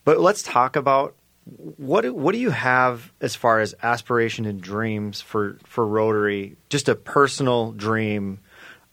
but 0.03 0.19
let's 0.19 0.43
talk 0.43 0.75
about 0.75 1.15
what 1.57 2.09
what 2.15 2.31
do 2.31 2.37
you 2.39 2.51
have 2.51 3.11
as 3.19 3.35
far 3.35 3.59
as 3.59 3.75
aspiration 3.83 4.45
and 4.45 4.61
dreams 4.61 5.21
for 5.21 5.57
for 5.65 5.85
Rotary? 5.85 6.55
Just 6.69 6.87
a 6.87 6.95
personal 6.95 7.71
dream 7.73 8.39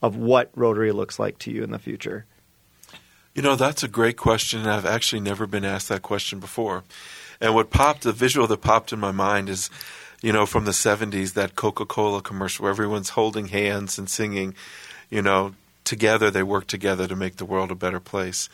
of 0.03 0.17
what 0.17 0.51
Rotary 0.55 0.93
looks 0.93 1.19
like 1.19 1.39
to 1.41 1.51
you 1.51 1.63
in 1.63 1.71
the 1.71 1.79
future. 1.79 2.27
You 3.35 3.43
know, 3.43 3.55
that's 3.55 3.85
a 3.85 3.89
great 3.89 4.17
question. 4.17 4.67
I've 4.67 4.87
actually 4.87 5.21
never 5.21 5.47
been 5.47 5.65
asked 5.65 5.89
that 5.91 6.03
question 6.03 6.41
before. 6.41 6.83
And 7.41 7.55
what 7.55 7.71
popped, 7.71 8.03
the 8.03 8.13
visual 8.13 8.49
that 8.49 8.61
popped 8.63 8.93
in 8.93 8.99
my 8.99 9.13
mind 9.13 9.49
is, 9.49 9.71
you 10.21 10.33
know, 10.33 10.45
from 10.45 10.65
the 10.65 10.73
70s, 10.73 11.35
that 11.35 11.55
Coca 11.55 11.87
Cola 11.87 12.21
commercial 12.21 12.65
where 12.65 12.71
everyone's 12.71 13.11
holding 13.11 13.49
hands 13.49 13.97
and 13.97 14.11
singing, 14.11 14.55
you 15.09 15.23
know, 15.23 15.55
together 15.89 16.31
they 16.31 16.43
work 16.43 16.67
together 16.67 17.09
to 17.09 17.17
make 17.17 17.37
the 17.37 17.45
world 17.45 17.71
a 17.71 17.75
better 17.75 17.99
place. 17.99 18.49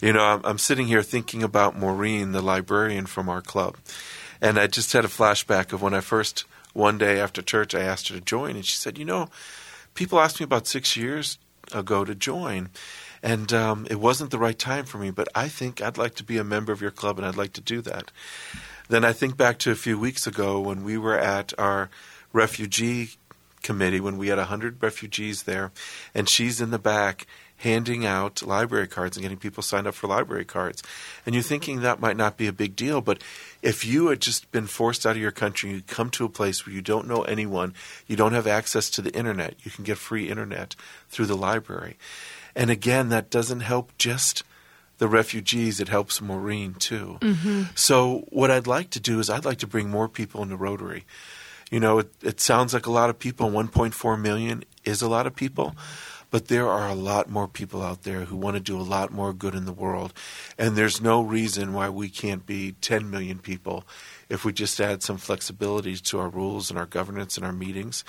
You 0.00 0.12
know, 0.12 0.24
I'm, 0.24 0.40
I'm 0.44 0.58
sitting 0.58 0.88
here 0.88 1.02
thinking 1.02 1.42
about 1.42 1.78
Maureen, 1.78 2.32
the 2.32 2.42
librarian 2.42 3.06
from 3.06 3.28
our 3.28 3.40
club. 3.40 3.76
And 4.40 4.58
I 4.58 4.66
just 4.66 4.92
had 4.92 5.04
a 5.04 5.08
flashback 5.08 5.72
of 5.72 5.80
when 5.80 5.94
I 5.94 6.00
first, 6.00 6.44
one 6.72 6.98
day 6.98 7.20
after 7.20 7.40
church, 7.40 7.74
I 7.74 7.82
asked 7.82 8.08
her 8.08 8.16
to 8.16 8.20
join. 8.20 8.56
And 8.56 8.66
she 8.66 8.76
said, 8.76 8.98
You 8.98 9.04
know, 9.04 9.28
people 9.94 10.18
asked 10.18 10.40
me 10.40 10.44
about 10.44 10.66
six 10.66 10.96
years 10.96 11.38
ago 11.72 12.04
to 12.04 12.16
join. 12.16 12.70
And 13.22 13.52
um, 13.52 13.86
it 13.88 14.00
wasn't 14.00 14.32
the 14.32 14.38
right 14.38 14.58
time 14.58 14.84
for 14.84 14.98
me, 14.98 15.12
but 15.12 15.28
I 15.32 15.46
think 15.46 15.80
I'd 15.80 15.96
like 15.96 16.16
to 16.16 16.24
be 16.24 16.38
a 16.38 16.44
member 16.44 16.72
of 16.72 16.80
your 16.80 16.90
club 16.90 17.18
and 17.18 17.26
I'd 17.26 17.36
like 17.36 17.52
to 17.52 17.60
do 17.60 17.80
that. 17.82 18.10
Then 18.88 19.04
I 19.04 19.12
think 19.12 19.36
back 19.36 19.58
to 19.58 19.70
a 19.70 19.76
few 19.76 19.96
weeks 19.96 20.26
ago 20.26 20.60
when 20.60 20.82
we 20.82 20.98
were 20.98 21.16
at 21.16 21.52
our 21.56 21.88
refugee 22.32 23.10
committee, 23.62 24.00
when 24.00 24.18
we 24.18 24.28
had 24.28 24.38
100 24.38 24.82
refugees 24.82 25.44
there, 25.44 25.72
and 26.14 26.28
she's 26.28 26.60
in 26.60 26.70
the 26.70 26.78
back 26.78 27.26
handing 27.62 28.04
out 28.04 28.42
library 28.42 28.88
cards 28.88 29.16
and 29.16 29.22
getting 29.22 29.38
people 29.38 29.62
signed 29.62 29.86
up 29.86 29.94
for 29.94 30.08
library 30.08 30.44
cards. 30.44 30.82
And 31.24 31.34
you're 31.34 31.44
thinking 31.44 31.80
that 31.80 32.00
might 32.00 32.16
not 32.16 32.36
be 32.36 32.48
a 32.48 32.52
big 32.52 32.74
deal, 32.74 33.00
but 33.00 33.22
if 33.62 33.84
you 33.84 34.08
had 34.08 34.20
just 34.20 34.50
been 34.50 34.66
forced 34.66 35.06
out 35.06 35.14
of 35.14 35.22
your 35.22 35.30
country, 35.30 35.70
you 35.70 35.82
come 35.82 36.10
to 36.10 36.24
a 36.24 36.28
place 36.28 36.66
where 36.66 36.74
you 36.74 36.82
don't 36.82 37.06
know 37.06 37.22
anyone, 37.22 37.72
you 38.08 38.16
don't 38.16 38.32
have 38.32 38.48
access 38.48 38.90
to 38.90 39.02
the 39.02 39.14
internet, 39.16 39.54
you 39.62 39.70
can 39.70 39.84
get 39.84 39.96
free 39.96 40.28
internet 40.28 40.74
through 41.08 41.26
the 41.26 41.36
library. 41.36 41.96
And 42.56 42.68
again, 42.68 43.10
that 43.10 43.30
doesn't 43.30 43.60
help 43.60 43.96
just 43.96 44.42
the 44.98 45.08
refugees, 45.08 45.80
it 45.80 45.88
helps 45.88 46.20
Maureen 46.20 46.74
too. 46.74 47.18
Mm-hmm. 47.20 47.62
So, 47.74 48.24
what 48.28 48.50
I'd 48.50 48.66
like 48.66 48.90
to 48.90 49.00
do 49.00 49.18
is, 49.20 49.30
I'd 49.30 49.44
like 49.44 49.58
to 49.58 49.66
bring 49.66 49.88
more 49.88 50.08
people 50.08 50.42
into 50.42 50.56
Rotary. 50.56 51.04
You 51.72 51.80
know, 51.80 52.00
it, 52.00 52.12
it 52.22 52.38
sounds 52.38 52.74
like 52.74 52.84
a 52.84 52.92
lot 52.92 53.08
of 53.08 53.18
people. 53.18 53.50
1.4 53.50 54.20
million 54.20 54.62
is 54.84 55.00
a 55.00 55.08
lot 55.08 55.26
of 55.26 55.34
people, 55.34 55.74
but 56.30 56.48
there 56.48 56.68
are 56.68 56.86
a 56.86 56.94
lot 56.94 57.30
more 57.30 57.48
people 57.48 57.80
out 57.80 58.02
there 58.02 58.26
who 58.26 58.36
want 58.36 58.56
to 58.56 58.60
do 58.60 58.78
a 58.78 58.82
lot 58.82 59.10
more 59.10 59.32
good 59.32 59.54
in 59.54 59.64
the 59.64 59.72
world. 59.72 60.12
And 60.58 60.76
there's 60.76 61.00
no 61.00 61.22
reason 61.22 61.72
why 61.72 61.88
we 61.88 62.10
can't 62.10 62.44
be 62.44 62.72
10 62.82 63.08
million 63.08 63.38
people 63.38 63.84
if 64.28 64.44
we 64.44 64.52
just 64.52 64.78
add 64.82 65.02
some 65.02 65.16
flexibility 65.16 65.96
to 65.96 66.18
our 66.18 66.28
rules 66.28 66.68
and 66.68 66.78
our 66.78 66.84
governance 66.84 67.38
and 67.38 67.46
our 67.46 67.54
meetings. 67.54 68.04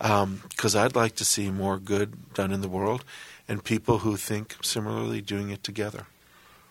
Um, 0.00 0.40
because 0.48 0.74
I'd 0.74 0.96
like 0.96 1.14
to 1.16 1.24
see 1.26 1.50
more 1.50 1.78
good 1.78 2.32
done 2.32 2.50
in 2.50 2.62
the 2.62 2.68
world 2.68 3.04
and 3.46 3.62
people 3.62 3.98
who 3.98 4.16
think 4.16 4.56
similarly 4.62 5.20
doing 5.20 5.50
it 5.50 5.62
together. 5.62 6.06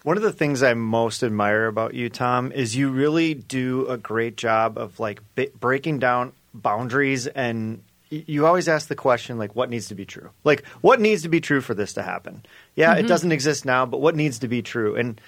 One 0.04 0.18
of 0.18 0.24
the 0.24 0.32
things 0.32 0.64
I 0.64 0.74
most 0.74 1.22
admire 1.22 1.68
about 1.68 1.94
you, 1.94 2.10
Tom, 2.10 2.52
is 2.52 2.76
you 2.76 2.90
really 2.90 3.36
do 3.36 3.88
a 3.88 3.98
great 3.98 4.36
job 4.36 4.78
of 4.78 5.00
like 5.00 5.22
b- 5.36 5.50
breaking 5.60 6.00
down 6.00 6.34
boundaries 6.54 7.28
and 7.28 7.84
y- 8.12 8.24
you 8.26 8.48
always 8.48 8.68
ask 8.68 8.88
the 8.88 8.96
question 8.96 9.38
like 9.38 9.56
what 9.56 9.70
needs 9.70 9.90
to 9.90 9.96
be 9.96 10.06
true? 10.06 10.32
Like 10.44 10.66
what 10.82 11.00
needs 11.00 11.22
to 11.22 11.30
be 11.30 11.40
true 11.40 11.62
for 11.62 11.76
this 11.76 11.94
to 11.94 12.02
happen? 12.02 12.44
Yeah, 12.76 12.94
it 12.94 13.00
mm-hmm. 13.00 13.08
doesn't 13.08 13.32
exist 13.32 13.64
now, 13.64 13.86
but 13.86 14.02
what 14.02 14.16
needs 14.16 14.40
to 14.40 14.48
be 14.48 14.64
true? 14.64 14.96
And 14.96 15.22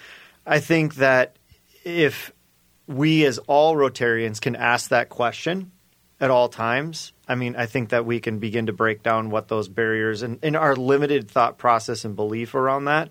I 0.45 0.59
think 0.59 0.95
that 0.95 1.35
if 1.83 2.31
we 2.87 3.25
as 3.25 3.37
all 3.39 3.75
Rotarians 3.75 4.41
can 4.41 4.55
ask 4.55 4.89
that 4.89 5.09
question 5.09 5.71
at 6.19 6.31
all 6.31 6.49
times, 6.49 7.13
I 7.27 7.35
mean, 7.35 7.55
I 7.55 7.67
think 7.67 7.89
that 7.89 8.05
we 8.05 8.19
can 8.19 8.39
begin 8.39 8.65
to 8.65 8.73
break 8.73 9.03
down 9.03 9.29
what 9.29 9.49
those 9.49 9.67
barriers 9.67 10.23
and, 10.23 10.39
and 10.41 10.55
our 10.55 10.75
limited 10.75 11.29
thought 11.29 11.59
process 11.59 12.05
and 12.05 12.15
belief 12.15 12.55
around 12.55 12.85
that. 12.85 13.09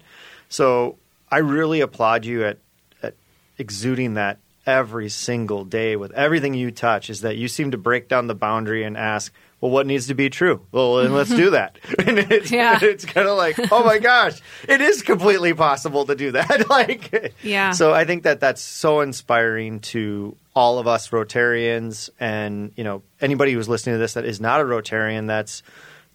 So 0.48 0.98
I 1.32 1.38
really 1.38 1.80
applaud 1.80 2.24
you 2.24 2.44
at, 2.44 2.58
at 3.02 3.14
exuding 3.58 4.14
that 4.14 4.38
every 4.66 5.08
single 5.08 5.64
day 5.64 5.96
with 5.96 6.12
everything 6.12 6.54
you 6.54 6.70
touch 6.70 7.10
is 7.10 7.22
that 7.22 7.36
you 7.36 7.48
seem 7.48 7.72
to 7.72 7.78
break 7.78 8.08
down 8.08 8.26
the 8.26 8.34
boundary 8.34 8.84
and 8.84 8.96
ask, 8.96 9.32
well, 9.60 9.70
what 9.70 9.86
needs 9.86 10.08
to 10.08 10.14
be 10.14 10.28
true? 10.28 10.64
Well, 10.72 10.96
then 10.96 11.14
let's 11.14 11.30
do 11.30 11.50
that. 11.58 11.78
and 12.06 12.18
it's, 12.18 12.50
Yeah. 12.50 12.78
it's 12.82 13.04
kind 13.04 13.26
of 13.26 13.36
like, 13.38 13.58
oh 13.72 13.82
my 13.82 13.98
gosh, 13.98 14.40
it 14.68 14.80
is 14.80 15.02
completely 15.02 15.54
possible 15.54 16.04
to 16.04 16.14
do 16.14 16.32
that. 16.32 16.68
like, 16.68 17.34
Yeah. 17.42 17.70
So 17.72 17.94
I 17.94 18.04
think 18.04 18.24
that 18.24 18.40
that's 18.40 18.60
so 18.60 19.00
inspiring 19.00 19.80
to 19.80 20.36
all 20.54 20.78
of 20.78 20.86
us 20.86 21.08
Rotarians, 21.08 22.10
and 22.20 22.72
you 22.76 22.84
know 22.84 23.02
anybody 23.22 23.52
who's 23.52 23.70
listening 23.70 23.94
to 23.94 23.98
this 23.98 24.14
that 24.14 24.26
is 24.26 24.38
not 24.38 24.60
a 24.60 24.64
Rotarian 24.64 25.26
that's 25.26 25.62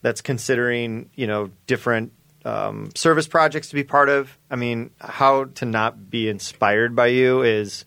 that's 0.04 0.22
considering 0.22 1.10
you 1.16 1.26
know 1.26 1.50
different 1.66 2.12
um, 2.48 2.90
service 2.96 3.28
projects 3.28 3.70
to 3.70 3.76
be 3.76 3.84
part 3.84 4.10
of. 4.10 4.38
I 4.50 4.56
mean, 4.56 4.92
how 5.00 5.46
to 5.56 5.66
not 5.66 6.10
be 6.10 6.30
inspired 6.30 6.96
by 6.96 7.08
you 7.08 7.42
is. 7.44 7.86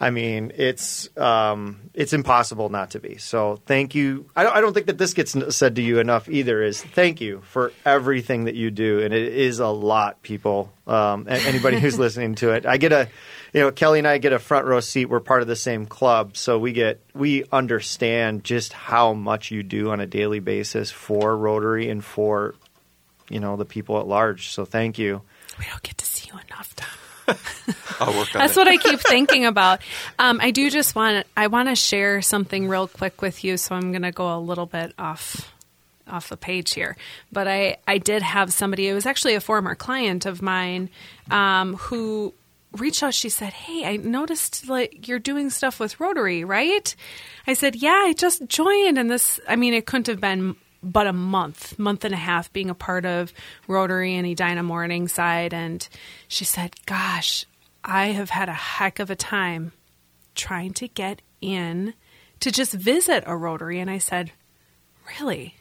I 0.00 0.10
mean, 0.10 0.52
it's 0.54 1.08
um, 1.18 1.90
it's 1.92 2.12
impossible 2.12 2.68
not 2.68 2.92
to 2.92 3.00
be. 3.00 3.18
So, 3.18 3.60
thank 3.66 3.96
you. 3.96 4.30
I 4.36 4.44
don't, 4.44 4.54
I 4.54 4.60
don't 4.60 4.72
think 4.72 4.86
that 4.86 4.96
this 4.96 5.12
gets 5.12 5.34
said 5.56 5.74
to 5.74 5.82
you 5.82 5.98
enough 5.98 6.28
either. 6.28 6.62
Is 6.62 6.80
thank 6.80 7.20
you 7.20 7.40
for 7.40 7.72
everything 7.84 8.44
that 8.44 8.54
you 8.54 8.70
do, 8.70 9.00
and 9.00 9.12
it 9.12 9.32
is 9.32 9.58
a 9.58 9.66
lot, 9.66 10.22
people. 10.22 10.72
Um, 10.86 11.26
anybody 11.28 11.80
who's 11.80 11.98
listening 12.04 12.36
to 12.36 12.52
it, 12.52 12.64
I 12.64 12.76
get 12.76 12.92
a, 12.92 13.08
you 13.52 13.60
know, 13.60 13.72
Kelly 13.72 13.98
and 13.98 14.06
I 14.06 14.18
get 14.18 14.32
a 14.32 14.38
front 14.38 14.66
row 14.66 14.78
seat. 14.78 15.06
We're 15.06 15.18
part 15.18 15.42
of 15.42 15.48
the 15.48 15.56
same 15.56 15.84
club, 15.84 16.36
so 16.36 16.60
we 16.60 16.72
get 16.72 17.02
we 17.12 17.42
understand 17.50 18.44
just 18.44 18.72
how 18.72 19.14
much 19.14 19.50
you 19.50 19.64
do 19.64 19.90
on 19.90 19.98
a 19.98 20.06
daily 20.06 20.38
basis 20.38 20.92
for 20.92 21.36
Rotary 21.36 21.90
and 21.90 22.04
for, 22.04 22.54
you 23.28 23.40
know, 23.40 23.56
the 23.56 23.64
people 23.64 23.98
at 23.98 24.06
large. 24.06 24.50
So, 24.50 24.64
thank 24.64 24.98
you. 24.98 25.22
We 25.58 25.64
don't 25.66 25.82
get 25.82 25.98
to 25.98 26.06
see 26.06 26.30
you 26.32 26.38
enough, 26.48 26.74
Tom. 26.76 26.88
I'll 28.00 28.16
work 28.16 28.34
on 28.34 28.40
That's 28.40 28.54
that. 28.54 28.60
what 28.60 28.68
I 28.68 28.76
keep 28.78 29.00
thinking 29.00 29.44
about. 29.44 29.80
Um, 30.18 30.38
I 30.40 30.50
do 30.50 30.70
just 30.70 30.94
want 30.94 31.26
I 31.36 31.48
want 31.48 31.68
to 31.68 31.74
share 31.74 32.22
something 32.22 32.68
real 32.68 32.88
quick 32.88 33.20
with 33.20 33.44
you, 33.44 33.56
so 33.56 33.74
I'm 33.74 33.92
going 33.92 34.02
to 34.02 34.12
go 34.12 34.34
a 34.36 34.40
little 34.40 34.66
bit 34.66 34.94
off 34.98 35.52
off 36.06 36.30
the 36.30 36.36
page 36.38 36.72
here. 36.74 36.96
But 37.30 37.46
I 37.48 37.76
I 37.86 37.98
did 37.98 38.22
have 38.22 38.52
somebody. 38.52 38.88
It 38.88 38.94
was 38.94 39.04
actually 39.04 39.34
a 39.34 39.40
former 39.40 39.74
client 39.74 40.24
of 40.26 40.40
mine 40.40 40.88
um, 41.30 41.74
who 41.74 42.32
reached 42.72 43.02
out. 43.02 43.12
She 43.12 43.28
said, 43.28 43.52
"Hey, 43.52 43.84
I 43.84 43.96
noticed 43.96 44.68
like 44.68 45.06
you're 45.06 45.18
doing 45.18 45.50
stuff 45.50 45.78
with 45.80 46.00
Rotary, 46.00 46.44
right?" 46.44 46.94
I 47.46 47.52
said, 47.52 47.76
"Yeah, 47.76 48.04
I 48.06 48.14
just 48.14 48.46
joined." 48.46 48.96
And 48.96 49.10
this, 49.10 49.38
I 49.46 49.56
mean, 49.56 49.74
it 49.74 49.84
couldn't 49.84 50.06
have 50.06 50.20
been 50.20 50.56
but 50.82 51.06
a 51.06 51.12
month, 51.12 51.78
month 51.78 52.04
and 52.04 52.14
a 52.14 52.18
half 52.18 52.52
being 52.52 52.70
a 52.70 52.74
part 52.74 53.04
of 53.04 53.32
Rotary 53.66 54.14
and 54.14 54.26
Edina 54.26 54.62
Morningside. 54.62 55.52
And 55.52 55.86
she 56.28 56.44
said, 56.44 56.74
Gosh, 56.86 57.44
I 57.84 58.08
have 58.08 58.30
had 58.30 58.48
a 58.48 58.54
heck 58.54 58.98
of 58.98 59.10
a 59.10 59.16
time 59.16 59.72
trying 60.34 60.72
to 60.74 60.88
get 60.88 61.22
in 61.40 61.94
to 62.40 62.50
just 62.50 62.72
visit 62.72 63.24
a 63.26 63.36
Rotary. 63.36 63.80
And 63.80 63.90
I 63.90 63.98
said, 63.98 64.32
Really? 65.20 65.54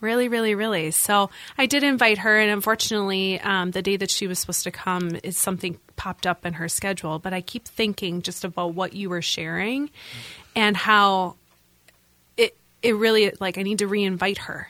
Really, 0.00 0.28
really, 0.28 0.54
really. 0.54 0.92
So 0.92 1.28
I 1.58 1.66
did 1.66 1.82
invite 1.82 2.18
her, 2.18 2.38
and 2.38 2.50
unfortunately, 2.50 3.38
um, 3.40 3.72
the 3.72 3.82
day 3.82 3.98
that 3.98 4.10
she 4.10 4.26
was 4.26 4.38
supposed 4.38 4.64
to 4.64 4.70
come 4.70 5.18
is 5.22 5.36
something 5.36 5.78
popped 5.96 6.26
up 6.26 6.46
in 6.46 6.54
her 6.54 6.70
schedule. 6.70 7.18
But 7.18 7.34
I 7.34 7.42
keep 7.42 7.68
thinking 7.68 8.22
just 8.22 8.42
about 8.42 8.72
what 8.72 8.94
you 8.94 9.10
were 9.10 9.20
sharing 9.20 9.90
and 10.56 10.74
how 10.74 11.36
it 12.82 12.96
really 12.96 13.32
like 13.40 13.58
I 13.58 13.62
need 13.62 13.78
to 13.78 13.88
reinvite 13.88 14.38
her 14.38 14.68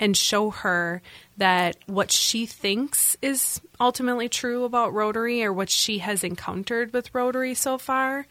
and 0.00 0.16
show 0.16 0.50
her 0.50 1.02
that 1.36 1.76
what 1.86 2.12
she 2.12 2.46
thinks 2.46 3.16
is 3.20 3.60
ultimately 3.80 4.28
true 4.28 4.64
about 4.64 4.92
Rotary 4.94 5.42
or 5.42 5.52
what 5.52 5.70
she 5.70 5.98
has 5.98 6.22
encountered 6.22 6.92
with 6.92 7.14
Rotary 7.14 7.54
so 7.54 7.78
far 7.78 8.26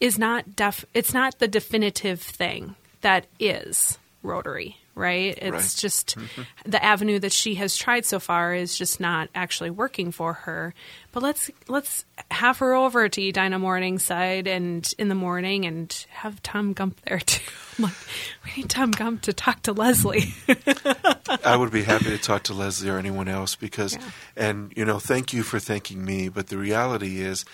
is 0.00 0.18
not 0.18 0.56
def 0.56 0.84
it's 0.94 1.12
not 1.12 1.38
the 1.38 1.48
definitive 1.48 2.20
thing 2.20 2.76
that 3.00 3.26
is 3.38 3.98
Rotary, 4.22 4.78
right? 4.98 5.38
It's 5.40 5.50
Right. 5.52 5.74
just 5.78 6.16
mm-hmm. 6.18 6.42
the 6.66 6.84
avenue 6.84 7.18
that 7.20 7.32
she 7.32 7.54
has 7.54 7.76
tried 7.76 8.04
so 8.04 8.18
far 8.18 8.52
is 8.54 8.76
just 8.76 9.00
not 9.00 9.28
actually 9.34 9.70
working 9.70 10.10
for 10.12 10.32
her. 10.34 10.74
But 11.12 11.22
let's 11.22 11.50
let's 11.68 12.04
have 12.30 12.58
her 12.58 12.74
over 12.74 13.08
to 13.08 13.28
Edina 13.28 13.58
Morningside 13.58 14.46
and 14.46 14.92
in 14.98 15.08
the 15.08 15.14
morning 15.14 15.64
and 15.64 16.06
have 16.10 16.42
Tom 16.42 16.72
Gump 16.74 17.00
there 17.06 17.20
too. 17.20 17.42
I'm 17.78 17.84
like, 17.84 17.94
we 18.44 18.62
need 18.62 18.70
Tom 18.70 18.90
Gump 18.90 19.22
to 19.22 19.32
talk 19.32 19.62
to 19.62 19.72
Leslie. 19.72 20.34
I 21.44 21.56
would 21.56 21.70
be 21.70 21.82
happy 21.84 22.06
to 22.06 22.18
talk 22.18 22.42
to 22.44 22.54
Leslie 22.54 22.90
or 22.90 22.98
anyone 22.98 23.28
else 23.28 23.54
because, 23.54 23.94
Yeah. 23.94 24.10
and 24.36 24.72
you 24.76 24.84
know, 24.84 24.98
thank 24.98 25.32
you 25.32 25.42
for 25.44 25.58
thanking 25.58 26.04
me. 26.04 26.28
But 26.28 26.48
the 26.48 26.58
reality 26.58 27.20
is, 27.20 27.44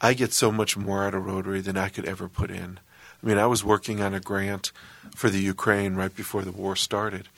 I 0.00 0.14
get 0.14 0.32
so 0.32 0.52
much 0.52 0.76
more 0.76 1.04
out 1.04 1.14
of 1.14 1.24
Rotary 1.26 1.60
than 1.60 1.76
I 1.76 1.88
could 1.88 2.04
ever 2.04 2.28
put 2.28 2.50
in. 2.50 2.78
I 3.22 3.26
mean, 3.26 3.38
I 3.38 3.46
was 3.46 3.64
working 3.64 4.00
on 4.00 4.14
a 4.14 4.20
grant 4.20 4.72
for 5.14 5.28
the 5.28 5.40
Ukraine 5.40 5.94
right 5.94 6.14
before 6.14 6.42
the 6.42 6.52
war 6.52 6.76
started. 6.76 7.28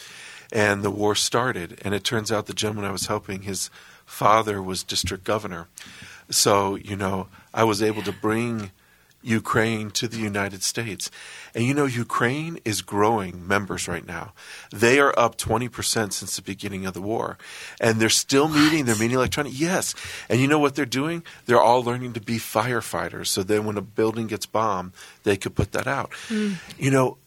And 0.52 0.82
the 0.82 0.90
war 0.90 1.14
started, 1.14 1.78
and 1.82 1.94
it 1.94 2.02
turns 2.02 2.32
out 2.32 2.46
the 2.46 2.52
gentleman 2.52 2.84
I 2.84 2.92
was 2.92 3.06
helping, 3.06 3.42
his 3.42 3.70
father 4.04 4.60
was 4.60 4.82
district 4.82 5.22
governor. 5.24 5.68
So, 6.28 6.74
you 6.74 6.96
know, 6.96 7.28
I 7.54 7.64
was 7.64 7.82
able 7.82 8.02
to 8.02 8.12
bring 8.12 8.72
Ukraine 9.22 9.90
to 9.92 10.08
the 10.08 10.18
United 10.18 10.62
States. 10.62 11.10
And 11.54 11.64
you 11.64 11.74
know, 11.74 11.84
Ukraine 11.84 12.58
is 12.64 12.80
growing 12.80 13.46
members 13.46 13.86
right 13.86 14.06
now. 14.06 14.32
They 14.72 14.98
are 14.98 15.16
up 15.18 15.36
20% 15.36 16.12
since 16.12 16.36
the 16.36 16.42
beginning 16.42 16.86
of 16.86 16.94
the 16.94 17.02
war. 17.02 17.36
And 17.80 18.00
they're 18.00 18.08
still 18.08 18.48
meeting, 18.48 18.84
they're 18.84 18.96
meeting 18.96 19.16
electronic. 19.16 19.58
Yes. 19.58 19.94
And 20.28 20.40
you 20.40 20.48
know 20.48 20.58
what 20.58 20.74
they're 20.74 20.86
doing? 20.86 21.22
They're 21.46 21.60
all 21.60 21.82
learning 21.82 22.14
to 22.14 22.20
be 22.20 22.36
firefighters. 22.36 23.26
So 23.26 23.42
then 23.42 23.64
when 23.64 23.76
a 23.76 23.82
building 23.82 24.26
gets 24.26 24.46
bombed, 24.46 24.92
they 25.24 25.36
could 25.36 25.54
put 25.54 25.72
that 25.72 25.86
out. 25.86 26.12
Hmm. 26.28 26.54
You 26.78 26.90
know, 26.90 27.18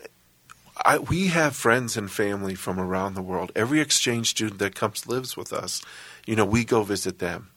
I, 0.83 0.97
we 0.97 1.27
have 1.27 1.55
friends 1.55 1.95
and 1.95 2.11
family 2.11 2.55
from 2.55 2.79
around 2.79 3.13
the 3.13 3.21
world. 3.21 3.51
Every 3.55 3.79
exchange 3.79 4.29
student 4.29 4.59
that 4.59 4.73
comes 4.73 5.07
lives 5.07 5.37
with 5.37 5.53
us. 5.53 5.83
You 6.25 6.35
know, 6.35 6.45
we 6.45 6.65
go 6.65 6.83
visit 6.83 7.19
them. 7.19 7.49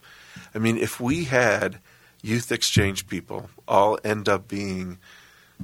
I 0.54 0.58
mean, 0.58 0.76
if 0.76 1.00
we 1.00 1.24
had 1.24 1.80
youth 2.26 2.50
exchange 2.50 3.06
people 3.06 3.48
all 3.68 3.98
end 4.04 4.28
up 4.28 4.48
being, 4.48 4.98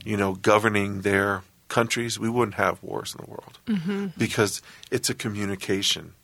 you 0.04 0.16
know, 0.16 0.34
governing 0.34 1.00
their 1.00 1.42
countries, 1.68 2.18
we 2.18 2.28
wouldn't 2.28 2.54
have 2.54 2.82
wars 2.82 3.14
in 3.14 3.24
the 3.24 3.30
world 3.30 3.58
mm-hmm. 3.66 4.06
because 4.16 4.62
it's 4.90 5.10
a 5.10 5.14
communication. 5.14 6.14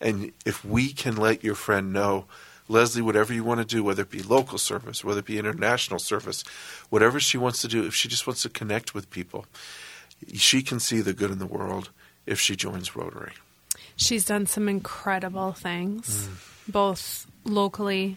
And 0.00 0.32
if 0.44 0.64
we 0.64 0.92
can 0.92 1.16
let 1.16 1.42
your 1.42 1.54
friend 1.54 1.92
know, 1.92 2.26
Leslie, 2.68 3.02
whatever 3.02 3.32
you 3.32 3.44
want 3.44 3.60
to 3.60 3.66
do, 3.66 3.82
whether 3.82 4.02
it 4.02 4.10
be 4.10 4.22
local 4.22 4.58
service, 4.58 5.04
whether 5.04 5.20
it 5.20 5.26
be 5.26 5.38
international 5.38 5.98
service, 5.98 6.44
whatever 6.90 7.18
she 7.18 7.38
wants 7.38 7.60
to 7.62 7.68
do, 7.68 7.84
if 7.86 7.94
she 7.94 8.08
just 8.08 8.26
wants 8.26 8.42
to 8.42 8.48
connect 8.48 8.94
with 8.94 9.10
people, 9.10 9.46
she 10.34 10.62
can 10.62 10.78
see 10.78 11.00
the 11.00 11.12
good 11.12 11.30
in 11.30 11.38
the 11.38 11.46
world 11.46 11.90
if 12.26 12.38
she 12.38 12.54
joins 12.54 12.94
Rotary. 12.94 13.32
She's 13.96 14.24
done 14.24 14.46
some 14.46 14.68
incredible 14.68 15.52
things, 15.52 16.28
mm. 16.28 16.72
both 16.72 17.26
locally 17.44 18.16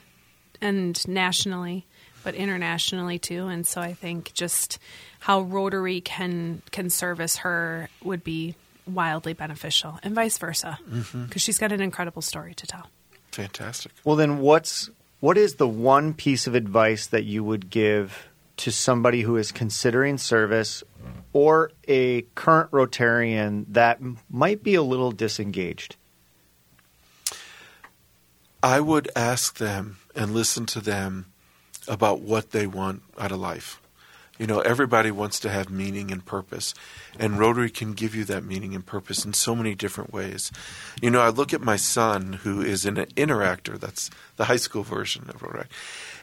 and 0.62 1.08
nationally, 1.08 1.86
but 2.24 2.36
internationally 2.36 3.20
too. 3.20 3.47
And 3.47 3.66
so 3.66 3.82
I 3.82 3.93
think 3.93 4.34
just 4.34 4.80
how 5.20 5.41
Rotary 5.41 6.01
can 6.01 6.62
can 6.72 6.89
service 6.89 7.38
her 7.38 7.89
would 8.03 8.24
be 8.24 8.56
wildly 8.88 9.34
beneficial, 9.34 9.99
and 10.03 10.14
vice 10.14 10.38
versa, 10.38 10.80
mm-hmm. 10.89 11.26
because 11.26 11.41
she's 11.41 11.58
got 11.58 11.72
an 11.72 11.82
incredible 11.82 12.22
story 12.22 12.53
to 12.56 12.68
tell. 12.68 12.89
Fantastic. 13.32 13.91
Well, 14.03 14.16
then, 14.16 14.39
what's 14.39 14.89
what 15.20 15.38
is 15.38 15.56
the 15.56 15.68
one 15.68 16.14
piece 16.14 16.47
of 16.47 16.56
advice 16.56 17.08
that 17.08 17.24
you 17.24 17.43
would 17.43 17.70
give 17.70 18.28
to 18.58 18.72
somebody 18.72 19.22
who 19.22 19.38
is 19.38 19.51
considering 19.51 20.18
service 20.18 20.84
or 21.34 21.72
a 21.88 22.22
current 22.36 22.72
Rotarian 22.72 23.66
that 23.70 23.99
might 24.30 24.64
be 24.64 24.76
a 24.76 24.84
little 24.84 25.12
disengaged? 25.12 25.95
I 28.66 28.80
would 28.80 29.11
ask 29.16 29.59
them 29.59 29.97
and 30.16 30.34
listen 30.34 30.66
to 30.66 30.82
them 30.82 31.28
about 31.88 32.22
what 32.22 32.49
they 32.49 32.66
want 32.66 33.03
out 33.16 33.32
of 33.32 33.39
life. 33.39 33.80
You 34.39 34.47
know, 34.47 34.59
everybody 34.61 35.11
wants 35.11 35.39
to 35.41 35.51
have 35.51 35.70
meaning 35.70 36.11
and 36.11 36.26
purpose, 36.26 36.74
and 37.20 37.38
Rotary 37.38 37.70
can 37.70 37.93
give 37.93 38.16
you 38.16 38.26
that 38.26 38.43
meaning 38.43 38.74
and 38.74 38.84
purpose 38.84 39.24
in 39.24 39.34
so 39.34 39.55
many 39.55 39.76
different 39.76 40.11
ways. 40.11 40.51
You 40.99 41.11
know, 41.11 41.22
I 41.22 41.30
look 41.30 41.53
at 41.53 41.61
my 41.61 41.76
son, 41.76 42.39
who 42.41 42.59
is 42.59 42.88
an 42.88 42.95
interactor, 42.95 43.80
that's 43.80 44.09
the 44.36 44.45
high 44.45 44.55
school 44.55 44.82
version 44.82 45.30
of 45.30 45.43
Rotary, 45.43 45.68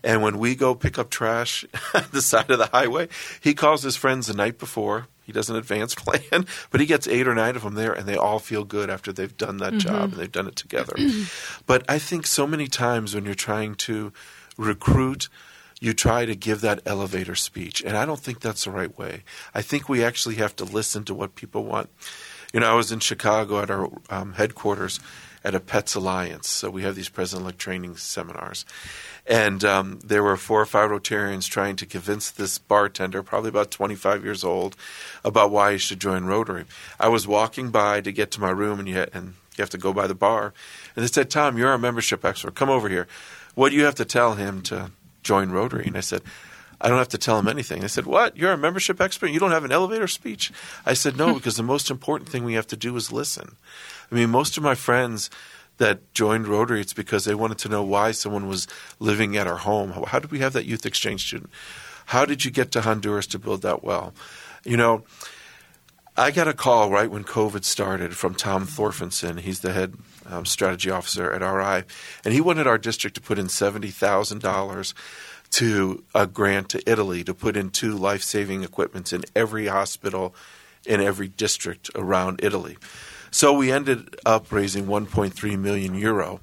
and 0.03 0.21
when 0.21 0.37
we 0.37 0.57
go 0.57 0.75
pick 0.75 0.99
up 0.99 1.11
trash 1.11 1.65
at 1.95 2.11
the 2.11 2.21
side 2.21 2.51
of 2.51 2.59
the 2.59 2.67
highway, 2.67 3.09
he 3.41 3.55
calls 3.55 3.85
his 3.85 3.95
friends 3.95 4.27
the 4.27 4.35
night 4.35 4.59
before. 4.59 5.07
He 5.33 5.39
does 5.39 5.49
an 5.49 5.57
advance 5.57 5.95
plan, 5.97 6.47
but 6.71 6.81
he 6.81 6.87
gets 6.87 7.09
eight 7.09 7.27
or 7.27 7.35
nine 7.35 7.57
of 7.57 7.63
them 7.63 7.75
there, 7.75 7.93
and 7.93 8.07
they 8.07 8.17
all 8.17 8.39
feel 8.39 8.65
good 8.65 8.91
after 8.91 9.13
they've 9.13 9.37
done 9.37 9.57
that 9.59 9.79
job 9.79 10.13
and 10.13 10.21
they've 10.21 10.31
done 10.31 10.47
it 10.47 10.57
together. 10.57 10.95
but 11.67 11.85
I 11.89 11.99
think 11.99 12.27
so 12.27 12.47
many 12.47 12.67
times 12.67 13.15
when 13.15 13.25
you're 13.25 13.35
trying 13.35 13.75
to 13.77 14.13
recruit, 14.59 15.31
you 15.81 15.95
try 15.95 16.27
to 16.27 16.37
give 16.37 16.61
that 16.61 16.83
elevator 16.85 17.35
speech, 17.35 17.83
and 17.83 17.97
I 17.97 18.05
don't 18.05 18.21
think 18.21 18.41
that's 18.41 18.65
the 18.65 18.71
right 18.71 18.97
way. 18.99 19.25
I 19.55 19.63
think 19.63 19.89
we 19.89 20.05
actually 20.05 20.35
have 20.37 20.55
to 20.57 20.65
listen 20.65 21.05
to 21.05 21.15
what 21.15 21.35
people 21.35 21.65
want. 21.65 21.89
You 22.53 22.61
know, 22.61 22.71
I 22.71 22.75
was 22.75 22.93
in 22.93 23.01
Chicago 23.01 23.61
at 23.61 23.71
our 23.71 23.89
um, 24.11 24.35
headquarters 24.35 25.01
at 25.45 25.55
a 25.55 25.61
Pets 25.61 25.95
Alliance, 25.95 26.49
so 26.49 26.71
we 26.71 26.83
have 26.83 26.95
these 26.95 27.09
president-elect 27.09 27.59
training 27.59 27.97
seminars, 27.97 28.65
and 29.27 29.65
um, 29.65 29.99
there 30.05 30.23
were 30.23 30.37
four 30.37 30.61
or 30.61 30.67
five 30.67 30.91
Rotarians 30.91 31.49
trying 31.49 31.77
to 31.77 31.87
convince 31.87 32.31
this 32.31 32.59
bartender, 32.59 33.23
probably 33.23 33.49
about 33.49 33.71
25 33.71 34.25
years 34.25 34.45
old, 34.45 34.77
about 35.25 35.51
why 35.51 35.73
he 35.73 35.79
should 35.79 36.01
join 36.01 36.25
Rotary. 36.25 36.65
I 36.99 37.09
was 37.09 37.27
walking 37.27 37.71
by 37.71 38.01
to 38.01 38.13
get 38.13 38.31
to 38.33 38.41
my 38.41 38.51
room, 38.51 38.79
and 38.79 38.89
you 38.89 38.95
had, 38.95 39.11
and 39.13 39.35
you 39.57 39.63
have 39.63 39.71
to 39.71 39.79
go 39.79 39.93
by 39.93 40.07
the 40.07 40.15
bar, 40.15 40.55
and 40.95 41.03
they 41.03 41.09
said, 41.09 41.31
"Tom, 41.31 41.59
you're 41.59 41.71
our 41.71 41.79
membership 41.79 42.25
expert. 42.25 42.55
Come 42.55 42.71
over 42.71 42.89
here. 42.89 43.07
What 43.55 43.71
do 43.71 43.77
you 43.77 43.85
have 43.85 43.97
to 43.97 44.05
tell 44.05 44.35
him 44.35 44.63
to 44.63 44.91
join 45.23 45.51
Rotary?" 45.51 45.87
And 45.87 45.97
I 45.97 46.01
said. 46.01 46.23
I 46.83 46.89
don't 46.89 46.99
have 46.99 47.09
to 47.11 47.19
tell 47.19 47.39
him 47.39 47.47
anything. 47.47 47.81
They 47.81 47.89
said, 47.89 48.07
What? 48.07 48.37
You're 48.37 48.53
a 48.53 48.59
membership 48.59 49.01
expert? 49.01 49.29
You 49.29 49.39
don't 49.39 49.53
have 49.53 49.65
an 49.65 49.71
elevator 49.71 50.09
speech? 50.09 50.51
I 50.85 50.95
said, 50.95 51.17
No, 51.17 51.35
because 51.37 51.57
the 51.57 51.63
most 51.63 51.91
important 51.91 52.29
thing 52.29 52.45
we 52.45 52.55
have 52.55 52.67
to 52.67 52.77
do 52.77 52.97
is 52.97 53.13
listen. 53.13 53.55
I 54.13 54.15
mean, 54.15 54.31
most 54.31 54.59
of 54.59 54.63
my 54.63 54.75
friends 54.75 55.31
that 55.79 56.13
joined 56.13 56.47
Rotary, 56.47 56.83
it's 56.83 56.93
because 56.93 57.25
they 57.25 57.35
wanted 57.35 57.59
to 57.59 57.69
know 57.71 57.83
why 57.83 58.13
someone 58.13 58.47
was 58.47 58.69
living 59.01 59.37
at 59.39 59.47
our 59.47 59.57
home. 59.57 59.91
How, 60.07 60.19
did 60.19 60.31
we 60.31 60.41
have 60.41 60.53
that 60.53 60.67
youth 60.67 60.85
exchange 60.85 61.27
student? 61.27 61.51
How 62.07 62.27
did 62.27 62.45
you 62.45 62.51
get 62.51 62.71
to 62.73 62.83
Honduras 62.83 63.27
to 63.29 63.39
build 63.39 63.63
that 63.63 63.83
well? 63.83 64.13
You 64.65 64.77
know, 64.77 65.05
I 66.15 66.31
got 66.31 66.47
a 66.47 66.53
call 66.53 66.91
right 66.91 67.11
when 67.11 67.25
COVID 67.25 67.65
started 67.65 68.15
from 68.15 68.35
Tom 68.35 68.67
Thorfinson. 68.67 69.41
He's 69.41 69.61
the 69.61 69.73
head 69.73 69.95
um, 70.27 70.45
strategy 70.45 70.91
officer 70.91 71.33
at 71.33 71.41
RI, 71.41 71.85
and 72.23 72.35
he 72.35 72.43
wanted 72.43 72.67
our 72.67 72.77
district 72.77 73.17
to 73.17 73.23
put 73.23 73.39
in 73.39 73.49
seventy 73.49 73.89
thousand 73.89 74.43
dollars 74.43 74.95
to 75.53 76.05
a 76.15 76.27
grant 76.27 76.69
to 76.71 76.91
Italy 76.91 77.25
to 77.25 77.33
put 77.33 77.57
in 77.57 77.71
two 77.71 77.97
life 77.97 78.23
saving 78.23 78.63
equipments 78.63 79.13
in 79.13 79.25
every 79.35 79.69
hospital 79.69 80.35
in 80.87 81.01
every 81.01 81.29
district 81.29 81.91
around 81.95 82.41
Italy. 82.43 82.77
So 83.33 83.53
we 83.55 83.73
ended 83.73 84.15
up 84.25 84.53
raising 84.53 84.87
1.3 84.87 85.59
million 85.59 85.95
euro. 85.95 86.41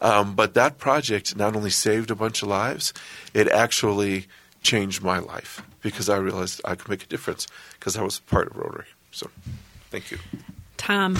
Um, 0.00 0.34
but 0.34 0.54
that 0.54 0.78
project 0.78 1.36
not 1.36 1.54
only 1.56 1.70
saved 1.70 2.10
a 2.10 2.16
bunch 2.16 2.42
of 2.42 2.48
lives, 2.48 2.92
it 3.32 3.48
actually 3.48 4.26
changed 4.62 5.02
my 5.02 5.18
life 5.20 5.62
because 5.82 6.08
I 6.08 6.16
realized 6.16 6.60
I 6.64 6.74
could 6.74 6.88
make 6.88 7.04
a 7.04 7.06
difference 7.06 7.46
because 7.78 7.96
I 7.96 8.02
was 8.02 8.18
part 8.18 8.48
of 8.48 8.56
Rotary. 8.56 8.86
So 9.12 9.30
thank 9.90 10.10
you. 10.10 10.18
Tom. 10.76 11.16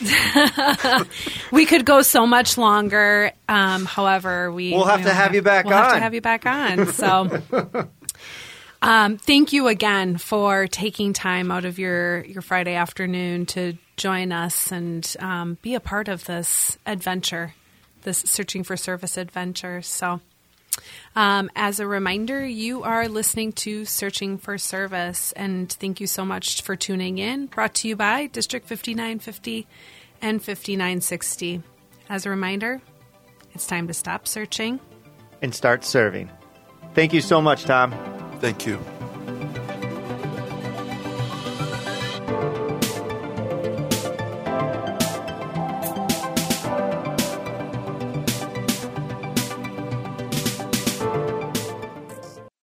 we 1.50 1.66
could 1.66 1.84
go 1.84 2.02
so 2.02 2.26
much 2.26 2.56
longer. 2.58 3.32
Um, 3.48 3.84
however, 3.86 4.52
we 4.52 4.72
We'll 4.72 4.84
have 4.84 5.00
we 5.00 5.04
to 5.04 5.08
don't 5.08 5.16
have 5.16 5.34
you 5.34 5.42
back 5.42 5.64
we'll 5.64 5.76
have 5.76 5.88
to 5.88 5.96
on. 5.96 6.02
have 6.02 6.14
you 6.14 6.20
back 6.20 6.46
on. 6.46 6.86
So, 6.92 7.42
um, 8.82 9.16
thank 9.16 9.52
you 9.52 9.66
again 9.66 10.18
for 10.18 10.66
taking 10.68 11.14
time 11.14 11.50
out 11.50 11.64
of 11.64 11.78
your 11.80 12.24
your 12.26 12.42
Friday 12.42 12.74
afternoon 12.74 13.46
to 13.46 13.76
join 13.98 14.32
us 14.32 14.72
and 14.72 15.16
um, 15.20 15.58
be 15.60 15.74
a 15.74 15.80
part 15.80 16.08
of 16.08 16.24
this 16.24 16.78
adventure, 16.86 17.54
this 18.02 18.18
searching 18.18 18.64
for 18.64 18.76
service 18.76 19.18
adventure. 19.18 19.82
So. 19.82 20.20
Um, 21.16 21.50
as 21.56 21.80
a 21.80 21.86
reminder, 21.88 22.46
you 22.46 22.84
are 22.84 23.08
listening 23.08 23.52
to 23.54 23.84
Searching 23.84 24.38
for 24.38 24.58
Service, 24.58 25.32
and 25.32 25.70
thank 25.72 26.00
you 26.00 26.06
so 26.06 26.24
much 26.24 26.62
for 26.62 26.76
tuning 26.76 27.18
in. 27.18 27.46
Brought 27.46 27.74
to 27.76 27.88
you 27.88 27.96
by 27.96 28.26
District 28.26 28.66
5950 28.68 29.66
and 30.22 30.40
5960. 30.40 31.62
As 32.08 32.26
a 32.26 32.30
reminder, 32.30 32.80
it's 33.54 33.66
time 33.66 33.88
to 33.88 33.94
stop 33.94 34.28
searching. 34.28 34.78
And 35.42 35.52
start 35.52 35.84
serving. 35.84 36.30
Thank 36.94 37.12
you 37.12 37.20
so 37.20 37.42
much, 37.42 37.64
Tom. 37.64 37.92
Thank 38.40 38.66
you. 38.66 38.78